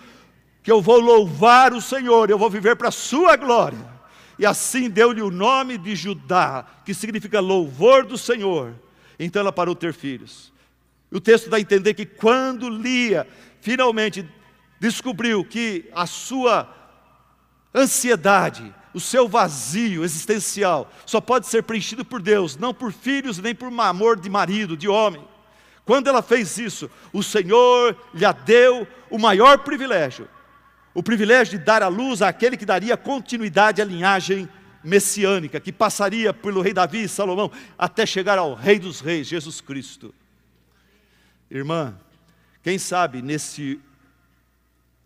que 0.62 0.70
eu 0.70 0.80
vou 0.80 1.00
louvar 1.00 1.72
o 1.72 1.80
Senhor, 1.80 2.30
eu 2.30 2.38
vou 2.38 2.50
viver 2.50 2.76
para 2.76 2.88
a 2.88 2.92
sua 2.92 3.36
glória. 3.36 3.88
E 4.38 4.46
assim 4.46 4.88
deu-lhe 4.88 5.20
o 5.20 5.30
nome 5.30 5.76
de 5.76 5.94
Judá, 5.94 6.64
que 6.84 6.94
significa 6.94 7.40
louvor 7.40 8.06
do 8.06 8.16
Senhor. 8.16 8.74
Então 9.18 9.40
ela 9.40 9.52
parou 9.52 9.74
de 9.74 9.80
ter 9.80 9.92
filhos. 9.92 10.50
O 11.12 11.20
texto 11.20 11.50
dá 11.50 11.56
a 11.56 11.60
entender 11.60 11.94
que 11.94 12.06
quando 12.06 12.68
Lia 12.68 13.26
finalmente 13.60 14.28
descobriu 14.78 15.44
que 15.44 15.90
a 15.94 16.06
sua 16.06 16.68
ansiedade, 17.74 18.74
o 18.94 19.00
seu 19.00 19.28
vazio 19.28 20.04
existencial 20.04 20.90
só 21.04 21.20
pode 21.20 21.46
ser 21.46 21.62
preenchido 21.62 22.04
por 22.04 22.20
Deus, 22.20 22.56
não 22.56 22.72
por 22.72 22.92
filhos 22.92 23.38
nem 23.38 23.54
por 23.54 23.72
amor 23.80 24.18
de 24.18 24.30
marido, 24.30 24.76
de 24.76 24.88
homem. 24.88 25.22
Quando 25.84 26.08
ela 26.08 26.22
fez 26.22 26.58
isso, 26.58 26.90
o 27.12 27.22
Senhor 27.22 27.96
lhe 28.14 28.32
deu 28.44 28.86
o 29.10 29.18
maior 29.18 29.58
privilégio, 29.58 30.28
o 30.94 31.02
privilégio 31.02 31.58
de 31.58 31.64
dar 31.64 31.82
à 31.82 31.88
luz 31.88 32.22
àquele 32.22 32.56
que 32.56 32.66
daria 32.66 32.96
continuidade 32.96 33.82
à 33.82 33.84
linhagem 33.84 34.48
messiânica 34.82 35.60
que 35.60 35.72
passaria 35.72 36.32
pelo 36.32 36.62
rei 36.62 36.72
Davi 36.72 37.02
e 37.02 37.08
Salomão 37.08 37.50
até 37.78 38.06
chegar 38.06 38.38
ao 38.38 38.54
rei 38.54 38.78
dos 38.78 39.00
reis, 39.00 39.26
Jesus 39.26 39.60
Cristo. 39.60 40.14
Irmã, 41.50 41.98
quem 42.62 42.78
sabe 42.78 43.20
nesse 43.20 43.80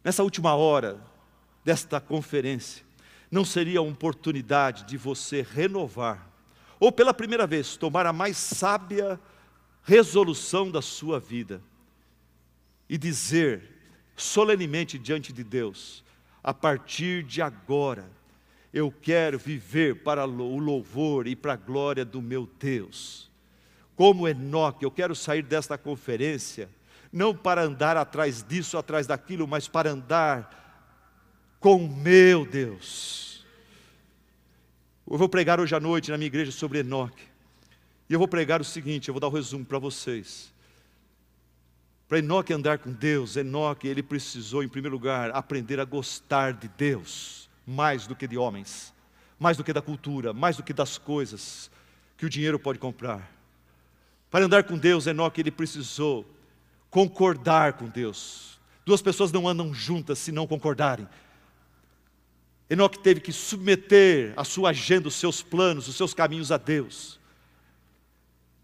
nessa 0.03 0.22
última 0.22 0.55
hora 0.55 1.01
desta 1.64 1.99
conferência 2.01 2.84
não 3.30 3.45
seria 3.45 3.78
a 3.78 3.82
oportunidade 3.82 4.84
de 4.84 4.99
você 4.99 5.40
renovar 5.40 6.30
ou 6.78 6.92
pela 6.92 7.14
primeira 7.14 7.47
vez 7.47 7.76
tomar 7.76 8.05
a 8.05 8.12
mais 8.12 8.36
sábia 8.36 9.18
resolução 9.82 10.70
da 10.70 10.82
sua 10.82 11.18
vida 11.18 11.62
e 12.88 12.99
dizer 12.99 13.70
solenemente 14.16 14.99
diante 14.99 15.32
de 15.32 15.42
Deus: 15.42 16.05
a 16.42 16.53
partir 16.53 17.22
de 17.22 17.40
agora, 17.40 18.11
eu 18.72 18.92
quero 18.92 19.38
viver 19.38 20.03
para 20.03 20.26
o 20.26 20.59
louvor 20.59 21.26
e 21.26 21.34
para 21.34 21.55
a 21.55 21.57
glória 21.57 22.05
do 22.05 22.20
meu 22.20 22.49
Deus. 22.59 23.30
Como 23.97 24.26
Enoque, 24.26 24.84
eu 24.84 24.90
quero 24.90 25.14
sair 25.14 25.42
desta 25.42 25.78
conferência, 25.78 26.68
não 27.12 27.34
para 27.34 27.62
andar 27.62 27.97
atrás 27.97 28.42
disso, 28.42 28.76
atrás 28.76 29.07
daquilo, 29.07 29.47
mas 29.47 29.68
para 29.68 29.90
andar 29.90 30.64
com 31.61 31.86
meu 31.88 32.45
Deus. 32.45 33.45
Eu 35.09 35.18
vou 35.18 35.28
pregar 35.28 35.61
hoje 35.61 35.74
à 35.74 35.80
noite 35.80 36.11
na 36.11 36.16
minha 36.16 36.26
igreja 36.26 36.51
sobre 36.51 36.80
Enoque. 36.80 37.22
E 38.09 38.12
eu 38.12 38.18
vou 38.18 38.28
pregar 38.28 38.61
o 38.61 38.64
seguinte, 38.64 39.09
eu 39.09 39.14
vou 39.14 39.20
dar 39.20 39.28
o 39.28 39.30
um 39.30 39.34
resumo 39.34 39.64
para 39.64 39.78
vocês. 39.78 40.53
Para 42.09 42.18
Enoque 42.18 42.53
andar 42.53 42.78
com 42.78 42.92
Deus, 42.92 43.36
Enoque, 43.36 43.88
ele 43.88 44.03
precisou, 44.03 44.62
em 44.62 44.68
primeiro 44.68 44.95
lugar, 44.95 45.30
aprender 45.30 45.80
a 45.80 45.84
gostar 45.84 46.53
de 46.53 46.68
Deus, 46.68 47.49
mais 47.66 48.07
do 48.07 48.14
que 48.14 48.26
de 48.26 48.36
homens, 48.36 48.92
mais 49.38 49.57
do 49.57 49.64
que 49.64 49.72
da 49.72 49.80
cultura, 49.80 50.32
mais 50.32 50.57
do 50.57 50.62
que 50.62 50.72
das 50.72 50.99
coisas 50.99 51.70
que 52.16 52.26
o 52.26 52.30
dinheiro 52.30 52.59
pode 52.59 52.78
comprar. 52.78 53.34
Para 54.35 54.47
andar 54.47 54.64
com 54.64 54.76
Deus, 54.76 55.07
Enoque, 55.07 55.41
ele 55.41 55.53
precisou 55.53 56.26
concordar 56.91 57.74
com 57.74 57.87
Deus. 57.87 58.59
Duas 58.85 59.01
pessoas 59.01 59.30
não 59.30 59.47
andam 59.47 59.72
juntas 59.72 60.18
se 60.18 60.32
não 60.32 60.45
concordarem. 60.45 61.07
Enoque 62.68 62.99
teve 62.99 63.20
que 63.20 63.32
submeter 63.32 64.35
a 64.37 64.43
sua 64.43 64.70
agenda, 64.70 65.07
os 65.07 65.14
seus 65.14 65.41
planos, 65.41 65.87
os 65.87 65.95
seus 65.95 66.12
caminhos 66.12 66.51
a 66.51 66.57
Deus. 66.57 67.20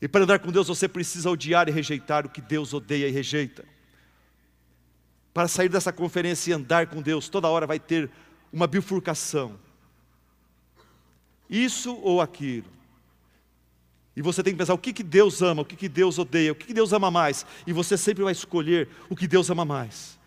E 0.03 0.09
para 0.09 0.25
andar 0.25 0.41
com 0.41 0.51
Deus 0.51 0.67
você 0.67 0.89
precisa 0.89 1.31
odiar 1.31 1.69
e 1.69 1.71
rejeitar 1.71 2.27
o 2.27 2.31
que 2.31 2.41
Deus 2.41 2.75
odeia 2.75 3.07
e 3.07 3.13
rejeita. 3.13 3.65
Para 5.33 5.47
sair 5.47 5.69
dessa 5.69 5.93
conferência 5.93 6.51
e 6.51 6.53
andar 6.53 6.89
com 6.89 7.01
Deus, 7.01 7.29
toda 7.29 7.47
hora 7.47 7.69
vai 7.69 7.79
ter 7.79 8.11
uma 8.53 8.67
bifurcação. 8.67 9.57
Isso 11.49 11.95
ou 11.95 12.21
aquilo. 12.21 12.80
E 14.17 14.23
você 14.23 14.43
tem 14.43 14.53
que 14.53 14.59
pensar 14.59 14.75
o 14.75 14.79
que, 14.79 14.93
que 14.93 15.03
Deus 15.03 15.41
ama, 15.41 15.63
o 15.63 15.65
que, 15.65 15.77
que 15.77 15.89
Deus 15.89 16.19
odeia, 16.19 16.53
o 16.53 16.55
que, 16.55 16.67
que 16.67 16.75
Deus 16.75 16.93
ama 16.93 17.11
mais. 17.11 17.47
E 17.67 17.73
você 17.73 17.97
sempre 17.97 18.25
vai 18.25 18.33
escolher 18.33 18.89
o 19.09 19.17
que 19.17 19.27
Deus 19.27 19.49
ama 19.51 19.65
mais. 19.65 20.19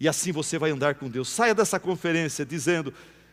E 0.00 0.08
assim 0.08 0.32
você 0.32 0.58
vai 0.58 0.70
andar 0.70 0.94
com 0.94 1.08
Deus. 1.08 1.28
Saia 1.28 1.54
dessa 1.54 1.78
conferência 1.78 2.44
dizendo: 2.44 2.92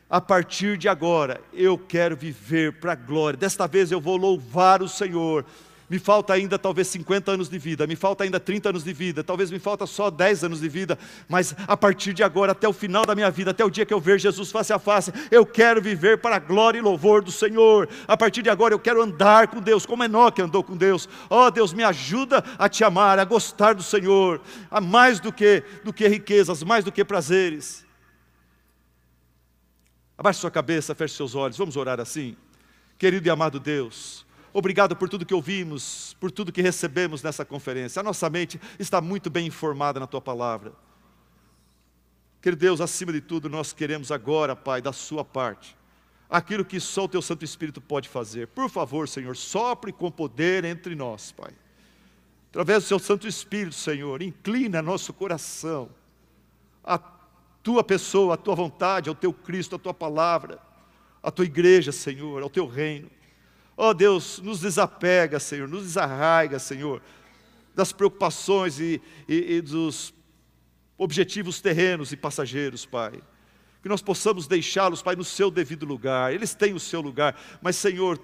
a 0.09 0.21
partir 0.21 0.77
de 0.77 0.87
agora 0.87 1.41
eu 1.53 1.77
quero 1.77 2.15
viver 2.15 2.73
para 2.73 2.93
a 2.93 2.95
glória. 2.95 3.37
Desta 3.37 3.67
vez 3.67 3.91
eu 3.91 3.99
vou 3.99 4.17
louvar 4.17 4.81
o 4.81 4.87
Senhor. 4.87 5.45
Me 5.89 5.99
falta 5.99 6.33
ainda 6.33 6.57
talvez 6.57 6.87
50 6.87 7.31
anos 7.31 7.49
de 7.49 7.59
vida, 7.59 7.85
me 7.85 7.95
falta 7.95 8.23
ainda 8.23 8.39
30 8.39 8.69
anos 8.69 8.83
de 8.83 8.93
vida, 8.93 9.23
talvez 9.23 9.51
me 9.51 9.59
falta 9.59 9.85
só 9.85 10.09
10 10.09 10.45
anos 10.45 10.61
de 10.61 10.69
vida, 10.69 10.97
mas 11.27 11.53
a 11.67 11.75
partir 11.75 12.13
de 12.13 12.23
agora, 12.23 12.53
até 12.53 12.67
o 12.67 12.73
final 12.73 13.05
da 13.05 13.13
minha 13.13 13.29
vida, 13.29 13.51
até 13.51 13.65
o 13.65 13.69
dia 13.69 13.85
que 13.85 13.93
eu 13.93 13.99
ver 13.99 14.19
Jesus 14.19 14.49
face 14.49 14.71
a 14.71 14.79
face, 14.79 15.11
eu 15.29 15.45
quero 15.45 15.81
viver 15.81 16.19
para 16.19 16.37
a 16.37 16.39
glória 16.39 16.79
e 16.79 16.81
louvor 16.81 17.21
do 17.21 17.31
Senhor. 17.31 17.89
A 18.07 18.15
partir 18.15 18.41
de 18.41 18.49
agora 18.49 18.73
eu 18.73 18.79
quero 18.79 19.01
andar 19.01 19.49
com 19.49 19.59
Deus, 19.61 19.85
como 19.85 20.03
Enoque 20.03 20.41
andou 20.41 20.63
com 20.63 20.75
Deus. 20.75 21.07
Ó 21.29 21.47
oh, 21.47 21.51
Deus, 21.51 21.73
me 21.73 21.83
ajuda 21.83 22.43
a 22.57 22.69
te 22.69 22.83
amar, 22.83 23.19
a 23.19 23.25
gostar 23.25 23.73
do 23.73 23.83
Senhor, 23.83 24.41
a 24.71 24.79
mais 24.79 25.19
do 25.19 25.31
que 25.31 25.63
do 25.83 25.91
que 25.91 26.07
riquezas, 26.07 26.63
mais 26.63 26.85
do 26.85 26.91
que 26.91 27.03
prazeres. 27.03 27.85
Abaixe 30.17 30.39
sua 30.39 30.51
cabeça, 30.51 30.95
feche 30.95 31.15
seus 31.15 31.35
olhos, 31.35 31.57
vamos 31.57 31.75
orar 31.75 31.99
assim. 31.99 32.37
Querido 32.97 33.27
e 33.27 33.29
amado 33.29 33.59
Deus, 33.59 34.25
obrigado 34.53 34.95
por 34.95 35.09
tudo 35.09 35.25
que 35.25 35.33
ouvimos, 35.33 36.15
por 36.19 36.31
tudo 36.31 36.51
que 36.51 36.61
recebemos 36.61 37.23
nessa 37.23 37.43
conferência. 37.43 37.99
A 37.99 38.03
nossa 38.03 38.29
mente 38.29 38.61
está 38.77 39.01
muito 39.01 39.29
bem 39.29 39.47
informada 39.47 39.99
na 39.99 40.07
tua 40.07 40.21
palavra. 40.21 40.73
Querido 42.41 42.59
Deus, 42.59 42.81
acima 42.81 43.11
de 43.11 43.21
tudo, 43.21 43.49
nós 43.49 43.73
queremos 43.73 44.11
agora, 44.11 44.55
Pai, 44.55 44.81
da 44.81 44.91
Sua 44.91 45.23
parte, 45.23 45.75
aquilo 46.29 46.65
que 46.65 46.79
só 46.79 47.05
o 47.05 47.07
Teu 47.07 47.21
Santo 47.21 47.45
Espírito 47.45 47.79
pode 47.81 48.09
fazer. 48.09 48.47
Por 48.47 48.69
favor, 48.69 49.07
Senhor, 49.07 49.35
sopre 49.35 49.91
com 49.91 50.11
poder 50.11 50.65
entre 50.65 50.93
nós, 50.93 51.31
Pai. 51.31 51.51
Através 52.49 52.83
do 52.83 52.87
Seu 52.87 52.99
Santo 52.99 53.27
Espírito, 53.27 53.75
Senhor, 53.75 54.21
inclina 54.21 54.81
nosso 54.81 55.13
coração 55.13 55.89
a 56.83 56.99
tua 57.63 57.83
pessoa, 57.83 58.33
a 58.33 58.37
tua 58.37 58.55
vontade, 58.55 59.07
ao 59.07 59.15
teu 59.15 59.33
Cristo, 59.33 59.77
a 59.77 59.79
tua 59.79 59.93
palavra, 59.93 60.59
a 61.23 61.31
tua 61.31 61.45
igreja, 61.45 61.93
Senhor, 61.93 62.43
ao 62.43 62.49
teu 62.49 62.67
reino. 62.67 63.09
Ó 63.75 63.89
oh, 63.89 63.93
Deus, 63.93 64.39
nos 64.39 64.59
desapega, 64.59 65.39
Senhor, 65.39 65.67
nos 65.67 65.83
desarraiga, 65.83 66.59
Senhor, 66.59 67.01
das 67.73 67.91
preocupações 67.91 68.79
e, 68.79 69.01
e, 69.27 69.55
e 69.55 69.61
dos 69.61 70.13
objetivos 70.97 71.59
terrenos 71.59 72.11
e 72.11 72.17
passageiros, 72.17 72.85
Pai. 72.85 73.13
Que 73.81 73.89
nós 73.89 74.01
possamos 74.01 74.47
deixá-los, 74.47 75.01
Pai, 75.01 75.15
no 75.15 75.23
seu 75.23 75.49
devido 75.49 75.85
lugar. 75.85 76.33
Eles 76.33 76.53
têm 76.53 76.73
o 76.73 76.79
seu 76.79 77.01
lugar, 77.01 77.39
mas, 77.61 77.75
Senhor, 77.75 78.23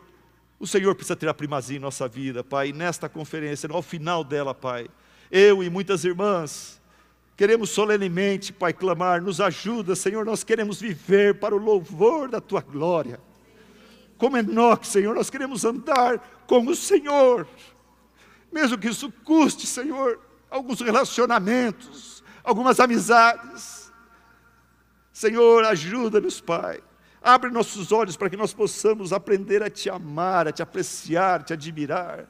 o 0.59 0.67
Senhor 0.67 0.93
precisa 0.93 1.15
ter 1.15 1.27
a 1.27 1.33
primazia 1.33 1.77
em 1.77 1.79
nossa 1.81 2.07
vida, 2.07 2.43
Pai. 2.43 2.71
Nesta 2.71 3.09
conferência, 3.09 3.67
ao 3.71 3.81
final 3.81 4.23
dela, 4.23 4.53
Pai, 4.53 4.87
eu 5.31 5.63
e 5.63 5.69
muitas 5.69 6.03
irmãs, 6.03 6.79
Queremos 7.39 7.69
solenemente, 7.69 8.51
Pai, 8.51 8.73
clamar, 8.73 9.21
nos 9.21 9.39
ajuda, 9.39 9.95
Senhor, 9.95 10.25
nós 10.25 10.43
queremos 10.43 10.81
viver 10.81 11.39
para 11.39 11.55
o 11.55 11.57
louvor 11.57 12.27
da 12.27 12.41
Tua 12.41 12.59
glória. 12.59 13.17
Como 14.19 14.37
Enoque, 14.37 14.85
Senhor, 14.85 15.15
nós 15.15 15.31
queremos 15.31 15.65
andar 15.65 16.19
com 16.45 16.63
o 16.67 16.75
Senhor, 16.75 17.47
mesmo 18.51 18.77
que 18.77 18.89
isso 18.89 19.11
custe, 19.23 19.65
Senhor, 19.65 20.19
alguns 20.51 20.79
relacionamentos, 20.81 22.23
algumas 22.43 22.79
amizades. 22.79 23.91
Senhor, 25.11 25.65
ajuda-nos, 25.65 26.39
Pai. 26.39 26.79
Abre 27.19 27.49
nossos 27.49 27.91
olhos 27.91 28.15
para 28.15 28.29
que 28.29 28.37
nós 28.37 28.53
possamos 28.53 29.11
aprender 29.11 29.63
a 29.63 29.69
Te 29.71 29.89
amar, 29.89 30.47
a 30.47 30.51
Te 30.51 30.61
apreciar, 30.61 31.39
a 31.39 31.43
Te 31.43 31.53
admirar 31.53 32.29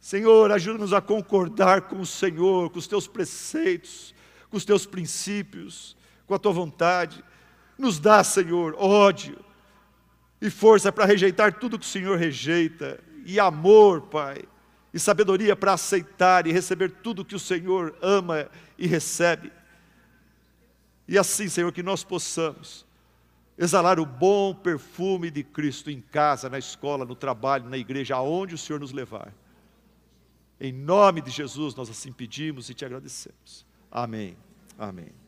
Senhor, 0.00 0.50
ajuda-nos 0.50 0.94
a 0.94 1.00
concordar 1.02 1.82
com 1.82 2.00
o 2.00 2.06
Senhor, 2.06 2.70
com 2.70 2.78
os 2.78 2.86
teus 2.86 3.06
preceitos, 3.06 4.14
com 4.48 4.56
os 4.56 4.64
teus 4.64 4.86
princípios, 4.86 5.94
com 6.26 6.34
a 6.34 6.38
tua 6.38 6.52
vontade. 6.52 7.22
Nos 7.76 7.98
dá, 7.98 8.24
Senhor, 8.24 8.74
ódio 8.78 9.38
e 10.40 10.48
força 10.48 10.90
para 10.90 11.04
rejeitar 11.04 11.58
tudo 11.58 11.78
que 11.78 11.84
o 11.84 11.88
Senhor 11.88 12.18
rejeita, 12.18 12.98
e 13.24 13.38
amor, 13.38 14.02
Pai, 14.02 14.42
e 14.92 14.98
sabedoria 14.98 15.54
para 15.54 15.74
aceitar 15.74 16.46
e 16.46 16.52
receber 16.52 16.90
tudo 17.02 17.24
que 17.24 17.34
o 17.34 17.38
Senhor 17.38 17.96
ama 18.00 18.48
e 18.78 18.86
recebe. 18.86 19.52
E 21.06 21.18
assim, 21.18 21.48
Senhor, 21.48 21.70
que 21.72 21.82
nós 21.82 22.02
possamos 22.02 22.86
exalar 23.58 24.00
o 24.00 24.06
bom 24.06 24.54
perfume 24.54 25.30
de 25.30 25.44
Cristo 25.44 25.90
em 25.90 26.00
casa, 26.00 26.48
na 26.48 26.58
escola, 26.58 27.04
no 27.04 27.14
trabalho, 27.14 27.68
na 27.68 27.76
igreja, 27.76 28.14
aonde 28.14 28.54
o 28.54 28.58
Senhor 28.58 28.80
nos 28.80 28.90
levar. 28.90 29.34
Em 30.58 30.72
nome 30.72 31.20
de 31.20 31.30
Jesus 31.30 31.74
nós 31.74 31.90
assim 31.90 32.12
pedimos 32.12 32.70
e 32.70 32.74
te 32.74 32.84
agradecemos. 32.84 33.66
Amém. 33.90 34.36
Amém. 34.78 35.19